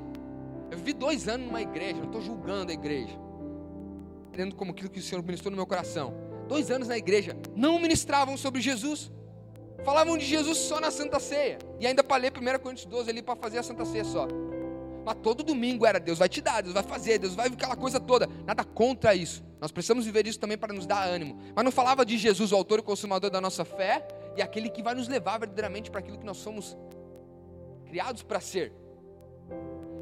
Eu 0.69 0.77
vivi 0.77 0.93
dois 0.93 1.27
anos 1.27 1.47
numa 1.47 1.61
igreja, 1.61 1.99
não 1.99 2.05
estou 2.05 2.21
julgando 2.21 2.71
a 2.71 2.73
igreja. 2.73 3.17
Entendendo 4.27 4.55
como 4.55 4.71
aquilo 4.71 4.89
que 4.89 4.99
o 4.99 5.01
Senhor 5.01 5.21
ministrou 5.23 5.51
no 5.51 5.57
meu 5.57 5.65
coração. 5.65 6.13
Dois 6.47 6.69
anos 6.71 6.87
na 6.87 6.97
igreja, 6.97 7.37
não 7.55 7.79
ministravam 7.79 8.37
sobre 8.37 8.61
Jesus. 8.61 9.11
Falavam 9.83 10.17
de 10.17 10.25
Jesus 10.25 10.57
só 10.57 10.79
na 10.79 10.91
Santa 10.91 11.19
Ceia. 11.19 11.59
E 11.79 11.87
ainda 11.87 12.03
para 12.03 12.17
ler 12.17 12.31
1 12.31 12.59
Coríntios 12.59 12.85
12 12.85 13.09
ali 13.09 13.21
para 13.21 13.35
fazer 13.35 13.57
a 13.57 13.63
Santa 13.63 13.83
Ceia 13.83 14.03
só. 14.03 14.27
Mas 15.03 15.15
todo 15.15 15.43
domingo 15.43 15.85
era 15.85 15.99
Deus 15.99 16.19
vai 16.19 16.29
te 16.29 16.41
dar, 16.41 16.61
Deus 16.61 16.73
vai 16.73 16.83
fazer, 16.83 17.17
Deus 17.17 17.33
vai 17.33 17.47
aquela 17.47 17.75
coisa 17.75 17.99
toda. 17.99 18.27
Nada 18.45 18.63
contra 18.63 19.15
isso. 19.15 19.43
Nós 19.59 19.71
precisamos 19.71 20.05
viver 20.05 20.25
isso 20.27 20.39
também 20.39 20.57
para 20.57 20.73
nos 20.73 20.85
dar 20.85 21.07
ânimo. 21.07 21.39
Mas 21.55 21.65
não 21.65 21.71
falava 21.71 22.05
de 22.05 22.17
Jesus, 22.17 22.51
o 22.51 22.55
autor 22.55 22.79
e 22.79 22.81
consumador 22.81 23.29
da 23.29 23.41
nossa 23.41 23.65
fé, 23.65 24.07
e 24.35 24.41
aquele 24.41 24.69
que 24.69 24.81
vai 24.81 24.95
nos 24.95 25.07
levar 25.07 25.39
verdadeiramente 25.39 25.89
para 25.89 25.99
aquilo 25.99 26.17
que 26.17 26.25
nós 26.25 26.37
somos 26.37 26.77
criados 27.85 28.23
para 28.23 28.39
ser. 28.39 28.73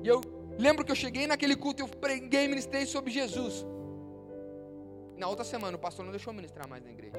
E 0.03 0.07
eu 0.07 0.21
lembro 0.57 0.85
que 0.85 0.91
eu 0.91 0.95
cheguei 0.95 1.27
naquele 1.27 1.55
culto, 1.55 1.81
eu 1.81 1.88
preguei 1.88 2.45
e 2.45 2.47
ministrei 2.47 2.85
sobre 2.85 3.12
Jesus. 3.12 3.65
Na 5.17 5.27
outra 5.27 5.43
semana 5.43 5.75
o 5.75 5.79
pastor 5.79 6.05
não 6.05 6.12
deixou 6.12 6.31
eu 6.31 6.35
ministrar 6.35 6.67
mais 6.67 6.83
na 6.83 6.91
igreja. 6.91 7.17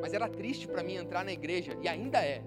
Mas 0.00 0.12
era 0.12 0.28
triste 0.28 0.66
para 0.66 0.82
mim 0.82 0.96
entrar 0.96 1.24
na 1.24 1.32
igreja, 1.32 1.76
e 1.82 1.88
ainda 1.88 2.18
é. 2.18 2.42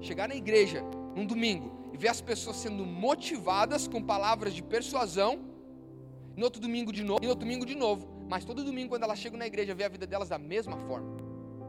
Chegar 0.00 0.28
na 0.28 0.34
igreja 0.34 0.82
num 1.14 1.26
domingo 1.26 1.77
e 1.92 1.96
ver 1.96 2.08
as 2.08 2.20
pessoas 2.20 2.56
sendo 2.56 2.84
motivadas 2.84 3.88
com 3.88 4.02
palavras 4.02 4.52
de 4.54 4.62
persuasão, 4.62 5.40
no 6.36 6.44
outro 6.44 6.60
domingo 6.60 6.92
de 6.92 7.02
novo, 7.02 7.20
e 7.22 7.26
no 7.26 7.30
outro 7.30 7.44
domingo 7.44 7.66
de 7.66 7.74
novo, 7.74 8.06
mas 8.28 8.44
todo 8.44 8.62
domingo 8.62 8.90
quando 8.90 9.02
elas 9.02 9.18
chegam 9.18 9.38
na 9.38 9.46
igreja, 9.46 9.74
ver 9.74 9.84
a 9.84 9.88
vida 9.88 10.06
delas 10.06 10.28
da 10.28 10.38
mesma 10.38 10.76
forma, 10.78 11.16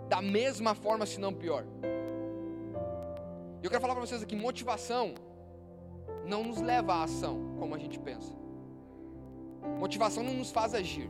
da 0.08 0.22
mesma 0.22 0.76
forma, 0.76 1.06
se 1.06 1.20
não 1.20 1.34
pior. 1.34 1.66
Eu 3.62 3.70
quero 3.70 3.82
falar 3.82 3.96
para 3.96 4.06
vocês 4.06 4.22
aqui, 4.22 4.36
motivação 4.36 5.14
não 6.26 6.44
nos 6.44 6.62
leva 6.62 6.94
à 6.94 7.04
ação 7.04 7.56
como 7.58 7.76
a 7.76 7.78
gente 7.78 8.00
pensa. 8.00 8.34
Motivação 9.78 10.24
não 10.24 10.34
nos 10.34 10.52
faz 10.52 10.74
agir. 10.74 11.10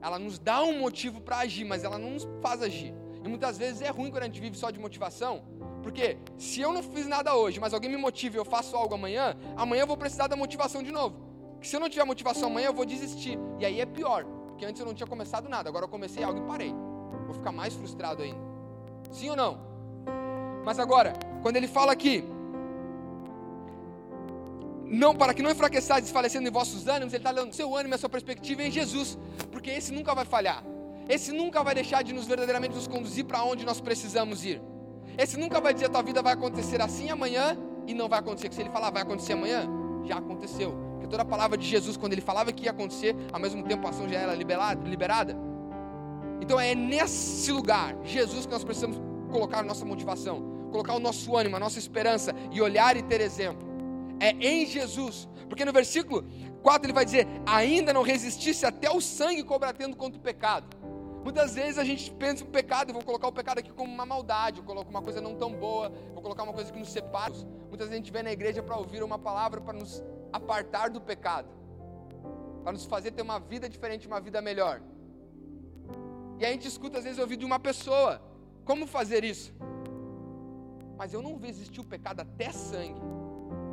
Ela 0.00 0.18
nos 0.18 0.38
dá 0.38 0.62
um 0.62 0.78
motivo 0.78 1.20
para 1.20 1.38
agir, 1.38 1.64
mas 1.64 1.84
ela 1.84 1.98
não 1.98 2.10
nos 2.12 2.28
faz 2.40 2.62
agir. 2.62 2.94
E 3.24 3.28
muitas 3.28 3.58
vezes 3.58 3.82
é 3.82 3.90
ruim 3.90 4.10
quando 4.10 4.22
a 4.22 4.26
gente 4.26 4.40
vive 4.40 4.56
só 4.56 4.70
de 4.70 4.78
motivação, 4.78 5.42
porque 5.82 6.18
se 6.36 6.60
eu 6.60 6.72
não 6.72 6.82
fiz 6.82 7.06
nada 7.06 7.34
hoje, 7.34 7.58
mas 7.60 7.74
alguém 7.74 7.90
me 7.90 7.96
motiva 7.96 8.36
e 8.36 8.38
eu 8.38 8.44
faço 8.44 8.76
algo 8.76 8.94
amanhã, 8.94 9.36
amanhã 9.56 9.82
eu 9.82 9.86
vou 9.86 9.96
precisar 9.96 10.26
da 10.26 10.36
motivação 10.36 10.82
de 10.82 10.92
novo. 10.92 11.16
Porque 11.54 11.68
se 11.68 11.74
eu 11.74 11.80
não 11.80 11.88
tiver 11.88 12.04
motivação 12.04 12.48
amanhã, 12.48 12.66
eu 12.66 12.74
vou 12.74 12.84
desistir. 12.84 13.38
E 13.58 13.66
aí 13.66 13.80
é 13.80 13.86
pior, 13.86 14.24
porque 14.48 14.64
antes 14.64 14.80
eu 14.80 14.86
não 14.86 14.94
tinha 14.94 15.06
começado 15.06 15.48
nada, 15.48 15.68
agora 15.68 15.84
eu 15.84 15.88
comecei 15.88 16.22
algo 16.22 16.38
e 16.40 16.46
parei. 16.46 16.72
Vou 17.26 17.34
ficar 17.34 17.52
mais 17.52 17.74
frustrado 17.74 18.22
ainda. 18.22 18.40
Sim 19.10 19.30
ou 19.30 19.36
não? 19.36 19.58
Mas 20.64 20.78
agora, 20.78 21.14
quando 21.42 21.56
ele 21.56 21.66
fala 21.66 21.92
aqui, 21.92 22.24
não 24.84 25.14
para 25.14 25.34
que 25.34 25.42
não 25.42 25.50
enfraqueçais 25.50 26.02
desfalecendo 26.02 26.48
em 26.48 26.50
vossos 26.50 26.86
ânimos, 26.86 27.12
ele 27.12 27.20
está 27.20 27.32
dando 27.32 27.52
seu 27.52 27.74
ânimo 27.76 27.94
a 27.94 27.98
sua 27.98 28.08
perspectiva 28.08 28.62
em 28.62 28.70
Jesus, 28.70 29.18
porque 29.50 29.70
esse 29.70 29.92
nunca 29.92 30.14
vai 30.14 30.24
falhar. 30.24 30.62
Esse 31.08 31.32
nunca 31.32 31.62
vai 31.62 31.74
deixar 31.74 32.02
de 32.02 32.12
nos 32.12 32.26
verdadeiramente 32.26 32.74
nos 32.74 32.86
conduzir 32.86 33.24
para 33.24 33.42
onde 33.42 33.64
nós 33.64 33.80
precisamos 33.80 34.44
ir. 34.44 34.60
Esse 35.16 35.38
nunca 35.38 35.60
vai 35.60 35.72
dizer 35.72 35.86
a 35.86 35.88
tua 35.88 36.02
vida 36.02 36.22
vai 36.22 36.34
acontecer 36.34 36.80
assim 36.82 37.10
amanhã 37.10 37.56
e 37.86 37.94
não 37.94 38.08
vai 38.08 38.18
acontecer. 38.18 38.48
Que 38.48 38.54
se 38.54 38.60
ele 38.60 38.70
falar 38.70 38.90
vai 38.90 39.02
acontecer 39.02 39.32
amanhã, 39.32 39.66
já 40.04 40.18
aconteceu. 40.18 40.72
Porque 40.92 41.06
toda 41.06 41.22
a 41.22 41.24
palavra 41.24 41.56
de 41.56 41.66
Jesus, 41.66 41.96
quando 41.96 42.12
ele 42.12 42.20
falava 42.20 42.52
que 42.52 42.64
ia 42.64 42.70
acontecer, 42.70 43.16
ao 43.32 43.40
mesmo 43.40 43.62
tempo 43.64 43.86
a 43.86 43.90
ação 43.90 44.06
já 44.08 44.18
era 44.18 44.34
liberada. 44.34 45.36
Então 46.40 46.60
é 46.60 46.74
nesse 46.74 47.50
lugar, 47.50 47.96
Jesus, 48.04 48.46
que 48.46 48.52
nós 48.52 48.62
precisamos 48.62 49.00
colocar 49.30 49.60
a 49.60 49.62
nossa 49.62 49.84
motivação, 49.84 50.68
colocar 50.70 50.94
o 50.94 51.00
nosso 51.00 51.36
ânimo, 51.36 51.56
a 51.56 51.60
nossa 51.60 51.78
esperança 51.78 52.34
e 52.52 52.60
olhar 52.60 52.96
e 52.96 53.02
ter 53.02 53.20
exemplo. 53.20 53.66
É 54.20 54.30
em 54.32 54.66
Jesus. 54.66 55.28
Porque 55.48 55.64
no 55.64 55.72
versículo 55.72 56.24
4 56.62 56.86
ele 56.86 56.92
vai 56.92 57.04
dizer: 57.04 57.26
Ainda 57.46 57.92
não 57.92 58.02
resistisse 58.02 58.66
até 58.66 58.90
o 58.90 59.00
sangue 59.00 59.42
combatendo 59.42 59.96
contra 59.96 60.18
o 60.18 60.22
pecado. 60.22 60.66
Muitas 61.28 61.54
vezes 61.54 61.76
a 61.76 61.84
gente 61.84 62.10
pensa 62.12 62.42
o 62.42 62.46
pecado, 62.46 62.88
eu 62.88 62.94
vou 62.94 63.04
colocar 63.04 63.28
o 63.28 63.32
pecado 63.32 63.58
aqui 63.58 63.70
como 63.70 63.92
uma 63.92 64.06
maldade, 64.06 64.60
eu 64.60 64.64
coloco 64.64 64.88
uma 64.88 65.02
coisa 65.02 65.20
não 65.20 65.34
tão 65.34 65.52
boa, 65.52 65.90
vou 66.14 66.22
colocar 66.22 66.42
uma 66.42 66.54
coisa 66.54 66.72
que 66.72 66.78
nos 66.78 66.88
separa. 66.90 67.34
Muitas 67.68 67.88
vezes 67.88 67.92
a 67.92 67.96
gente 67.96 68.10
vem 68.10 68.22
na 68.22 68.32
igreja 68.32 68.62
para 68.62 68.78
ouvir 68.78 69.02
uma 69.02 69.18
palavra 69.18 69.60
para 69.60 69.74
nos 69.74 70.02
apartar 70.32 70.88
do 70.88 71.02
pecado, 71.02 71.46
para 72.62 72.72
nos 72.72 72.86
fazer 72.86 73.10
ter 73.10 73.20
uma 73.20 73.38
vida 73.38 73.68
diferente, 73.68 74.06
uma 74.06 74.22
vida 74.22 74.40
melhor. 74.40 74.80
E 76.38 76.46
a 76.46 76.50
gente 76.50 76.66
escuta 76.66 76.96
às 76.96 77.04
vezes 77.04 77.18
ouvir 77.18 77.36
de 77.36 77.44
uma 77.44 77.58
pessoa, 77.58 78.22
como 78.64 78.86
fazer 78.86 79.22
isso? 79.22 79.54
Mas 80.96 81.12
eu 81.12 81.20
não 81.20 81.36
resisti 81.36 81.78
o 81.78 81.84
pecado 81.84 82.20
até 82.20 82.50
sangue. 82.52 83.02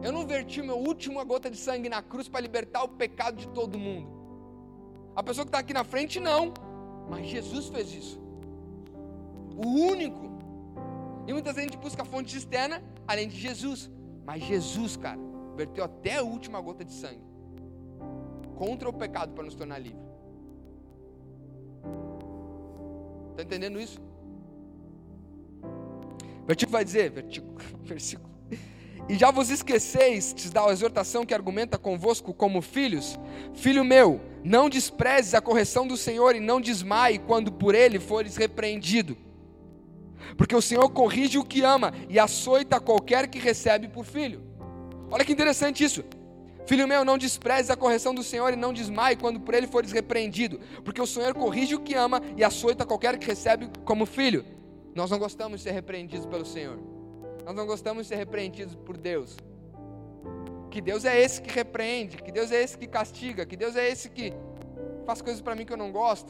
Eu 0.04 0.12
não 0.12 0.28
verti 0.28 0.62
minha 0.62 0.76
última 0.76 1.24
gota 1.24 1.50
de 1.50 1.56
sangue 1.56 1.88
na 1.88 2.02
cruz 2.02 2.28
para 2.28 2.42
libertar 2.42 2.84
o 2.84 2.90
pecado 2.90 3.38
de 3.38 3.48
todo 3.48 3.80
mundo. 3.80 4.10
A 5.16 5.24
pessoa 5.24 5.46
que 5.46 5.50
está 5.50 5.60
aqui 5.60 5.74
na 5.74 5.86
frente, 5.86 6.20
não. 6.20 6.54
Mas 7.10 7.28
Jesus 7.28 7.68
fez 7.68 7.94
isso. 7.94 8.20
O 9.56 9.68
único. 9.68 10.26
E 11.28 11.34
muitas 11.34 11.56
vezes 11.56 11.70
a 11.70 11.72
gente 11.74 11.82
busca 11.82 12.04
fonte 12.06 12.38
externa, 12.38 12.84
além 13.08 13.28
de 13.28 13.38
Jesus. 13.38 13.90
Mas 14.26 14.44
Jesus, 14.44 14.98
cara, 14.98 15.20
verteu 15.56 15.84
até 15.84 16.18
a 16.18 16.24
última 16.24 16.60
gota 16.60 16.84
de 16.84 16.94
sangue 16.94 17.24
contra 18.56 18.90
o 18.90 18.94
pecado 18.94 19.34
para 19.34 19.44
nos 19.44 19.56
tornar 19.56 19.80
livres. 19.80 20.06
Está 23.32 23.44
entendendo 23.44 23.80
isso? 23.80 24.00
Versículo 26.48 26.72
vai 26.72 26.86
dizer, 26.86 27.12
versículo, 27.12 27.56
versículo. 27.84 28.36
E 29.08 29.16
já 29.16 29.30
vos 29.30 29.50
esqueceis 29.50 30.34
de 30.34 30.50
dar 30.50 30.68
a 30.68 30.72
exortação 30.72 31.26
que 31.26 31.34
argumenta 31.34 31.78
convosco 31.78 32.34
como 32.34 32.62
filhos? 32.62 33.20
Filho 33.54 33.84
meu, 33.84 34.20
não 34.46 34.70
desprezes 34.70 35.34
a 35.34 35.42
correção 35.42 35.88
do 35.88 35.98
Senhor 35.98 36.36
e 36.36 36.40
não 36.40 36.62
desmaie 36.62 37.18
quando 37.18 37.52
por 37.52 37.74
ele 37.74 38.00
fores 38.00 38.38
repreendido. 38.38 39.18
Porque 40.38 40.56
o 40.56 40.62
Senhor 40.62 40.88
corrige 40.92 41.40
o 41.40 41.44
que 41.44 41.64
ama 41.64 41.92
e 42.08 42.20
açoita 42.20 42.80
qualquer 42.80 43.28
que 43.28 43.40
recebe 43.40 43.88
por 43.88 44.06
filho. 44.06 44.44
Olha 45.10 45.26
que 45.26 45.34
interessante 45.34 45.84
isso. 45.84 46.04
Filho 46.68 46.88
meu, 46.88 47.04
não 47.04 47.18
desprezes 47.18 47.72
a 47.72 47.76
correção 47.76 48.14
do 48.14 48.22
Senhor 48.22 48.54
e 48.54 48.56
não 48.56 48.72
desmaie 48.72 49.16
quando 49.16 49.40
por 49.40 49.56
ele 49.56 49.66
fores 49.66 49.92
repreendido, 49.92 50.60
porque 50.84 51.02
o 51.02 51.08
Senhor 51.08 51.34
corrige 51.34 51.74
o 51.74 51.80
que 51.80 51.96
ama 51.96 52.22
e 52.38 52.44
açoita 52.44 52.86
qualquer 52.86 53.18
que 53.18 53.26
recebe 53.26 53.68
como 53.84 54.06
filho. 54.06 54.46
Nós 54.94 55.10
não 55.10 55.18
gostamos 55.18 55.58
de 55.58 55.64
ser 55.64 55.72
repreendidos 55.72 56.28
pelo 56.28 56.46
Senhor. 56.46 56.80
Nós 57.44 57.56
não 57.56 57.66
gostamos 57.66 58.04
de 58.04 58.10
ser 58.10 58.16
repreendidos 58.16 58.76
por 58.76 58.96
Deus. 58.96 59.38
Que 60.76 60.82
Deus 60.82 61.06
é 61.06 61.18
esse 61.18 61.42
que 61.42 61.50
repreende, 61.50 62.18
que 62.18 62.34
Deus 62.34 62.52
é 62.52 62.62
esse 62.62 62.78
que 62.78 62.86
castiga, 62.86 63.46
que 63.46 63.56
Deus 63.56 63.78
é 63.78 63.88
esse 63.88 64.10
que 64.10 64.34
faz 65.06 65.22
coisas 65.22 65.42
para 65.42 65.56
mim 65.56 65.66
que 65.66 65.72
eu 65.72 65.78
não 65.78 65.90
gosto. 65.90 66.30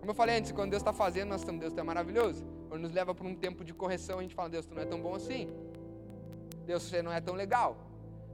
Como 0.00 0.10
eu 0.10 0.14
falei 0.16 0.36
antes, 0.36 0.50
quando 0.50 0.70
Deus 0.70 0.80
está 0.80 0.92
fazendo, 0.92 1.28
nós 1.28 1.42
estamos, 1.42 1.60
Deus 1.60 1.72
está 1.72 1.84
maravilhoso. 1.84 2.44
Quando 2.68 2.82
nos 2.82 2.90
leva 2.90 3.14
para 3.14 3.24
um 3.24 3.36
tempo 3.36 3.64
de 3.64 3.72
correção, 3.72 4.18
a 4.18 4.22
gente 4.22 4.34
fala, 4.34 4.48
Deus, 4.48 4.66
tu 4.66 4.74
não 4.74 4.82
é 4.82 4.86
tão 4.86 5.00
bom 5.00 5.14
assim. 5.14 5.48
Deus, 6.66 6.82
você 6.82 7.00
não 7.00 7.12
é 7.12 7.20
tão 7.20 7.36
legal. 7.36 7.76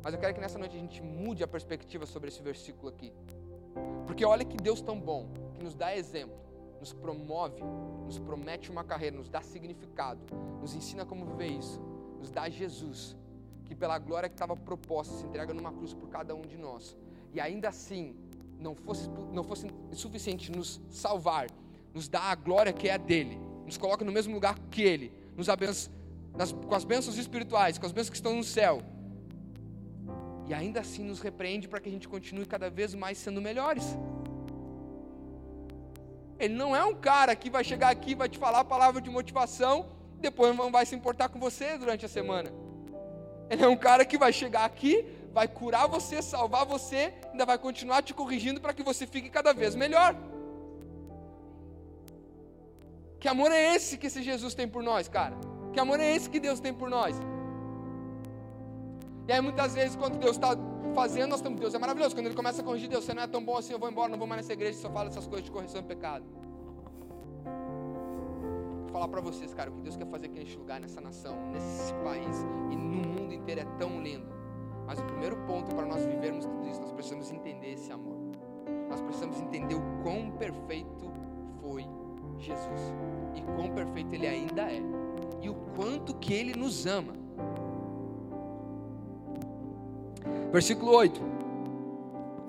Mas 0.03 0.15
eu 0.15 0.19
quero 0.19 0.33
que 0.33 0.41
nessa 0.41 0.59
noite 0.59 0.75
a 0.75 0.81
gente 0.81 1.03
mude 1.03 1.45
a 1.45 1.47
perspectiva 1.47 2.07
sobre 2.07 2.29
esse 2.31 2.41
versículo 2.41 2.89
aqui. 2.89 3.13
Porque 4.07 4.25
olha 4.25 4.47
que 4.47 4.57
Deus 4.57 4.81
tão 4.81 4.99
bom, 4.99 5.29
que 5.53 5.63
nos 5.63 5.75
dá 5.75 5.95
exemplo, 5.95 6.35
nos 6.81 6.95
promove, 6.95 7.63
nos 8.07 8.19
promete 8.19 8.71
uma 8.71 8.85
carreira, 8.85 9.19
nos 9.19 9.29
dá 9.29 9.43
significado, 9.43 10.19
nos 10.63 10.75
ensina 10.75 11.05
como 11.05 11.27
viver 11.27 11.49
isso, 11.49 11.79
nos 12.19 12.31
dá 12.31 12.49
Jesus, 12.49 13.19
que 13.73 13.79
pela 13.79 13.99
glória 13.99 14.29
que 14.29 14.35
estava 14.35 14.55
proposta 14.55 15.15
se 15.15 15.25
entrega 15.25 15.55
numa 15.55 15.73
cruz 15.73 15.95
por 15.95 16.09
cada 16.11 16.35
um 16.35 16.43
de 16.43 16.59
nós. 16.59 16.95
E 17.33 17.41
ainda 17.41 17.71
assim, 17.71 18.15
não 18.59 18.75
fosse, 18.75 19.09
não 19.33 19.43
fosse 19.43 19.67
suficiente 19.93 20.53
nos 20.53 20.81
salvar, 20.91 21.47
nos 21.95 22.07
dá 22.07 22.21
a 22.21 22.35
glória 22.35 22.73
que 22.73 22.87
é 22.89 22.93
a 22.93 22.99
dele, 22.99 23.41
nos 23.65 23.79
coloca 23.79 24.05
no 24.05 24.13
mesmo 24.13 24.35
lugar 24.35 24.59
que 24.71 24.83
ele, 24.83 25.11
nos 25.35 25.49
abençoa 25.49 25.93
nas, 26.37 26.53
com 26.53 26.75
as 26.75 26.85
bênçãos 26.85 27.17
espirituais, 27.19 27.79
com 27.79 27.87
as 27.87 27.93
bênçãos 27.93 28.11
que 28.11 28.17
estão 28.17 28.37
no 28.37 28.45
céu, 28.45 28.83
e 30.47 30.55
ainda 30.55 30.81
assim 30.81 31.05
nos 31.05 31.21
repreende 31.21 31.69
para 31.69 31.81
que 31.81 31.89
a 31.89 31.93
gente 31.93 32.09
continue 32.09 32.47
cada 32.47 32.69
vez 32.71 32.95
mais 32.95 33.17
sendo 33.19 33.41
melhores. 33.41 33.85
Ele 36.39 36.55
não 36.55 36.75
é 36.75 36.85
um 36.85 36.95
cara 36.95 37.35
que 37.37 37.49
vai 37.49 37.63
chegar 37.63 37.91
aqui, 37.91 38.15
vai 38.15 38.29
te 38.29 38.39
falar 38.39 38.61
a 38.61 38.65
palavra 38.65 39.01
de 39.01 39.09
motivação, 39.09 39.87
depois 40.21 40.55
não 40.57 40.71
vai 40.71 40.85
se 40.85 40.95
importar 40.95 41.29
com 41.29 41.39
você 41.39 41.79
durante 41.79 42.05
a 42.05 42.09
semana. 42.09 42.51
Ele 43.53 43.63
é 43.63 43.69
um 43.69 43.77
cara 43.77 44.03
que 44.11 44.17
vai 44.17 44.33
chegar 44.33 44.65
aqui, 44.65 45.05
vai 45.31 45.47
curar 45.47 45.87
você, 45.87 46.23
salvar 46.23 46.65
você, 46.65 47.13
ainda 47.31 47.45
vai 47.45 47.59
continuar 47.59 48.01
te 48.03 48.15
corrigindo 48.15 48.59
para 48.63 48.73
que 48.73 48.83
você 48.83 49.07
fique 49.07 49.29
cada 49.29 49.53
vez 49.53 49.75
melhor. 49.75 50.17
Que 53.21 53.29
amor 53.29 53.53
é 53.53 53.75
esse 53.75 53.99
que 53.99 54.07
esse 54.07 54.23
Jesus 54.23 54.55
tem 54.55 54.67
por 54.67 54.83
nós, 54.83 55.07
cara? 55.07 55.37
Que 55.75 55.79
amor 55.79 56.01
é 56.01 56.17
esse 56.17 56.31
que 56.31 56.41
Deus 56.41 56.61
tem 56.61 56.73
por 56.73 56.89
nós? 56.89 57.15
E 59.29 59.33
aí 59.33 59.41
muitas 59.43 59.75
vezes 59.75 59.97
quando 59.97 60.17
Deus 60.17 60.37
está 60.37 60.57
fazendo, 60.95 61.29
nós 61.33 61.41
estamos, 61.41 61.61
Deus 61.61 61.75
é 61.75 61.79
maravilhoso. 61.79 62.15
Quando 62.15 62.27
Ele 62.27 62.35
começa 62.35 62.63
a 62.63 62.65
corrigir, 62.65 62.89
Deus, 62.89 63.05
você 63.05 63.13
não 63.13 63.23
é 63.23 63.27
tão 63.27 63.45
bom 63.45 63.59
assim, 63.59 63.75
eu 63.75 63.79
vou 63.79 63.91
embora, 63.91 64.09
não 64.09 64.19
vou 64.19 64.27
mais 64.27 64.41
nessa 64.41 64.55
igreja, 64.55 64.79
só 64.79 64.91
fala 64.91 65.11
essas 65.11 65.27
coisas 65.27 65.45
de 65.45 65.51
correção 65.51 65.83
e 65.83 65.85
pecado. 65.85 66.25
Falar 68.93 69.09
para 69.09 69.21
vocês, 69.23 69.55
cara, 69.55 69.71
o 69.71 69.75
que 69.75 69.81
Deus 69.81 69.97
quer 69.97 70.07
fazer 70.07 70.27
aqui 70.27 70.39
neste 70.39 70.59
lugar, 70.59 70.79
nessa 70.79 71.01
nação, 71.01 71.35
nesse 71.51 71.95
país 72.05 72.45
e 72.71 72.77
no 72.77 73.09
mundo 73.09 73.33
inteiro 73.33 73.63
é 73.63 73.65
tão 73.79 74.03
lindo. 74.03 74.27
Mas 74.87 74.99
o 74.99 75.05
primeiro 75.05 75.37
ponto 75.47 75.75
para 75.75 75.87
nós 75.87 76.05
vivermos 76.05 76.45
tudo 76.45 76.69
isso, 76.69 76.81
nós 76.81 76.93
precisamos 76.93 77.31
entender 77.31 77.73
esse 77.73 77.91
amor. 77.91 78.19
Nós 78.91 79.01
precisamos 79.01 79.41
entender 79.41 79.75
o 79.75 79.83
quão 80.03 80.31
perfeito 80.33 81.11
foi 81.63 81.87
Jesus 82.39 82.93
e 83.35 83.41
quão 83.41 83.71
perfeito 83.71 84.15
Ele 84.15 84.27
ainda 84.27 84.71
é 84.71 84.83
e 85.41 85.49
o 85.49 85.55
quanto 85.75 86.15
que 86.15 86.35
Ele 86.35 86.55
nos 86.55 86.85
ama. 86.85 87.15
Versículo 90.53 90.93
8. 90.93 91.21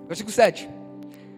Versículo 0.07 0.33
7. 0.33 0.69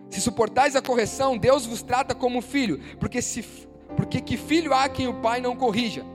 Se 0.10 0.22
suportais 0.22 0.76
a 0.76 0.82
correção, 0.82 1.38
Deus 1.38 1.66
vos 1.66 1.82
trata 1.82 2.16
como 2.16 2.42
filho, 2.42 2.80
porque, 3.00 3.22
se, 3.22 3.65
porque 3.96 4.22
que 4.22 4.38
filho 4.38 4.74
há 4.74 4.88
quem 4.90 5.08
o 5.08 5.22
pai 5.22 5.40
não 5.42 5.56
corrija? 5.56 6.06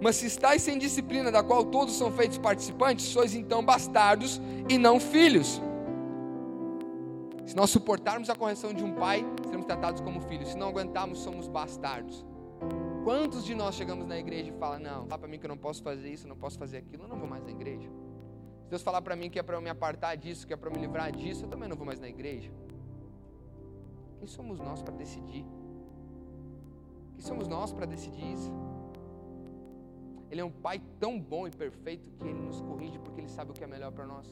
Mas 0.00 0.16
se 0.16 0.26
estáis 0.26 0.62
sem 0.62 0.78
disciplina, 0.78 1.32
da 1.32 1.42
qual 1.42 1.64
todos 1.64 1.94
são 1.94 2.12
feitos 2.12 2.38
participantes, 2.38 3.06
sois 3.06 3.34
então 3.34 3.64
bastardos 3.64 4.40
e 4.68 4.76
não 4.76 5.00
filhos. 5.00 5.60
Se 7.46 7.56
nós 7.56 7.70
suportarmos 7.70 8.30
a 8.30 8.34
correção 8.34 8.72
de 8.72 8.82
um 8.82 8.92
pai, 8.94 9.24
seremos 9.44 9.66
tratados 9.66 10.00
como 10.00 10.20
filhos. 10.20 10.48
Se 10.48 10.56
não 10.56 10.68
aguentarmos, 10.68 11.18
somos 11.18 11.46
bastardos. 11.46 12.24
Quantos 13.04 13.44
de 13.44 13.54
nós 13.54 13.74
chegamos 13.74 14.06
na 14.06 14.18
igreja 14.18 14.50
e 14.50 14.58
falam: 14.58 14.78
Não, 14.78 15.06
fala 15.06 15.18
para 15.18 15.28
mim 15.28 15.38
que 15.38 15.44
eu 15.44 15.48
não 15.48 15.58
posso 15.58 15.82
fazer 15.82 16.08
isso, 16.08 16.24
eu 16.26 16.28
não 16.28 16.36
posso 16.36 16.58
fazer 16.58 16.78
aquilo, 16.78 17.04
eu 17.04 17.08
não 17.08 17.18
vou 17.18 17.28
mais 17.28 17.44
na 17.44 17.50
igreja. 17.50 17.88
Se 18.62 18.70
Deus 18.70 18.82
falar 18.82 19.02
para 19.02 19.14
mim 19.14 19.28
que 19.28 19.38
é 19.38 19.42
para 19.42 19.56
eu 19.56 19.60
me 19.60 19.68
apartar 19.68 20.16
disso, 20.16 20.46
que 20.46 20.54
é 20.54 20.56
para 20.56 20.70
me 20.70 20.78
livrar 20.78 21.12
disso, 21.12 21.44
eu 21.44 21.48
também 21.48 21.68
não 21.68 21.76
vou 21.76 21.84
mais 21.84 22.00
na 22.00 22.08
igreja. 22.08 22.50
Quem 24.18 24.26
somos 24.26 24.58
nós 24.58 24.82
para 24.82 24.94
decidir? 24.94 25.44
Quem 27.14 27.22
somos 27.22 27.48
nós 27.48 27.72
para 27.72 27.86
decidir 27.86 28.32
isso? 28.32 28.52
Ele 30.30 30.40
é 30.40 30.44
um 30.44 30.50
pai 30.50 30.80
tão 30.98 31.18
bom 31.18 31.46
e 31.46 31.50
perfeito 31.50 32.10
que 32.10 32.26
ele 32.26 32.40
nos 32.40 32.60
corrige 32.60 32.98
porque 32.98 33.20
ele 33.20 33.28
sabe 33.28 33.52
o 33.52 33.54
que 33.54 33.62
é 33.62 33.66
melhor 33.66 33.92
para 33.92 34.06
nós. 34.06 34.26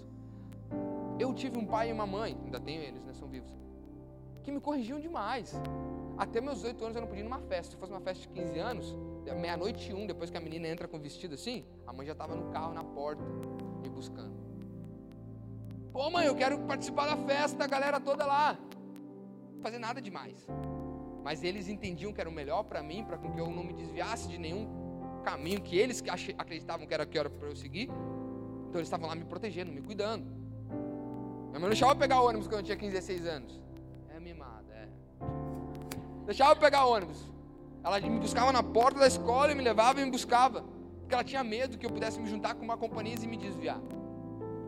Eu 1.19 1.33
tive 1.33 1.59
um 1.59 1.67
pai 1.67 1.91
e 1.91 1.93
uma 1.93 2.07
mãe, 2.07 2.37
ainda 2.45 2.59
tenho 2.59 2.83
eles, 2.83 3.05
né, 3.05 3.13
são 3.13 3.29
vivos, 3.29 3.53
que 4.43 4.51
me 4.51 4.61
corrigiam 4.61 4.99
demais. 4.99 5.55
Até 6.19 6.41
meus 6.41 6.65
oito 6.65 6.85
anos 6.85 6.97
eu 6.97 7.03
não 7.03 7.09
podia 7.09 7.23
ir 7.23 7.29
numa 7.29 7.41
festa. 7.41 7.73
Se 7.73 7.77
fosse 7.77 7.93
uma 7.93 8.01
festa 8.01 8.23
de 8.23 8.29
15 8.29 8.59
anos, 8.59 8.97
meia-noite 9.41 9.91
e 9.91 9.95
um, 9.95 10.07
depois 10.07 10.31
que 10.31 10.37
a 10.37 10.41
menina 10.41 10.67
entra 10.67 10.89
com 10.89 10.99
vestido 10.99 11.35
assim, 11.35 11.65
a 11.87 11.93
mãe 11.93 12.07
já 12.07 12.13
estava 12.13 12.35
no 12.35 12.51
carro, 12.51 12.75
na 12.75 12.85
porta 12.85 13.23
me 13.81 13.89
buscando. 13.89 14.43
Pô, 15.93 16.11
mãe, 16.11 16.27
eu 16.27 16.35
quero 16.35 16.59
participar 16.61 17.07
da 17.07 17.17
festa, 17.17 17.65
a 17.65 17.67
galera 17.67 18.01
toda 18.01 18.25
lá. 18.27 18.59
Não 19.55 19.61
fazer 19.61 19.79
nada 19.79 20.01
demais. 20.01 20.47
Mas 21.23 21.43
eles 21.43 21.69
entendiam 21.69 22.13
que 22.13 22.21
era 22.21 22.29
o 22.29 22.33
melhor 22.33 22.65
para 22.65 22.83
mim, 22.83 23.05
para 23.05 23.17
que 23.19 23.27
eu 23.27 23.51
não 23.51 23.63
me 23.63 23.73
desviasse 23.73 24.29
de 24.29 24.39
nenhum 24.39 24.69
caminho 25.23 25.61
que 25.61 25.77
eles 25.77 26.03
acreditavam 26.37 26.87
que 26.87 26.93
era 26.93 27.07
que 27.07 27.19
era 27.19 27.31
para 27.31 27.49
eu 27.49 27.57
seguir. 27.57 27.89
Então 28.69 28.81
eles 28.81 28.89
estavam 28.89 29.09
lá 29.09 29.15
me 29.15 29.25
protegendo, 29.25 29.71
me 29.71 29.83
cuidando. 29.83 30.25
Minha 30.25 31.61
mãe 31.61 31.63
não 31.63 31.69
deixava 31.69 31.93
eu 31.93 31.97
pegar 31.97 32.21
o 32.21 32.27
ônibus 32.27 32.49
quando 32.49 32.61
eu 32.61 32.65
tinha 32.65 32.77
15, 32.77 32.93
16 32.93 33.27
anos. 33.27 33.63
É 34.09 34.19
mimada, 34.19 34.73
é. 34.73 34.89
Deixava 36.27 36.53
eu 36.53 36.57
pegar 36.57 36.87
o 36.87 36.93
ônibus. 36.93 37.31
Ela 37.85 38.01
me 38.01 38.19
buscava 38.19 38.53
na 38.53 38.63
porta 38.63 39.01
da 39.01 39.07
escola 39.07 39.53
e 39.53 39.55
me 39.55 39.63
levava 39.63 40.01
e 40.01 40.05
me 40.05 40.11
buscava 40.11 40.65
porque 41.13 41.15
ela 41.15 41.25
tinha 41.25 41.45
medo 41.45 41.77
que 41.77 41.85
eu 41.85 41.91
pudesse 41.91 42.19
me 42.19 42.27
juntar 42.27 42.55
com 42.55 42.65
uma 42.65 42.79
companhia 42.79 43.15
e 43.23 43.27
me 43.27 43.37
desviar. 43.37 43.79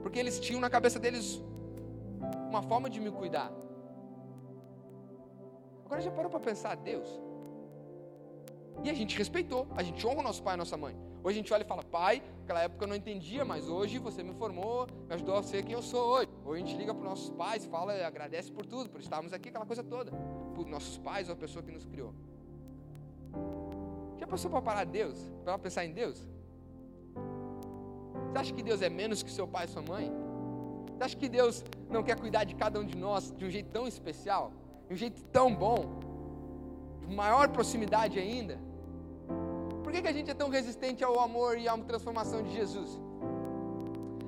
Porque 0.02 0.18
eles 0.18 0.38
tinham 0.38 0.60
na 0.60 0.68
cabeça 0.68 0.98
deles 0.98 1.42
uma 2.50 2.60
forma 2.60 2.90
de 2.90 3.00
me 3.00 3.10
cuidar. 3.10 3.50
Agora 5.94 6.02
já 6.02 6.10
parou 6.10 6.28
para 6.28 6.40
pensar, 6.40 6.74
Deus? 6.74 7.08
E 8.82 8.90
a 8.90 8.94
gente 8.94 9.16
respeitou, 9.16 9.68
a 9.76 9.82
gente 9.84 10.04
honra 10.04 10.18
o 10.18 10.22
nosso 10.24 10.42
pai 10.42 10.54
e 10.54 10.56
a 10.56 10.56
nossa 10.56 10.76
mãe. 10.76 10.96
Hoje 11.22 11.38
a 11.38 11.40
gente 11.40 11.54
olha 11.54 11.62
e 11.62 11.64
fala, 11.64 11.84
pai, 11.84 12.20
naquela 12.40 12.62
época 12.62 12.82
eu 12.82 12.88
não 12.88 12.96
entendia, 12.96 13.44
mas 13.44 13.68
hoje 13.68 13.98
você 13.98 14.20
me 14.20 14.34
formou, 14.34 14.88
me 15.06 15.14
ajudou 15.14 15.36
a 15.36 15.42
ser 15.44 15.64
quem 15.64 15.74
eu 15.74 15.82
sou 15.82 16.04
hoje. 16.04 16.28
Hoje 16.44 16.62
a 16.62 16.66
gente 16.66 16.76
liga 16.76 16.92
para 16.92 17.00
os 17.00 17.08
nossos 17.08 17.30
pais, 17.30 17.64
fala, 17.66 17.92
agradece 18.04 18.50
por 18.50 18.66
tudo, 18.66 18.90
por 18.90 19.00
estarmos 19.00 19.32
aqui, 19.32 19.50
aquela 19.50 19.64
coisa 19.64 19.84
toda. 19.84 20.10
Por 20.56 20.66
nossos 20.66 20.98
pais 20.98 21.28
ou 21.28 21.34
a 21.34 21.36
pessoa 21.36 21.62
que 21.62 21.70
nos 21.70 21.84
criou. 21.84 22.12
Já 24.18 24.26
passou 24.26 24.50
para 24.50 24.62
parar 24.62 24.84
Deus? 24.86 25.16
Para 25.44 25.56
pensar 25.60 25.84
em 25.84 25.92
Deus? 25.92 26.28
Você 28.32 28.38
acha 28.38 28.52
que 28.52 28.64
Deus 28.64 28.82
é 28.82 28.90
menos 28.90 29.22
que 29.22 29.30
seu 29.30 29.46
pai 29.46 29.66
e 29.66 29.68
sua 29.68 29.82
mãe? 29.82 30.10
Você 30.96 31.04
acha 31.04 31.16
que 31.16 31.28
Deus 31.28 31.64
não 31.88 32.02
quer 32.02 32.18
cuidar 32.18 32.42
de 32.42 32.56
cada 32.56 32.80
um 32.80 32.84
de 32.84 32.96
nós 32.96 33.32
de 33.32 33.44
um 33.44 33.48
jeito 33.48 33.70
tão 33.70 33.86
especial? 33.86 34.50
Um 34.94 34.96
jeito 34.96 35.20
tão 35.24 35.52
bom? 35.52 35.98
De 37.00 37.12
maior 37.12 37.48
proximidade 37.48 38.16
ainda? 38.16 38.60
Por 39.82 39.92
que, 39.92 40.00
que 40.00 40.06
a 40.06 40.12
gente 40.12 40.30
é 40.30 40.34
tão 40.34 40.48
resistente 40.48 41.02
ao 41.02 41.18
amor 41.18 41.58
e 41.58 41.66
à 41.66 41.76
transformação 41.78 42.44
de 42.44 42.52
Jesus? 42.52 43.00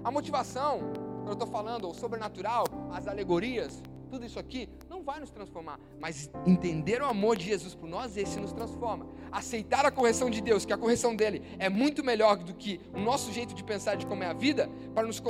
A 0.02 0.11
motivação, 0.11 0.81
quando 1.18 1.29
eu 1.29 1.33
estou 1.35 1.46
falando, 1.46 1.88
o 1.88 1.94
sobrenatural, 1.94 2.64
as 2.90 3.07
alegorias, 3.07 3.81
tudo 4.11 4.26
isso 4.26 4.40
aqui 4.40 4.68
não 4.90 5.05
vai 5.05 5.20
nos 5.20 5.31
transformar, 5.31 5.79
mas 6.00 6.29
entender 6.44 7.00
o 7.00 7.07
amor 7.07 7.37
de 7.37 7.44
Jesus 7.44 7.72
por 7.76 7.88
nós, 7.88 8.16
esse 8.16 8.40
nos 8.40 8.52
transforma. 8.52 9.07
Aceitar 9.31 9.87
a 9.87 9.90
correção 9.92 10.29
de 10.29 10.40
Deus, 10.40 10.64
que 10.64 10.72
a 10.72 10.76
correção 10.76 11.14
dele 11.14 11.44
é 11.61 11.68
muito 11.68 12.02
melhor 12.02 12.38
do 12.38 12.52
que 12.52 12.81
o 12.92 12.98
nosso 12.98 13.31
jeito 13.31 13.55
de 13.55 13.62
pensar 13.62 13.94
de 13.94 14.05
como 14.05 14.24
é 14.24 14.26
a 14.26 14.33
vida, 14.33 14.68
para 14.92 15.07
nos 15.07 15.22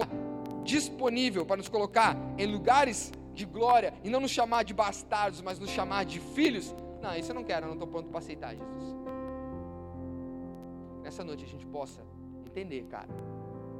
disponível, 0.64 1.44
para 1.44 1.58
nos 1.58 1.68
colocar 1.68 2.16
em 2.38 2.46
lugares 2.46 3.12
de 3.36 3.44
glória 3.44 3.92
e 4.02 4.08
não 4.08 4.18
nos 4.18 4.30
chamar 4.30 4.64
de 4.64 4.72
bastardos, 4.74 5.40
mas 5.42 5.58
nos 5.58 5.70
chamar 5.70 6.04
de 6.04 6.18
filhos. 6.18 6.74
Não, 7.02 7.14
isso 7.14 7.30
eu 7.30 7.34
não 7.34 7.44
quero, 7.44 7.66
eu 7.66 7.68
não 7.68 7.74
estou 7.74 7.86
pronto 7.86 8.08
para 8.08 8.18
aceitar 8.18 8.56
Jesus. 8.56 8.96
Nessa 11.02 11.22
noite 11.22 11.44
a 11.44 11.46
gente 11.46 11.66
possa 11.66 12.02
entender, 12.44 12.84
cara, 12.84 13.08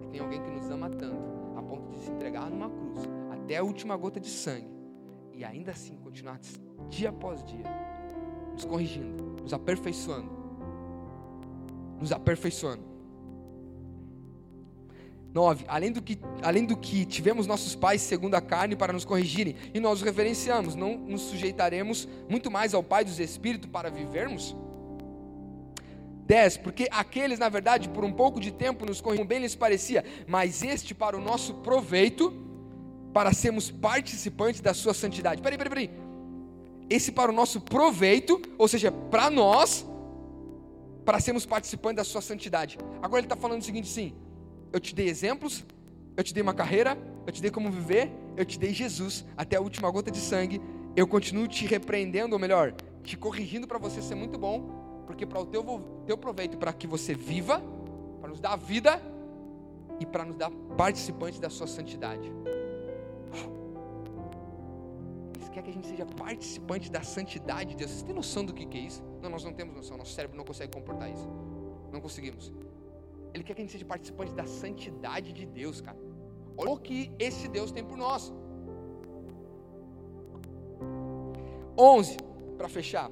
que 0.00 0.08
tem 0.08 0.20
alguém 0.20 0.40
que 0.40 0.50
nos 0.50 0.70
ama 0.70 0.90
tanto, 0.90 1.56
a 1.56 1.62
ponto 1.62 1.90
de 1.90 1.98
se 1.98 2.10
entregar 2.10 2.48
numa 2.50 2.68
cruz, 2.68 3.00
até 3.32 3.56
a 3.56 3.64
última 3.64 3.96
gota 3.96 4.20
de 4.20 4.28
sangue, 4.28 4.70
e 5.32 5.44
ainda 5.44 5.72
assim 5.72 5.96
continuar 5.96 6.38
dia 6.88 7.08
após 7.08 7.42
dia, 7.42 7.64
nos 8.52 8.64
corrigindo, 8.64 9.42
nos 9.42 9.52
aperfeiçoando, 9.52 10.30
nos 11.98 12.12
aperfeiçoando. 12.12 12.95
9. 15.36 15.66
Além 15.68 15.92
do, 15.92 16.00
que, 16.00 16.18
além 16.42 16.64
do 16.64 16.76
que 16.76 17.04
tivemos 17.04 17.46
nossos 17.46 17.76
pais 17.76 18.00
segundo 18.00 18.34
a 18.34 18.40
carne 18.40 18.74
para 18.74 18.90
nos 18.90 19.04
corrigirem, 19.04 19.54
e 19.74 19.78
nós 19.78 19.98
os 19.98 20.02
reverenciamos, 20.02 20.74
não 20.74 20.96
nos 20.96 21.22
sujeitaremos 21.22 22.08
muito 22.26 22.50
mais 22.50 22.72
ao 22.72 22.82
Pai 22.82 23.04
dos 23.04 23.20
Espíritos 23.20 23.68
para 23.70 23.90
vivermos? 23.90 24.56
10. 26.26 26.56
Porque 26.56 26.88
aqueles, 26.90 27.38
na 27.38 27.50
verdade, 27.50 27.86
por 27.90 28.02
um 28.02 28.12
pouco 28.12 28.40
de 28.40 28.50
tempo 28.50 28.86
nos 28.86 29.02
corrigiam 29.02 29.26
bem 29.26 29.40
lhes 29.40 29.54
parecia, 29.54 30.02
mas 30.26 30.62
este 30.62 30.94
para 30.94 31.16
o 31.16 31.20
nosso 31.20 31.52
proveito, 31.56 32.32
para 33.12 33.32
sermos 33.34 33.70
participantes 33.70 34.62
da 34.62 34.72
sua 34.72 34.94
santidade. 34.94 35.42
Peraí, 35.42 35.58
peraí, 35.58 35.70
peraí. 35.70 35.90
Esse 36.88 37.12
para 37.12 37.30
o 37.30 37.34
nosso 37.34 37.60
proveito, 37.60 38.40
ou 38.56 38.66
seja, 38.66 38.90
para 38.90 39.28
nós, 39.28 39.84
para 41.04 41.20
sermos 41.20 41.44
participantes 41.44 41.96
da 41.96 42.04
sua 42.04 42.22
santidade. 42.22 42.78
Agora 43.02 43.20
ele 43.20 43.26
está 43.26 43.36
falando 43.36 43.60
o 43.60 43.64
seguinte, 43.64 43.88
sim. 43.88 44.14
Eu 44.76 44.80
te 44.80 44.94
dei 44.94 45.08
exemplos, 45.08 45.64
eu 46.14 46.22
te 46.22 46.34
dei 46.34 46.42
uma 46.42 46.52
carreira, 46.52 46.98
eu 47.26 47.32
te 47.32 47.40
dei 47.40 47.50
como 47.50 47.70
viver, 47.70 48.12
eu 48.36 48.44
te 48.44 48.58
dei 48.58 48.74
Jesus 48.74 49.24
até 49.34 49.56
a 49.56 49.60
última 49.62 49.90
gota 49.90 50.10
de 50.10 50.18
sangue. 50.18 50.60
Eu 50.94 51.08
continuo 51.08 51.48
te 51.48 51.66
repreendendo, 51.66 52.34
ou 52.34 52.38
melhor, 52.38 52.74
te 53.02 53.16
corrigindo 53.16 53.66
para 53.66 53.78
você 53.78 54.02
ser 54.02 54.14
muito 54.14 54.38
bom, 54.38 55.02
porque 55.06 55.24
para 55.24 55.40
o 55.40 55.46
teu, 55.46 55.64
teu 56.04 56.18
proveito, 56.18 56.58
para 56.58 56.74
que 56.74 56.86
você 56.86 57.14
viva, 57.14 57.62
para 58.20 58.28
nos 58.28 58.38
dar 58.38 58.54
vida 58.56 59.00
e 59.98 60.04
para 60.04 60.26
nos 60.26 60.36
dar 60.36 60.50
participantes 60.76 61.40
da 61.40 61.48
sua 61.48 61.66
santidade 61.66 62.30
quer 65.56 65.62
que 65.62 65.70
a 65.70 65.72
gente 65.72 65.86
seja 65.86 66.04
participante 66.04 66.90
da 66.90 67.02
santidade 67.02 67.70
de 67.70 67.76
Deus. 67.76 67.90
Vocês 67.90 68.02
têm 68.02 68.14
noção 68.14 68.44
do 68.44 68.52
que 68.52 68.76
é 68.76 68.80
isso? 68.80 69.02
Não, 69.22 69.30
nós 69.30 69.42
não 69.42 69.54
temos 69.54 69.74
noção. 69.74 69.96
Nosso 69.96 70.12
cérebro 70.12 70.36
não 70.36 70.44
consegue 70.44 70.70
comportar 70.70 71.10
isso. 71.10 71.26
Não 71.90 71.98
conseguimos. 71.98 72.52
Ele 73.36 73.44
quer 73.44 73.52
que 73.54 73.60
a 73.60 73.64
gente 73.64 73.72
seja 73.72 73.84
participante 73.84 74.32
da 74.32 74.46
santidade 74.46 75.30
de 75.30 75.44
Deus, 75.44 75.82
cara. 75.82 75.98
Olha 76.56 76.70
o 76.70 76.78
que 76.78 77.12
esse 77.18 77.46
Deus 77.48 77.70
tem 77.70 77.84
por 77.84 77.98
nós. 77.98 78.32
11, 81.78 82.16
para 82.56 82.66
fechar. 82.66 83.10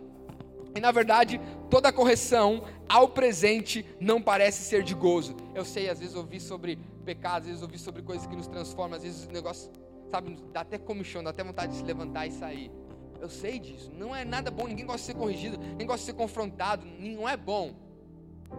E 0.74 0.80
na 0.80 0.90
verdade, 0.90 1.38
toda 1.68 1.92
correção 1.92 2.64
ao 2.88 3.10
presente 3.10 3.84
não 4.00 4.20
parece 4.20 4.62
ser 4.62 4.82
de 4.82 4.94
gozo. 4.94 5.36
Eu 5.54 5.62
sei, 5.62 5.90
às 5.90 6.00
vezes 6.00 6.14
ouvi 6.14 6.40
sobre 6.40 6.78
pecados, 7.04 7.42
às 7.42 7.48
vezes 7.48 7.62
ouvi 7.62 7.78
sobre 7.78 8.00
coisas 8.00 8.26
que 8.26 8.34
nos 8.34 8.46
transformam, 8.46 8.96
às 8.96 9.02
vezes 9.02 9.26
o 9.26 9.30
negócio 9.30 9.70
sabe, 10.10 10.38
dá 10.54 10.62
até 10.62 10.78
comichão, 10.78 11.22
dá 11.22 11.30
até 11.30 11.44
vontade 11.44 11.72
de 11.72 11.78
se 11.80 11.84
levantar 11.84 12.26
e 12.26 12.32
sair. 12.32 12.72
Eu 13.20 13.28
sei 13.28 13.58
disso. 13.58 13.92
Não 13.94 14.16
é 14.16 14.24
nada 14.24 14.50
bom, 14.50 14.66
ninguém 14.66 14.86
gosta 14.86 15.00
de 15.00 15.04
ser 15.04 15.14
corrigido, 15.14 15.58
ninguém 15.58 15.86
gosta 15.86 16.00
de 16.00 16.06
ser 16.06 16.14
confrontado, 16.14 16.86
não 16.98 17.28
é 17.28 17.36
bom. 17.36 17.74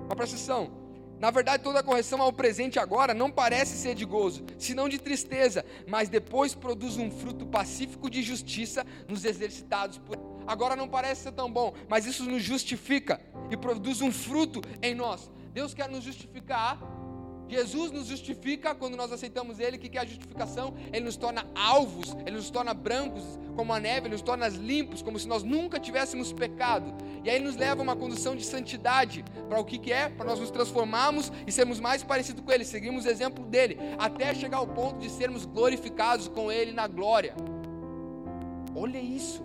Mas 0.08 0.15
presta 0.15 0.36
atenção. 0.36 0.85
Na 1.19 1.32
verdade, 1.32 1.63
toda 1.63 1.84
correção 1.84 2.21
ao 2.21 2.34
presente 2.34 2.78
agora 2.78 3.13
não 3.13 3.32
parece 3.32 3.78
ser 3.78 3.95
de 3.95 4.06
gozo, 4.06 4.43
senão 4.58 4.89
de 4.89 4.99
tristeza, 4.99 5.65
mas 5.88 6.10
depois 6.10 6.54
produz 6.54 6.97
um 6.97 7.10
fruto 7.10 7.45
pacífico 7.45 8.10
de 8.10 8.21
justiça 8.21 8.86
nos 9.08 9.23
exercitados 9.23 9.97
por. 9.97 10.17
Agora 10.45 10.75
não 10.75 10.88
parece 10.88 11.23
ser 11.23 11.32
tão 11.32 11.51
bom, 11.51 11.73
mas 11.88 12.06
isso 12.06 12.23
nos 12.23 12.43
justifica 12.43 13.19
e 13.49 13.58
produz 13.58 14.01
um 14.01 14.12
fruto 14.12 14.62
em 14.82 14.93
nós. 14.93 15.32
Deus 15.54 15.73
quer 15.73 15.89
nos 15.89 16.04
justificar 16.04 16.78
Jesus 17.47 17.91
nos 17.91 18.08
justifica 18.08 18.73
quando 18.73 18.95
nós 18.95 19.12
aceitamos 19.12 19.60
Ele. 19.60 19.77
O 19.77 19.79
que 19.79 19.97
é 19.97 20.01
a 20.01 20.05
justificação? 20.05 20.73
Ele 20.91 21.05
nos 21.05 21.15
torna 21.15 21.45
alvos, 21.55 22.15
Ele 22.25 22.36
nos 22.36 22.49
torna 22.49 22.73
brancos 22.73 23.23
como 23.55 23.73
a 23.73 23.79
neve, 23.79 24.08
Ele 24.08 24.13
nos 24.13 24.21
torna 24.21 24.47
limpos, 24.47 25.01
como 25.01 25.19
se 25.19 25.27
nós 25.27 25.43
nunca 25.43 25.79
tivéssemos 25.79 26.34
pecado. 26.34 26.93
E 27.23 27.29
aí 27.29 27.36
Ele 27.36 27.45
nos 27.45 27.55
leva 27.55 27.81
a 27.81 27.84
uma 27.84 27.95
condição 27.95 28.36
de 28.36 28.43
santidade. 28.43 29.23
Para 29.47 29.60
o 29.60 29.65
que, 29.65 29.77
que 29.77 29.91
é? 29.91 30.10
Para 30.10 30.25
nós 30.25 30.39
nos 30.39 30.51
transformarmos 30.51 31.31
e 31.45 31.51
sermos 31.51 31.79
mais 31.79 32.03
parecidos 32.03 32.43
com 32.43 32.51
Ele, 32.51 32.65
seguirmos 32.65 33.05
o 33.05 33.10
exemplo 33.10 33.45
dEle, 33.45 33.77
até 33.97 34.34
chegar 34.34 34.58
ao 34.58 34.67
ponto 34.67 34.99
de 34.99 35.10
sermos 35.10 35.45
glorificados 35.45 36.27
com 36.27 36.51
Ele 36.51 36.71
na 36.71 36.88
glória. 36.88 37.36
Olha 38.75 38.99
isso. 38.99 39.41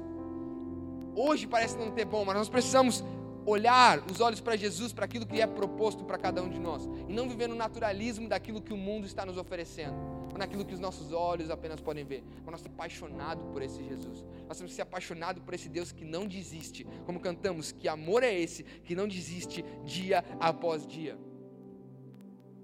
Hoje 1.15 1.47
parece 1.47 1.77
não 1.77 1.91
ter 1.91 2.05
bom, 2.05 2.25
mas 2.25 2.37
nós 2.37 2.49
precisamos 2.49 3.05
olhar 3.51 4.03
os 4.11 4.21
olhos 4.21 4.41
para 4.41 4.57
Jesus, 4.57 4.93
para 4.93 5.05
aquilo 5.05 5.27
que 5.27 5.41
é 5.41 5.47
proposto 5.47 6.05
para 6.05 6.19
cada 6.19 6.43
um 6.43 6.49
de 6.49 6.59
nós, 6.59 6.89
e 7.09 7.13
não 7.13 7.29
viver 7.29 7.49
no 7.49 7.55
naturalismo 7.55 8.29
daquilo 8.29 8.61
que 8.61 8.73
o 8.73 8.77
mundo 8.77 9.07
está 9.07 9.27
nos 9.27 9.37
oferecendo, 9.37 9.95
ou 10.33 10.39
naquilo 10.39 10.65
que 10.65 10.75
os 10.75 10.81
nossos 10.81 11.13
olhos 11.13 11.51
apenas 11.51 11.81
podem 11.81 12.05
ver. 12.05 12.23
Mas 12.45 12.53
nós 12.53 12.61
somos 12.61 12.77
apaixonados 12.77 13.45
por 13.53 13.63
esse 13.63 13.83
Jesus, 13.85 14.25
nós 14.49 14.57
temos 14.57 14.73
que 14.73 14.77
ser 14.77 14.83
apaixonados 14.83 15.43
por 15.43 15.55
esse 15.55 15.69
Deus 15.69 15.93
que 15.93 16.05
não 16.05 16.27
desiste, 16.27 16.87
como 17.05 17.21
cantamos, 17.21 17.73
que 17.73 17.89
amor 17.89 18.23
é 18.23 18.33
esse 18.33 18.63
que 18.63 18.95
não 18.95 19.07
desiste 19.07 19.65
dia 19.85 20.25
após 20.39 20.87
dia. 20.87 21.19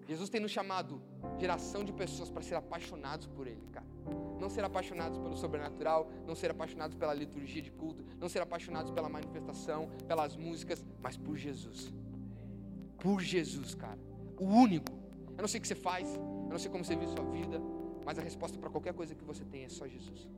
Jesus 0.06 0.28
tem 0.28 0.40
nos 0.40 0.52
chamado 0.52 1.02
geração 1.36 1.82
de 1.84 1.92
pessoas 1.92 2.30
para 2.30 2.42
ser 2.42 2.54
apaixonados 2.54 3.26
por 3.26 3.46
Ele, 3.46 3.66
cara. 3.72 3.86
Não 4.40 4.48
ser 4.48 4.62
apaixonados 4.64 5.18
pelo 5.18 5.36
sobrenatural, 5.36 6.08
não 6.24 6.34
ser 6.34 6.50
apaixonados 6.50 6.96
pela 6.96 7.12
liturgia 7.12 7.60
de 7.60 7.72
culto, 7.72 8.04
não 8.20 8.28
ser 8.28 8.40
apaixonados 8.40 8.92
pela 8.92 9.08
manifestação, 9.08 9.90
pelas 10.06 10.36
músicas, 10.36 10.84
mas 11.02 11.16
por 11.16 11.36
Jesus. 11.36 11.92
Por 12.98 13.20
Jesus, 13.20 13.74
cara. 13.74 13.98
O 14.38 14.44
único. 14.44 14.92
Eu 15.36 15.42
não 15.42 15.48
sei 15.48 15.58
o 15.58 15.62
que 15.62 15.68
você 15.68 15.74
faz, 15.74 16.14
eu 16.14 16.50
não 16.50 16.58
sei 16.58 16.70
como 16.70 16.84
você 16.84 16.94
vive 16.94 17.10
sua 17.10 17.24
vida, 17.24 17.60
mas 18.04 18.18
a 18.18 18.22
resposta 18.22 18.56
para 18.58 18.70
qualquer 18.70 18.94
coisa 18.94 19.14
que 19.14 19.24
você 19.24 19.44
tem 19.44 19.64
é 19.64 19.68
só 19.68 19.88
Jesus. 19.88 20.28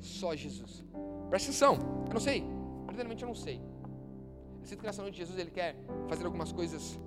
Só 0.00 0.34
Jesus. 0.34 0.82
Presta 1.28 1.50
atenção, 1.50 1.74
eu 2.08 2.14
não 2.14 2.20
sei. 2.20 2.40
Verdadeiramente 2.86 3.22
eu 3.22 3.28
não 3.28 3.34
sei. 3.34 3.60
Eu 4.60 4.66
sinto 4.66 4.80
que 4.80 4.86
nessa 4.86 5.02
noite 5.02 5.18
Jesus 5.18 5.38
ele 5.38 5.50
quer 5.50 5.76
fazer 6.08 6.24
algumas 6.24 6.50
coisas 6.50 6.98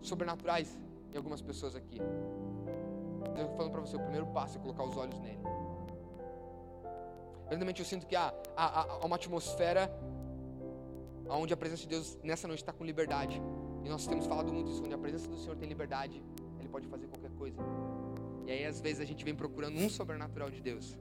sobrenaturais 0.00 0.85
em 1.16 1.18
algumas 1.18 1.40
pessoas 1.40 1.74
aqui. 1.74 1.98
Eu 1.98 3.42
estou 3.42 3.56
falando 3.56 3.72
para 3.72 3.80
você, 3.80 3.96
o 3.96 4.00
primeiro 4.00 4.26
passo 4.26 4.58
é 4.58 4.60
colocar 4.60 4.84
os 4.84 4.96
olhos 4.96 5.18
nele. 5.18 5.40
Verdadeiramente 7.40 7.80
eu 7.80 7.86
sinto 7.86 8.06
que 8.06 8.14
há, 8.14 8.34
há, 8.56 8.82
há 8.82 9.06
uma 9.06 9.16
atmosfera 9.16 9.90
onde 11.28 11.54
a 11.54 11.56
presença 11.56 11.82
de 11.82 11.88
Deus 11.88 12.18
nessa 12.22 12.46
noite 12.46 12.60
está 12.60 12.72
com 12.72 12.84
liberdade. 12.84 13.40
E 13.84 13.88
nós 13.88 14.06
temos 14.06 14.26
falado 14.26 14.52
muito 14.52 14.70
isso, 14.70 14.84
onde 14.84 14.94
a 14.94 14.98
presença 14.98 15.28
do 15.28 15.36
Senhor 15.38 15.56
tem 15.56 15.68
liberdade, 15.68 16.22
Ele 16.58 16.68
pode 16.68 16.86
fazer 16.86 17.06
qualquer 17.06 17.30
coisa. 17.32 17.58
E 18.46 18.50
aí 18.50 18.64
às 18.64 18.80
vezes 18.80 19.00
a 19.00 19.04
gente 19.04 19.24
vem 19.24 19.34
procurando 19.34 19.78
um 19.78 19.88
sobrenatural 19.88 20.50
de 20.50 20.60
Deus. 20.60 20.96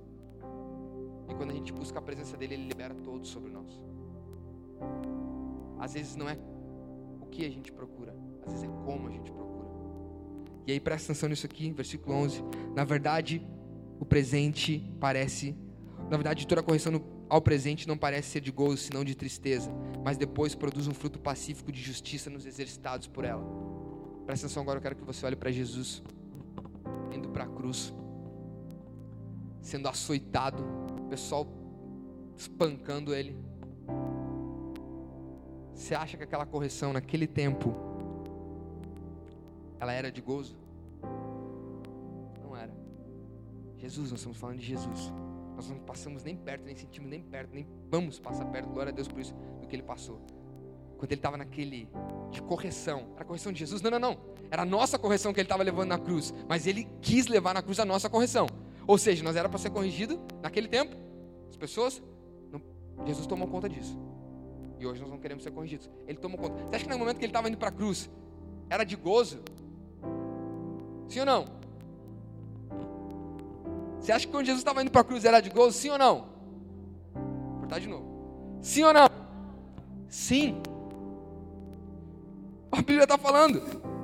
E 1.28 1.34
quando 1.34 1.52
a 1.52 1.54
gente 1.54 1.74
busca 1.74 2.00
a 2.00 2.02
presença 2.02 2.38
dele, 2.38 2.54
Ele 2.54 2.68
libera 2.68 2.94
todos 2.94 3.30
sobre 3.30 3.52
nós. 3.52 3.84
Às 5.80 5.94
vezes 5.94 6.16
não 6.16 6.30
é 6.30 6.38
o 7.22 7.26
que 7.26 7.46
a 7.46 7.50
gente 7.50 7.72
procura, 7.72 8.16
às 8.46 8.54
vezes 8.54 8.70
é 8.70 8.72
como 8.86 9.08
a 9.08 9.12
gente 9.12 9.32
procura. 9.32 9.45
E 10.68 10.72
aí 10.72 10.80
presta 10.80 11.12
atenção 11.12 11.30
nisso 11.30 11.46
aqui, 11.46 11.72
versículo 11.72 12.16
11. 12.16 12.44
Na 12.76 12.84
verdade, 12.84 13.46
o 14.00 14.06
presente 14.06 14.84
parece. 15.00 15.56
Na 16.10 16.18
verdade, 16.18 16.48
toda 16.48 16.64
correção 16.64 17.02
ao 17.30 17.42
presente 17.42 17.88
não 17.88 17.98
parece 17.98 18.30
ser 18.30 18.42
de 18.42 18.52
gozo, 18.52 18.78
senão 18.78 19.04
de 19.04 19.16
tristeza, 19.16 19.72
mas 20.04 20.18
depois 20.18 20.54
produz 20.54 20.88
um 20.88 20.94
fruto 20.94 21.20
pacífico 21.20 21.72
de 21.72 21.82
justiça 21.82 22.30
nos 22.30 22.46
exercitados 22.46 23.08
por 23.08 23.26
ela. 23.26 23.44
Presta 24.26 24.46
atenção 24.46 24.64
agora, 24.64 24.78
eu 24.78 24.82
quero 24.82 24.96
que 24.96 25.04
você 25.04 25.26
olhe 25.26 25.36
para 25.36 25.52
Jesus, 25.52 26.04
indo 27.12 27.30
para 27.30 27.44
a 27.44 27.48
cruz, 27.48 27.94
sendo 29.62 29.88
açoitado, 29.88 30.64
o 31.00 31.10
pessoal 31.10 31.48
espancando 32.38 33.14
ele. 33.14 33.36
Você 35.74 35.94
acha 35.94 36.18
que 36.18 36.24
aquela 36.24 36.46
correção 36.46 36.94
naquele 36.94 37.28
tempo 37.28 37.95
ela 39.80 39.94
era 39.94 40.12
de 40.12 40.22
gozo? 40.22 40.56
Não 42.42 42.56
era. 42.56 42.74
Jesus, 43.78 44.12
nós 44.12 44.20
estamos 44.20 44.38
falando 44.38 44.60
de 44.60 44.66
Jesus. 44.66 45.14
Nós 45.56 45.70
não 45.70 45.78
passamos 45.80 46.24
nem 46.24 46.36
perto, 46.36 46.64
nem 46.66 46.76
sentimos 46.76 47.10
nem 47.10 47.22
perto, 47.22 47.54
nem 47.54 47.66
vamos 47.90 48.20
passar 48.20 48.46
perto, 48.46 48.70
glória 48.70 48.92
a 48.92 48.96
Deus 48.96 49.08
por 49.08 49.20
isso, 49.20 49.34
do 49.62 49.68
que 49.68 49.76
ele 49.76 49.84
passou. 49.84 50.20
Quando 50.98 51.12
ele 51.12 51.20
estava 51.20 51.38
naquele 51.38 51.90
de 52.32 52.42
correção, 52.42 53.08
era 53.16 53.24
a 53.24 53.26
correção 53.26 53.52
de 53.52 53.60
Jesus? 53.60 53.82
Não, 53.82 53.92
não, 53.92 54.00
não. 54.00 54.18
Era 54.50 54.64
a 54.64 54.66
nossa 54.66 54.98
correção 54.98 55.34
que 55.34 55.40
ele 55.40 55.46
estava 55.46 55.64
levando 55.64 55.90
na 55.90 55.98
cruz, 55.98 56.34
mas 56.48 56.68
ele 56.68 56.88
quis 57.02 57.28
levar 57.28 57.54
na 57.54 57.62
cruz 57.62 57.80
a 57.80 57.86
nossa 57.86 58.10
correção. 58.10 58.48
Ou 58.88 58.98
seja, 58.98 59.24
nós 59.24 59.36
era 59.36 59.50
para 59.50 59.58
ser 59.58 59.70
corrigido 59.70 60.20
naquele 60.42 60.68
tempo. 60.68 60.96
As 61.50 61.58
pessoas, 61.58 62.02
não, 62.52 62.62
Jesus 63.06 63.26
tomou 63.28 63.48
conta 63.48 63.68
disso. 63.68 63.98
E 64.80 64.86
hoje 64.86 65.02
nós 65.02 65.10
não 65.10 65.18
queremos 65.18 65.44
ser 65.44 65.52
corrigidos. 65.52 65.90
Ele 66.08 66.18
tomou 66.18 66.38
conta. 66.38 66.56
Você 66.66 66.76
acha 66.76 66.86
que 66.86 66.92
no 66.92 67.00
momento 67.00 67.18
que 67.18 67.26
ele 67.26 67.32
estava 67.32 67.48
indo 67.48 67.58
para 67.58 67.70
a 67.70 67.72
cruz, 67.72 68.10
era 68.70 68.84
de 68.84 68.96
gozo? 68.96 69.42
Sim 71.08 71.20
ou 71.22 71.26
não? 71.26 71.46
Você 74.00 74.12
acha 74.12 74.26
que 74.26 74.32
quando 74.32 74.46
Jesus 74.46 74.62
estava 74.62 74.82
indo 74.82 74.92
para 74.92 75.02
a 75.02 75.04
cruz 75.04 75.26
era 75.26 75.40
de 75.40 75.50
gozo? 75.50 75.78
Sim 75.78 75.90
ou 75.90 75.98
não? 75.98 76.26
Vou 77.14 77.60
cortar 77.60 77.80
de 77.80 77.88
novo. 77.88 78.06
Sim 78.62 78.84
ou 78.84 78.94
não? 78.94 79.08
Sim. 80.08 80.62
A 82.72 82.78
Bíblia 82.78 83.04
está 83.04 83.18
falando. 83.18 83.95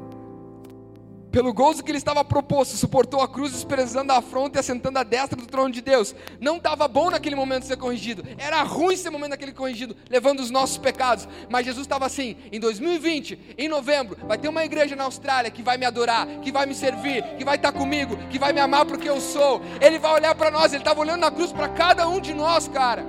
Pelo 1.32 1.54
gozo 1.54 1.82
que 1.82 1.90
ele 1.90 1.98
estava 1.98 2.26
proposto, 2.26 2.76
suportou 2.76 3.22
a 3.22 3.28
cruz, 3.28 3.54
desprezando 3.54 4.12
a 4.12 4.18
afronta 4.18 4.58
e 4.58 4.60
assentando 4.60 5.00
à 5.00 5.04
destra 5.04 5.40
do 5.40 5.48
trono 5.48 5.72
de 5.72 5.80
Deus. 5.80 6.14
Não 6.42 6.58
estava 6.58 6.88
bom 6.90 7.10
naquele 7.10 7.36
momento 7.36 7.66
ser 7.66 7.78
corrigido. 7.78 8.24
Era 8.38 8.62
ruim 8.64 8.98
ser 8.98 9.10
momento 9.10 9.32
naquele 9.32 9.54
corrigido, 9.54 9.96
levando 10.10 10.42
os 10.42 10.52
nossos 10.52 10.78
pecados. 10.78 11.28
Mas 11.50 11.66
Jesus 11.66 11.86
estava 11.86 12.06
assim: 12.06 12.36
em 12.52 12.60
2020, 12.60 13.56
em 13.58 13.70
novembro, 13.70 14.18
vai 14.28 14.38
ter 14.38 14.50
uma 14.50 14.66
igreja 14.66 14.94
na 14.94 15.06
Austrália 15.06 15.50
que 15.50 15.64
vai 15.64 15.78
me 15.78 15.86
adorar, 15.86 16.28
que 16.42 16.52
vai 16.52 16.66
me 16.66 16.76
servir, 16.76 17.24
que 17.38 17.46
vai 17.46 17.56
estar 17.56 17.72
comigo, 17.72 18.18
que 18.30 18.38
vai 18.38 18.52
me 18.52 18.60
amar 18.60 18.86
porque 18.86 19.10
eu 19.10 19.22
sou. 19.22 19.62
Ele 19.80 20.00
vai 20.00 20.14
olhar 20.14 20.36
para 20.36 20.52
nós. 20.52 20.74
Ele 20.74 20.82
estava 20.82 21.00
olhando 21.00 21.22
na 21.22 21.32
cruz 21.32 21.54
para 21.54 21.70
cada 21.70 22.10
um 22.10 22.20
de 22.20 22.34
nós, 22.34 22.68
cara. 22.68 23.06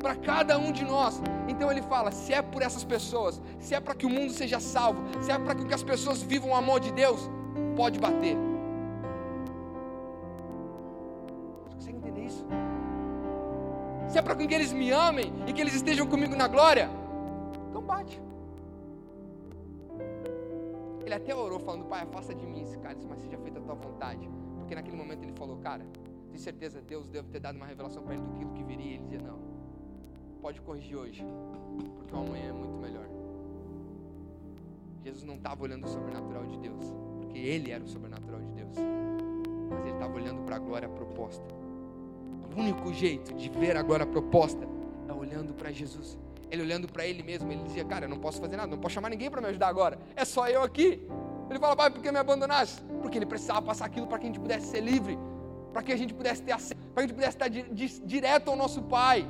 Para 0.00 0.16
cada 0.16 0.58
um 0.58 0.72
de 0.72 0.84
nós. 0.84 1.20
Então 1.50 1.70
ele 1.70 1.82
fala: 1.82 2.10
se 2.12 2.32
é 2.32 2.40
por 2.40 2.62
essas 2.62 2.84
pessoas, 2.84 3.42
se 3.58 3.74
é 3.74 3.80
para 3.80 3.94
que 3.94 4.06
o 4.06 4.10
mundo 4.10 4.32
seja 4.32 4.60
salvo, 4.60 5.02
se 5.20 5.30
é 5.32 5.38
para 5.38 5.54
que 5.54 5.74
as 5.74 5.82
pessoas 5.82 6.22
vivam 6.22 6.50
o 6.50 6.54
amor 6.54 6.78
de 6.78 6.92
Deus, 6.92 7.28
pode 7.76 7.98
bater. 7.98 8.36
Você 11.64 11.74
consegue 11.74 11.98
entender 11.98 12.24
isso? 12.26 12.46
Se 14.08 14.18
é 14.18 14.22
para 14.22 14.36
que 14.36 14.54
eles 14.54 14.72
me 14.72 14.90
amem 14.90 15.32
e 15.46 15.52
que 15.52 15.60
eles 15.60 15.74
estejam 15.74 16.06
comigo 16.06 16.36
na 16.36 16.46
glória, 16.46 16.88
então 17.68 17.82
bate. 17.82 18.22
Ele 21.04 21.14
até 21.14 21.34
orou 21.34 21.58
falando, 21.58 21.84
Pai, 21.86 22.02
afasta 22.02 22.32
de 22.32 22.46
mim 22.46 22.62
esse 22.62 22.78
cálice, 22.78 23.04
mas 23.08 23.20
seja 23.20 23.36
feita 23.38 23.58
a 23.58 23.62
tua 23.62 23.74
vontade. 23.74 24.30
Porque 24.58 24.76
naquele 24.76 24.96
momento 24.96 25.24
ele 25.24 25.32
falou, 25.32 25.56
cara, 25.56 25.84
tenho 26.28 26.38
certeza 26.38 26.80
Deus 26.80 27.08
deve 27.08 27.28
ter 27.28 27.40
dado 27.40 27.56
uma 27.56 27.66
revelação 27.66 28.04
para 28.04 28.14
ele 28.14 28.22
do 28.22 28.52
que 28.54 28.62
viria. 28.62 28.94
Ele 28.94 29.02
dizia, 29.02 29.18
não, 29.18 29.49
pode 30.40 30.60
corrigir 30.62 30.96
hoje, 30.96 31.24
porque 31.96 32.14
o 32.14 32.18
amanhã 32.18 32.48
é 32.48 32.52
muito 32.52 32.76
melhor. 32.78 33.06
Jesus 35.04 35.24
não 35.24 35.36
estava 35.36 35.62
olhando 35.62 35.84
o 35.84 35.88
sobrenatural 35.88 36.46
de 36.46 36.56
Deus, 36.58 36.84
porque 37.20 37.38
ele 37.38 37.70
era 37.70 37.82
o 37.82 37.88
sobrenatural 37.88 38.40
de 38.40 38.52
Deus, 38.52 38.74
mas 39.70 39.80
ele 39.84 39.94
estava 39.94 40.14
olhando 40.14 40.42
para 40.42 40.56
a 40.56 40.58
glória 40.58 40.88
proposta. 40.88 41.44
O 42.54 42.60
único 42.60 42.92
jeito 42.92 43.32
de 43.34 43.48
ver 43.48 43.76
a 43.76 43.82
glória 43.82 44.06
proposta 44.06 44.66
é 45.08 45.12
olhando 45.12 45.54
para 45.54 45.70
Jesus. 45.70 46.18
Ele 46.50 46.62
olhando 46.62 46.88
para 46.88 47.06
ele 47.06 47.22
mesmo, 47.22 47.50
ele 47.52 47.62
dizia: 47.62 47.84
Cara, 47.84 48.06
eu 48.06 48.08
não 48.08 48.18
posso 48.18 48.40
fazer 48.40 48.56
nada, 48.56 48.68
não 48.68 48.78
posso 48.78 48.94
chamar 48.94 49.08
ninguém 49.10 49.30
para 49.30 49.40
me 49.40 49.48
ajudar 49.48 49.68
agora, 49.68 49.98
é 50.16 50.24
só 50.24 50.48
eu 50.48 50.62
aqui. 50.62 51.06
Ele 51.48 51.58
fala: 51.58 51.76
Pai, 51.76 51.90
por 51.90 52.02
que 52.02 52.10
me 52.10 52.18
abandonaste? 52.18 52.82
Porque 53.00 53.18
ele 53.18 53.26
precisava 53.26 53.62
passar 53.62 53.84
aquilo 53.86 54.06
para 54.06 54.18
que 54.18 54.24
a 54.24 54.28
gente 54.28 54.40
pudesse 54.40 54.66
ser 54.66 54.80
livre, 54.80 55.16
para 55.72 55.82
que 55.82 55.92
a 55.92 55.96
gente 55.96 56.12
pudesse 56.12 56.42
ter 56.42 56.52
acesso, 56.52 56.74
para 56.92 56.94
que 56.94 56.98
a 56.98 57.02
gente 57.02 57.14
pudesse 57.14 57.36
estar 57.36 57.48
di 57.48 58.00
direto 58.04 58.50
ao 58.50 58.56
nosso 58.56 58.82
Pai. 58.82 59.28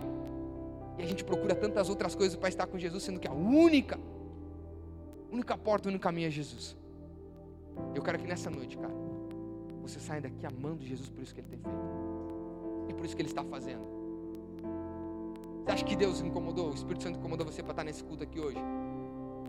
E 1.00 1.02
a 1.02 1.06
gente 1.06 1.24
procura 1.24 1.54
tantas 1.54 1.88
outras 1.88 2.14
coisas 2.14 2.36
para 2.36 2.50
estar 2.50 2.66
com 2.66 2.78
Jesus, 2.78 3.02
sendo 3.02 3.18
que 3.18 3.26
a 3.26 3.32
única, 3.32 3.98
única 5.32 5.56
porta, 5.56 5.88
o 5.88 5.90
único 5.90 6.02
caminho 6.02 6.28
é 6.28 6.30
Jesus. 6.30 6.76
Eu 7.94 8.02
quero 8.02 8.18
que 8.18 8.26
nessa 8.26 8.50
noite, 8.50 8.76
cara, 8.76 8.92
você 9.80 9.98
saia 9.98 10.20
daqui 10.20 10.44
amando 10.44 10.84
Jesus 10.84 11.08
por 11.08 11.22
isso 11.22 11.34
que 11.34 11.40
Ele 11.40 11.48
tem 11.48 11.58
feito. 11.58 11.78
E 12.90 12.92
por 12.92 13.06
isso 13.06 13.16
que 13.16 13.22
Ele 13.22 13.30
está 13.30 13.42
fazendo. 13.42 13.82
Você 15.64 15.72
acha 15.72 15.84
que 15.86 15.96
Deus 15.96 16.20
incomodou, 16.20 16.70
o 16.70 16.74
Espírito 16.74 17.02
Santo 17.02 17.18
incomodou 17.18 17.46
você 17.46 17.62
para 17.62 17.72
estar 17.72 17.84
nesse 17.84 18.04
culto 18.04 18.22
aqui 18.22 18.38
hoje? 18.38 18.58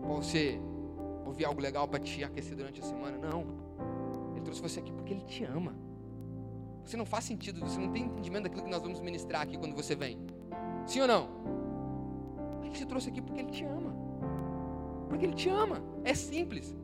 Para 0.00 0.08
você 0.08 0.58
ouvir 1.26 1.44
algo 1.44 1.60
legal 1.60 1.86
para 1.86 2.00
te 2.00 2.24
aquecer 2.24 2.56
durante 2.56 2.80
a 2.80 2.84
semana? 2.84 3.18
Não. 3.18 3.44
Ele 4.32 4.40
trouxe 4.40 4.62
você 4.62 4.80
aqui 4.80 4.90
porque 4.90 5.12
Ele 5.12 5.24
te 5.24 5.44
ama. 5.44 5.76
Você 6.82 6.96
não 6.96 7.04
faz 7.04 7.24
sentido, 7.24 7.60
você 7.60 7.78
não 7.78 7.92
tem 7.92 8.04
entendimento 8.04 8.44
daquilo 8.44 8.62
que 8.62 8.70
nós 8.70 8.80
vamos 8.80 9.00
ministrar 9.00 9.42
aqui 9.42 9.58
quando 9.58 9.76
você 9.76 9.94
vem. 9.94 10.18
Sim 10.86 11.02
ou 11.02 11.06
não? 11.06 11.28
Ele 12.62 12.70
te 12.70 12.86
trouxe 12.86 13.08
aqui 13.08 13.20
porque 13.20 13.40
Ele 13.40 13.50
te 13.50 13.64
ama. 13.64 13.94
Porque 15.08 15.26
Ele 15.26 15.34
te 15.34 15.48
ama. 15.48 15.82
É 16.04 16.14
simples. 16.14 16.74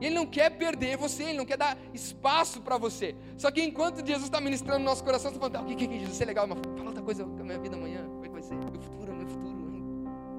Ele 0.00 0.14
não 0.14 0.26
quer 0.26 0.50
perder 0.50 0.96
você, 0.96 1.24
Ele 1.24 1.38
não 1.38 1.44
quer 1.44 1.56
dar 1.56 1.76
espaço 1.94 2.60
para 2.60 2.76
você. 2.76 3.14
Só 3.36 3.50
que 3.50 3.62
enquanto 3.62 4.04
Jesus 4.04 4.24
está 4.24 4.40
ministrando 4.40 4.80
no 4.80 4.84
nosso 4.84 5.04
coração, 5.04 5.30
você 5.30 5.38
fala, 5.38 5.62
o 5.62 5.66
que, 5.66 5.76
que, 5.76 5.88
que 5.88 5.98
Jesus 6.00 6.20
é 6.20 6.24
legal, 6.24 6.46
mas 6.46 6.58
fala 6.76 6.88
outra 6.88 7.02
coisa 7.02 7.24
com 7.24 7.40
a 7.40 7.44
minha 7.44 7.58
vida 7.58 7.76
amanhã, 7.76 8.04
como 8.04 8.24
é 8.24 8.28
que 8.28 8.34
vai 8.34 8.42
ser? 8.42 8.54
Meu 8.56 8.80
futuro, 8.80 9.14
meu 9.14 9.26
futuro, 9.26 9.56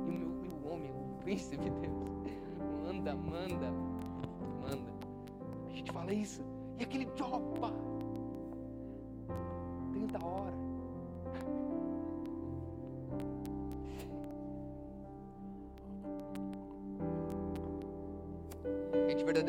e 0.05 0.09
o 0.09 0.13
meu, 0.13 0.27
meu 0.29 0.71
homem, 0.71 0.91
o 0.91 1.17
príncipe 1.23 1.57
de 1.57 1.69
Deus. 1.69 1.93
Manda, 2.83 3.15
manda, 3.15 3.71
manda. 4.61 4.93
A 5.69 5.73
gente 5.73 5.91
fala 5.91 6.13
isso. 6.13 6.41
E 6.79 6.83
aquele, 6.83 7.07
opa, 7.21 7.71
30 9.93 10.25
horas. 10.25 10.62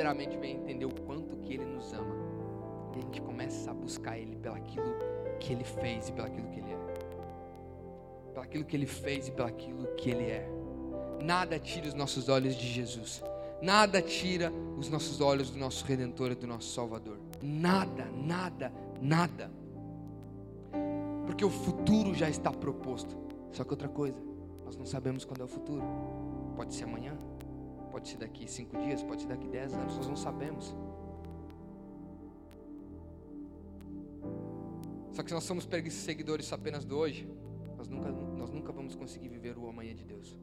Verdadeiramente 0.04 0.36
vem 0.36 0.56
entender 0.56 0.84
o 0.84 0.94
quanto 1.02 1.36
que 1.38 1.54
Ele 1.54 1.64
nos 1.64 1.92
ama. 1.94 2.14
E 2.94 2.98
a 2.98 3.00
gente 3.00 3.22
começa 3.22 3.70
a 3.70 3.74
buscar 3.74 4.18
Ele 4.18 4.36
pelaquilo 4.36 4.94
que 5.40 5.52
Ele 5.52 5.64
fez 5.64 6.08
e 6.08 6.12
pelaquilo 6.12 6.46
que 6.50 6.60
Ele 6.60 6.72
é. 6.72 8.32
Pelaquilo 8.34 8.64
que 8.64 8.76
Ele 8.76 8.86
fez 8.86 9.28
e 9.28 9.32
pelaquilo 9.32 9.86
que 9.96 10.10
Ele 10.10 10.24
é. 10.24 10.48
Nada 11.22 11.58
tira 11.58 11.88
os 11.88 11.94
nossos 11.94 12.28
olhos 12.28 12.54
de 12.54 12.66
Jesus. 12.66 13.22
Nada 13.62 14.02
tira 14.02 14.52
os 14.76 14.90
nossos 14.90 15.20
olhos 15.20 15.50
do 15.50 15.58
nosso 15.58 15.84
Redentor 15.86 16.32
e 16.32 16.34
do 16.34 16.46
nosso 16.46 16.72
Salvador. 16.74 17.18
Nada, 17.42 18.04
nada, 18.12 18.70
nada. 19.00 19.50
Porque 21.24 21.44
o 21.44 21.50
futuro 21.50 22.14
já 22.14 22.28
está 22.28 22.50
proposto. 22.50 23.16
Só 23.52 23.64
que 23.64 23.70
outra 23.70 23.88
coisa, 23.88 24.18
nós 24.64 24.76
não 24.76 24.84
sabemos 24.84 25.24
quando 25.24 25.40
é 25.40 25.44
o 25.44 25.48
futuro. 25.48 25.82
Pode 26.56 26.74
ser 26.74 26.84
amanhã, 26.84 27.16
Pode 27.94 28.08
ser 28.08 28.16
daqui 28.16 28.50
cinco 28.50 28.76
dias, 28.78 29.04
pode 29.04 29.20
ser 29.22 29.28
daqui 29.28 29.46
dez 29.46 29.72
anos, 29.72 29.96
nós 29.96 30.08
não 30.08 30.16
sabemos. 30.16 30.74
Só 35.12 35.22
que 35.22 35.28
se 35.28 35.34
nós 35.34 35.44
somos 35.44 35.68
seguidores 35.92 36.52
apenas 36.52 36.84
do 36.84 36.98
hoje, 36.98 37.24
nós 37.76 37.86
nunca, 37.86 38.10
nós 38.10 38.50
nunca 38.50 38.72
vamos 38.72 38.96
conseguir 38.96 39.28
viver 39.28 39.56
o 39.56 39.68
amanhã 39.68 39.94
de 39.94 40.04
Deus. 40.04 40.36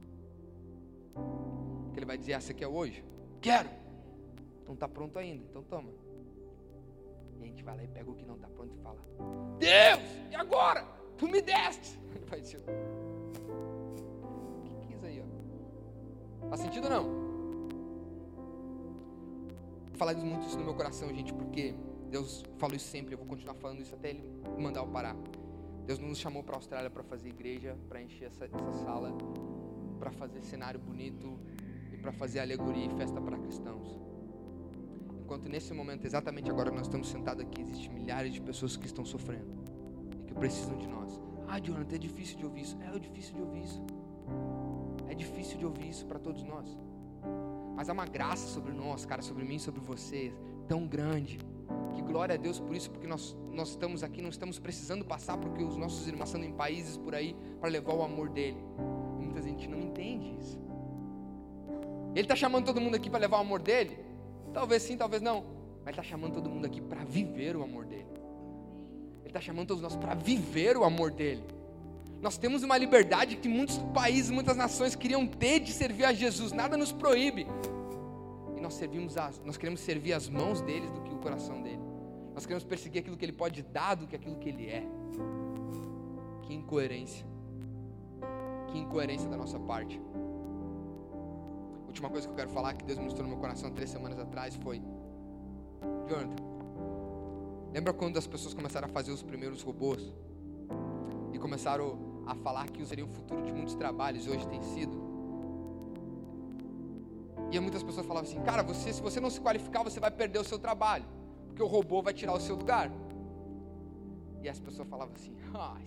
Porque 1.84 2.00
Ele 2.00 2.06
vai 2.06 2.18
dizer: 2.18 2.36
Ah, 2.36 2.40
você 2.40 2.54
quer 2.54 2.68
hoje? 2.68 3.04
Quero! 3.42 3.70
Não 4.66 4.74
está 4.74 4.88
pronto 4.88 5.20
ainda, 5.20 5.44
então 5.44 5.62
toma. 5.62 5.92
E 7.38 7.44
a 7.44 7.48
gente 7.48 7.64
vai 7.64 7.76
lá 7.76 7.84
e 7.84 7.88
pega 7.90 8.10
o 8.10 8.16
que 8.16 8.26
não 8.26 8.36
está 8.36 8.48
pronto 8.48 8.74
e 8.74 8.82
fala: 8.82 9.02
Deus, 9.60 10.32
e 10.32 10.36
agora? 10.36 10.88
Tu 11.18 11.28
me 11.28 11.42
deste! 11.42 12.00
Ele 12.16 12.26
vai 12.28 12.40
dizer: 12.40 12.62
O 14.64 14.72
que 14.80 14.88
quis 14.88 15.04
aí, 15.04 15.22
ó? 15.22 16.48
Faz 16.48 16.62
sentido 16.62 16.86
ou 16.86 16.90
não? 16.90 17.21
Falar 20.02 20.16
muito 20.16 20.48
isso 20.48 20.58
no 20.58 20.66
meu 20.66 20.74
coração, 20.74 21.14
gente, 21.14 21.32
porque 21.32 21.76
Deus 22.10 22.44
falou 22.58 22.76
isso 22.76 22.88
sempre, 22.88 23.14
eu 23.14 23.20
vou 23.20 23.28
continuar 23.28 23.54
falando 23.54 23.82
isso 23.82 23.94
até 23.94 24.10
Ele 24.10 24.24
mandar 24.58 24.80
eu 24.80 24.88
parar. 24.88 25.16
Deus 25.86 26.00
nos 26.00 26.18
chamou 26.18 26.42
para 26.42 26.56
a 26.56 26.58
Austrália 26.58 26.90
para 26.90 27.04
fazer 27.04 27.30
igreja, 27.30 27.78
para 27.88 28.02
encher 28.02 28.26
essa, 28.26 28.46
essa 28.46 28.74
sala, 28.84 29.16
para 30.00 30.12
fazer 30.12 30.42
cenário 30.42 30.80
bonito 30.80 31.40
e 31.94 31.98
para 31.98 32.12
fazer 32.12 32.40
alegoria 32.40 32.88
e 32.88 32.90
festa 32.98 33.22
para 33.22 33.38
cristãos. 33.38 34.00
Enquanto 35.20 35.48
nesse 35.48 35.72
momento, 35.72 36.04
exatamente 36.04 36.50
agora 36.50 36.72
nós 36.72 36.88
estamos 36.88 37.08
sentados 37.08 37.46
aqui, 37.46 37.62
existem 37.62 37.94
milhares 37.94 38.34
de 38.34 38.42
pessoas 38.42 38.76
que 38.76 38.88
estão 38.88 39.06
sofrendo 39.06 39.54
e 40.20 40.24
que 40.24 40.34
precisam 40.34 40.80
de 40.80 40.88
nós. 40.88 41.22
Ah, 41.48 41.60
Jonathan, 41.60 41.96
é 41.96 42.00
difícil 42.00 42.40
de 42.40 42.46
ouvir 42.46 42.62
isso. 42.62 42.76
É, 42.82 42.88
é 42.88 42.98
difícil 42.98 43.36
de 43.36 43.42
ouvir 43.42 43.62
isso. 43.62 43.86
É 45.08 45.14
difícil 45.14 45.60
de 45.60 45.66
ouvir 45.68 45.90
isso 45.90 46.08
para 46.08 46.18
todos 46.18 46.44
nós. 46.44 46.76
Mas 47.76 47.90
há 47.90 47.94
uma 47.94 48.06
graça 48.06 48.48
sobre 48.48 48.72
nós, 48.72 49.06
cara, 49.06 49.22
sobre 49.22 49.44
mim, 49.44 49.60
sobre 49.60 49.80
vocês, 49.80 50.34
tão 50.68 50.88
grande. 50.88 51.40
Que 51.94 52.02
glória 52.02 52.36
a 52.36 52.38
Deus 52.38 52.60
por 52.60 52.76
isso, 52.76 52.90
porque 52.90 53.08
nós, 53.08 53.36
nós 53.52 53.70
estamos 53.70 54.04
aqui, 54.04 54.22
não 54.22 54.30
estamos 54.30 54.60
precisando 54.60 55.04
passar 55.06 55.38
porque 55.38 55.64
os 55.64 55.78
nossos 55.78 56.08
irmãos 56.08 56.30
estão 56.30 56.44
em 56.44 56.54
países 56.54 56.98
por 56.98 57.16
aí 57.16 57.36
para 57.60 57.70
levar 57.70 57.94
o 57.94 58.04
amor 58.04 58.30
dele. 58.30 58.58
E 59.20 59.24
muita 59.24 59.42
gente 59.42 59.68
não 59.68 59.80
entende 59.80 60.36
isso. 60.40 60.60
Ele 62.14 62.22
está 62.22 62.36
chamando 62.36 62.66
todo 62.66 62.82
mundo 62.82 62.96
aqui 62.96 63.10
para 63.10 63.20
levar 63.20 63.38
o 63.38 63.42
amor 63.42 63.62
dele? 63.62 63.98
Talvez 64.54 64.84
sim, 64.84 64.98
talvez 64.98 65.22
não. 65.22 65.46
Mas 65.84 65.92
está 65.92 66.04
chamando 66.04 66.34
todo 66.34 66.50
mundo 66.50 66.66
aqui 66.66 66.82
para 66.82 67.04
viver 67.04 67.56
o 67.56 67.64
amor 67.64 67.86
dele. 67.86 68.08
Ele 69.22 69.30
está 69.30 69.40
chamando 69.40 69.68
todos 69.68 69.82
nós 69.82 69.96
para 69.96 70.14
viver 70.14 70.78
o 70.78 70.84
amor 70.84 71.12
dele. 71.12 71.44
Nós 72.22 72.38
temos 72.38 72.62
uma 72.62 72.78
liberdade 72.78 73.36
que 73.36 73.50
muitos 73.50 73.80
países, 73.96 74.30
muitas 74.30 74.56
nações 74.56 74.96
queriam 74.96 75.26
ter 75.26 75.60
de 75.60 75.74
servir 75.74 76.06
a 76.06 76.14
Jesus. 76.14 76.52
Nada 76.52 76.78
nos 76.78 76.92
proíbe. 76.92 77.48
E 78.56 78.62
nós 78.62 78.76
servimos 78.76 79.18
as, 79.18 79.42
nós 79.44 79.58
queremos 79.58 79.80
servir 79.80 80.14
as 80.14 80.30
mãos 80.30 80.62
deles 80.62 80.92
do 80.92 81.02
que 81.02 81.12
o 81.12 81.18
coração 81.18 81.64
dele. 81.64 81.82
Nós 82.36 82.46
queremos 82.46 82.64
perseguir 82.64 83.02
aquilo 83.02 83.18
que 83.18 83.26
ele 83.26 83.34
pode 83.34 83.64
dar 83.64 83.96
do 83.96 84.06
que 84.06 84.16
aquilo 84.16 84.36
que 84.36 84.50
ele 84.50 84.68
é. 84.68 84.84
Que 86.44 86.54
incoerência. 86.54 87.26
Que 88.68 88.78
incoerência 88.78 89.28
da 89.28 89.36
nossa 89.36 89.60
parte. 89.60 90.00
Última 91.88 92.08
coisa 92.10 92.28
que 92.28 92.34
eu 92.34 92.38
quero 92.38 92.52
falar 92.52 92.76
que 92.76 92.86
Deus 92.86 93.00
ministrou 93.00 93.28
no 93.28 93.32
meu 93.34 93.40
coração 93.40 93.72
três 93.72 93.90
semanas 93.90 94.20
atrás 94.20 94.56
foi: 94.58 94.80
Jonathan, 96.08 96.36
lembra 97.74 97.94
quando 97.94 98.18
as 98.18 98.28
pessoas 98.28 98.54
começaram 98.54 98.88
a 98.88 98.90
fazer 98.90 99.12
os 99.12 99.24
primeiros 99.24 99.64
robôs? 99.64 100.14
E 101.34 101.40
começaram 101.40 102.11
a 102.26 102.36
falar 102.36 102.70
que 102.70 102.86
seria 102.86 103.06
o 103.06 103.08
futuro 103.08 103.42
de 103.42 103.52
muitos 103.52 103.76
trabalhos, 103.76 104.28
hoje 104.28 104.48
tem 104.48 104.62
sido. 104.62 105.12
E 107.52 107.60
muitas 107.60 107.84
pessoas 107.84 108.06
falavam 108.06 108.30
assim: 108.30 108.42
cara, 108.42 108.64
você, 108.64 108.94
se 108.94 109.02
você 109.02 109.20
não 109.20 109.30
se 109.30 109.42
qualificar, 109.42 109.84
você 109.84 110.00
vai 110.00 110.12
perder 110.12 110.40
o 110.40 110.44
seu 110.44 110.58
trabalho, 110.58 111.06
porque 111.48 111.62
o 111.62 111.68
robô 111.68 112.02
vai 112.02 112.14
tirar 112.14 112.34
o 112.34 112.40
seu 112.40 112.56
lugar. 112.56 112.92
E 114.42 114.50
as 114.50 114.60
pessoas 114.60 114.88
falavam 114.88 115.14
assim: 115.16 115.36
ah, 115.54 115.78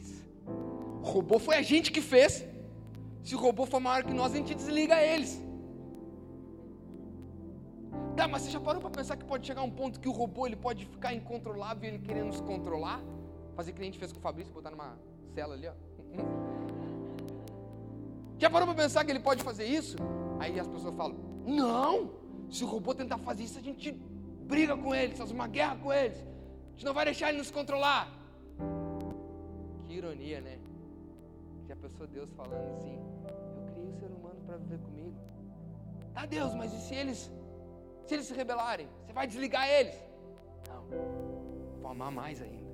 o 1.02 1.06
robô 1.06 1.38
foi 1.38 1.56
a 1.56 1.62
gente 1.62 1.90
que 1.90 2.00
fez. 2.00 2.46
Se 3.22 3.34
o 3.34 3.38
robô 3.38 3.64
for 3.64 3.80
maior 3.80 4.04
que 4.04 4.12
nós, 4.12 4.32
a 4.32 4.36
gente 4.36 4.54
desliga 4.54 5.02
eles. 5.02 5.42
Tá, 8.16 8.28
mas 8.28 8.42
você 8.42 8.50
já 8.50 8.60
parou 8.60 8.80
para 8.80 8.90
pensar 8.90 9.16
que 9.16 9.24
pode 9.24 9.46
chegar 9.46 9.62
um 9.62 9.70
ponto 9.70 9.98
que 9.98 10.08
o 10.08 10.12
robô 10.12 10.46
ele 10.46 10.56
pode 10.56 10.84
ficar 10.86 11.14
incontrolável 11.14 11.84
e 11.84 11.94
ele 11.94 11.98
querendo 12.06 12.26
nos 12.26 12.40
controlar? 12.40 13.00
Fazer 13.56 13.72
que 13.72 13.80
a 13.80 13.84
gente 13.84 13.98
fez 13.98 14.12
com 14.12 14.18
o 14.18 14.22
Fabrício, 14.22 14.52
botar 14.52 14.70
numa 14.70 14.98
cela 15.34 15.54
ali, 15.54 15.66
ó. 15.66 15.93
Já 18.38 18.50
parou 18.50 18.66
para 18.68 18.82
pensar 18.82 19.04
que 19.04 19.10
ele 19.10 19.20
pode 19.20 19.42
fazer 19.42 19.64
isso? 19.64 19.96
Aí 20.38 20.58
as 20.60 20.66
pessoas 20.66 20.94
falam: 20.94 21.16
Não, 21.46 22.10
se 22.50 22.64
o 22.64 22.66
robô 22.66 22.94
tentar 22.94 23.18
fazer 23.18 23.44
isso, 23.44 23.58
a 23.58 23.62
gente 23.62 23.92
briga 23.92 24.76
com 24.76 24.94
eles, 24.94 25.16
faz 25.16 25.30
uma 25.30 25.46
guerra 25.48 25.76
com 25.76 25.92
eles. 25.92 26.18
A 26.18 26.70
gente 26.72 26.84
não 26.84 26.94
vai 26.94 27.04
deixar 27.04 27.28
ele 27.30 27.38
nos 27.38 27.50
controlar. 27.50 28.12
Que 29.84 29.94
ironia, 29.94 30.40
né? 30.40 30.58
Já 31.68 31.76
pensou 31.76 32.06
Deus 32.06 32.30
falando 32.32 32.70
assim: 32.72 32.98
Eu 33.56 33.64
criei 33.72 33.88
o 33.88 33.94
ser 33.94 34.10
humano 34.10 34.40
para 34.46 34.56
viver 34.58 34.78
comigo. 34.78 35.14
Tá, 36.12 36.26
Deus, 36.26 36.54
mas 36.54 36.72
e 36.72 36.80
se 36.80 36.94
eles, 36.94 37.32
se 38.06 38.14
eles 38.14 38.26
se 38.26 38.34
rebelarem? 38.34 38.88
Você 39.04 39.12
vai 39.12 39.26
desligar 39.26 39.68
eles? 39.68 39.94
Não, 40.68 40.84
vou 41.80 41.90
amar 41.90 42.12
mais 42.12 42.42
ainda, 42.42 42.72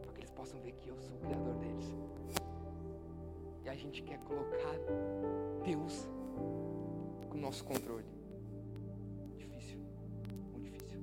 para 0.00 0.12
que 0.12 0.20
eles 0.20 0.30
possam 0.30 0.60
ver 0.60 0.72
que 0.72 0.88
eu 0.88 0.98
sou 1.00 1.16
o 1.16 1.20
Criador 1.20 1.54
deles. 1.56 1.92
E 3.64 3.68
a 3.68 3.74
gente 3.76 4.02
quer 4.02 4.18
colocar 4.20 4.76
Deus 5.64 6.08
com 7.28 7.38
o 7.38 7.40
nosso 7.40 7.64
controle. 7.64 8.04
Difícil, 9.36 9.78
muito 10.50 10.68
difícil. 10.70 11.00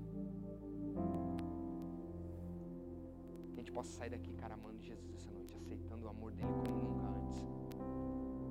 Que 3.54 3.54
a 3.54 3.60
gente 3.60 3.72
possa 3.72 3.92
sair 3.92 4.10
daqui, 4.10 4.34
cara, 4.34 4.56
amando 4.56 4.82
Jesus 4.84 5.14
essa 5.16 5.32
noite, 5.32 5.56
aceitando 5.56 6.06
o 6.06 6.10
amor 6.10 6.34
dele 6.34 6.50
como 6.66 6.78
nunca 6.84 7.08
antes. 7.08 7.48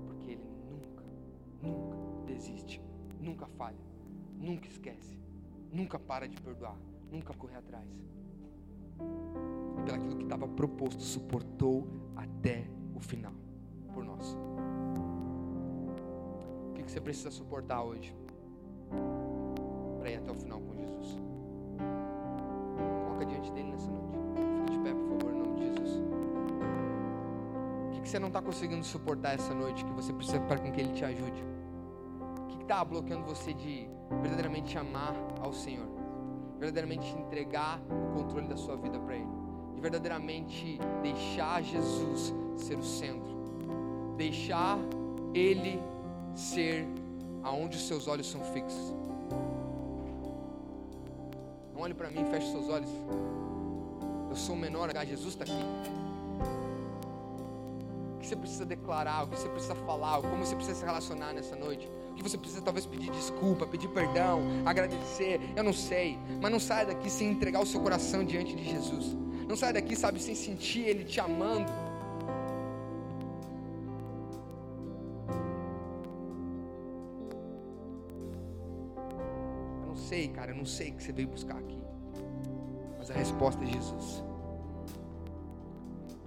Porque 0.06 0.30
ele 0.30 0.48
nunca, 0.70 1.04
nunca 1.62 2.24
desiste, 2.24 2.82
nunca 3.20 3.46
falha, 3.46 3.84
nunca 4.38 4.68
esquece, 4.68 5.18
nunca 5.70 5.98
para 5.98 6.26
de 6.26 6.40
perdoar, 6.40 6.78
nunca 7.12 7.34
corre 7.34 7.56
atrás. 7.56 7.86
E 9.76 9.82
pelaquilo 9.82 10.16
que 10.16 10.22
estava 10.22 10.48
proposto, 10.48 11.02
suportou 11.02 11.86
até 12.16 12.66
o 12.96 13.00
final 13.00 13.47
por 13.98 14.04
nós. 14.04 14.38
O 16.70 16.72
que 16.74 16.82
você 16.88 17.00
precisa 17.00 17.32
suportar 17.32 17.82
hoje 17.82 18.16
para 19.98 20.10
ir 20.10 20.16
até 20.18 20.30
o 20.30 20.34
final 20.36 20.60
com 20.60 20.72
Jesus? 20.76 21.18
Coloca 23.04 23.26
diante 23.26 23.50
dele 23.50 23.72
nessa 23.72 23.90
noite. 23.90 24.16
Fique 24.60 24.70
de 24.70 24.78
pé, 24.78 24.94
por 24.94 25.18
favor, 25.18 25.34
em 25.34 25.38
nome 25.38 25.56
de 25.56 25.66
Jesus. 25.66 26.02
O 27.96 28.00
que 28.02 28.08
você 28.08 28.18
não 28.20 28.28
está 28.28 28.40
conseguindo 28.40 28.84
suportar 28.84 29.34
essa 29.34 29.52
noite 29.52 29.84
que 29.84 29.92
você 29.92 30.12
precisa 30.12 30.38
para 30.42 30.60
com 30.60 30.70
que 30.70 30.80
Ele 30.80 30.92
te 30.92 31.04
ajude? 31.04 31.44
O 32.44 32.46
que 32.46 32.62
está 32.62 32.84
bloqueando 32.84 33.26
você 33.26 33.52
de 33.52 33.90
verdadeiramente 34.22 34.78
amar 34.78 35.16
ao 35.40 35.52
Senhor? 35.52 35.88
Verdadeiramente 36.60 37.12
entregar 37.18 37.80
o 37.90 38.14
controle 38.14 38.46
da 38.46 38.56
sua 38.56 38.76
vida 38.76 38.96
para 39.00 39.16
Ele? 39.16 39.28
De 39.74 39.80
verdadeiramente 39.80 40.78
deixar 41.02 41.60
Jesus 41.62 42.32
ser 42.56 42.78
o 42.78 42.84
centro? 42.84 43.37
Deixar 44.18 44.76
Ele 45.32 45.80
ser 46.34 46.86
aonde 47.42 47.76
os 47.76 47.86
seus 47.86 48.08
olhos 48.08 48.28
são 48.28 48.42
fixos. 48.52 48.92
Não 51.72 51.80
olhe 51.80 51.94
para 51.94 52.10
mim, 52.10 52.24
feche 52.26 52.50
seus 52.50 52.68
olhos. 52.68 52.90
Eu 54.28 54.36
sou 54.36 54.56
o 54.56 54.58
menor, 54.58 54.90
Jesus 55.06 55.34
está 55.34 55.44
aqui. 55.44 55.64
O 58.16 58.18
que 58.18 58.26
você 58.26 58.36
precisa 58.36 58.66
declarar, 58.66 59.24
o 59.24 59.28
que 59.28 59.38
você 59.38 59.48
precisa 59.48 59.74
falar, 59.76 60.20
como 60.20 60.44
você 60.44 60.54
precisa 60.54 60.76
se 60.76 60.84
relacionar 60.84 61.32
nessa 61.32 61.54
noite. 61.54 61.88
O 62.10 62.14
que 62.14 62.22
você 62.22 62.36
precisa 62.36 62.60
talvez 62.60 62.84
pedir 62.84 63.10
desculpa, 63.12 63.64
pedir 63.64 63.88
perdão, 63.88 64.42
agradecer, 64.66 65.40
eu 65.54 65.62
não 65.62 65.72
sei. 65.72 66.18
Mas 66.42 66.50
não 66.50 66.58
saia 66.58 66.86
daqui 66.86 67.08
sem 67.08 67.30
entregar 67.30 67.60
o 67.60 67.66
seu 67.66 67.80
coração 67.80 68.24
diante 68.24 68.56
de 68.56 68.64
Jesus. 68.68 69.16
Não 69.48 69.56
saia 69.56 69.72
daqui, 69.72 69.94
sabe, 69.94 70.20
sem 70.20 70.34
sentir 70.34 70.80
Ele 70.80 71.04
te 71.04 71.20
amando 71.20 71.87
sei, 80.08 80.28
cara, 80.28 80.52
eu 80.52 80.56
não 80.56 80.64
sei 80.64 80.90
o 80.90 80.94
que 80.94 81.02
você 81.02 81.12
veio 81.12 81.28
buscar 81.28 81.58
aqui. 81.58 81.78
Mas 82.98 83.10
a 83.10 83.14
resposta 83.14 83.62
é 83.62 83.66
Jesus. 83.66 84.24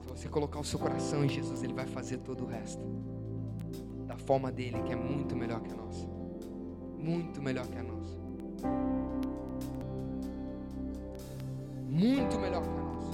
Se 0.02 0.08
você 0.08 0.30
colocar 0.30 0.60
o 0.60 0.64
seu 0.64 0.78
coração 0.78 1.26
em 1.26 1.30
Jesus, 1.30 1.64
Ele 1.64 1.74
vai 1.74 1.88
fazer 1.88 2.18
todo 2.20 2.44
o 2.44 2.48
resto. 2.48 2.84
Da 4.06 4.18
forma 4.18 4.52
dele, 4.52 4.84
que 4.84 4.94
é 4.94 4.96
muito 4.96 5.36
melhor 5.36 5.62
que 5.62 5.72
a 5.72 5.76
nossa. 5.76 6.06
Muito 6.98 7.42
melhor 7.42 7.66
que 7.66 7.78
a 7.78 7.84
nossa. 7.84 8.22
Muito 11.90 12.40
melhor 12.40 12.62
que 12.62 12.70
a 12.70 12.84
nossa. 12.84 13.12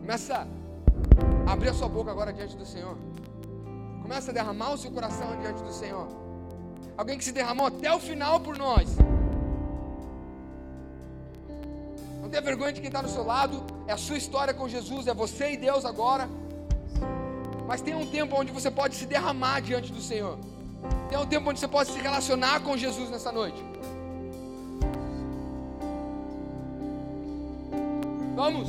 Começa 0.00 0.48
a 1.46 1.52
abrir 1.52 1.70
a 1.70 1.74
sua 1.74 1.88
boca 1.88 2.10
agora 2.10 2.30
diante 2.30 2.56
do 2.56 2.66
Senhor. 2.66 2.98
Começa 4.02 4.30
a 4.30 4.34
derramar 4.34 4.74
o 4.74 4.76
seu 4.76 4.90
coração 4.90 5.38
diante 5.40 5.62
do 5.62 5.72
Senhor. 5.72 6.21
Alguém 6.96 7.18
que 7.18 7.24
se 7.24 7.32
derramou 7.32 7.66
até 7.66 7.94
o 7.94 7.98
final 7.98 8.40
por 8.40 8.56
nós. 8.56 8.96
Não 12.20 12.28
tenha 12.28 12.42
vergonha 12.42 12.72
de 12.72 12.80
quem 12.80 12.88
está 12.88 13.02
do 13.02 13.08
seu 13.08 13.24
lado. 13.24 13.62
É 13.86 13.92
a 13.92 13.96
sua 13.96 14.16
história 14.16 14.54
com 14.54 14.68
Jesus. 14.68 15.06
É 15.06 15.14
você 15.14 15.52
e 15.52 15.56
Deus 15.56 15.84
agora. 15.84 16.28
Mas 17.66 17.80
tem 17.80 17.94
um 17.94 18.06
tempo 18.06 18.36
onde 18.38 18.52
você 18.52 18.70
pode 18.70 18.94
se 18.94 19.06
derramar 19.06 19.60
diante 19.60 19.92
do 19.92 20.00
Senhor. 20.00 20.38
Tem 21.08 21.18
um 21.18 21.26
tempo 21.26 21.48
onde 21.48 21.60
você 21.60 21.68
pode 21.68 21.90
se 21.90 21.98
relacionar 21.98 22.60
com 22.60 22.76
Jesus 22.76 23.10
nessa 23.10 23.32
noite. 23.32 23.62
Vamos. 28.34 28.68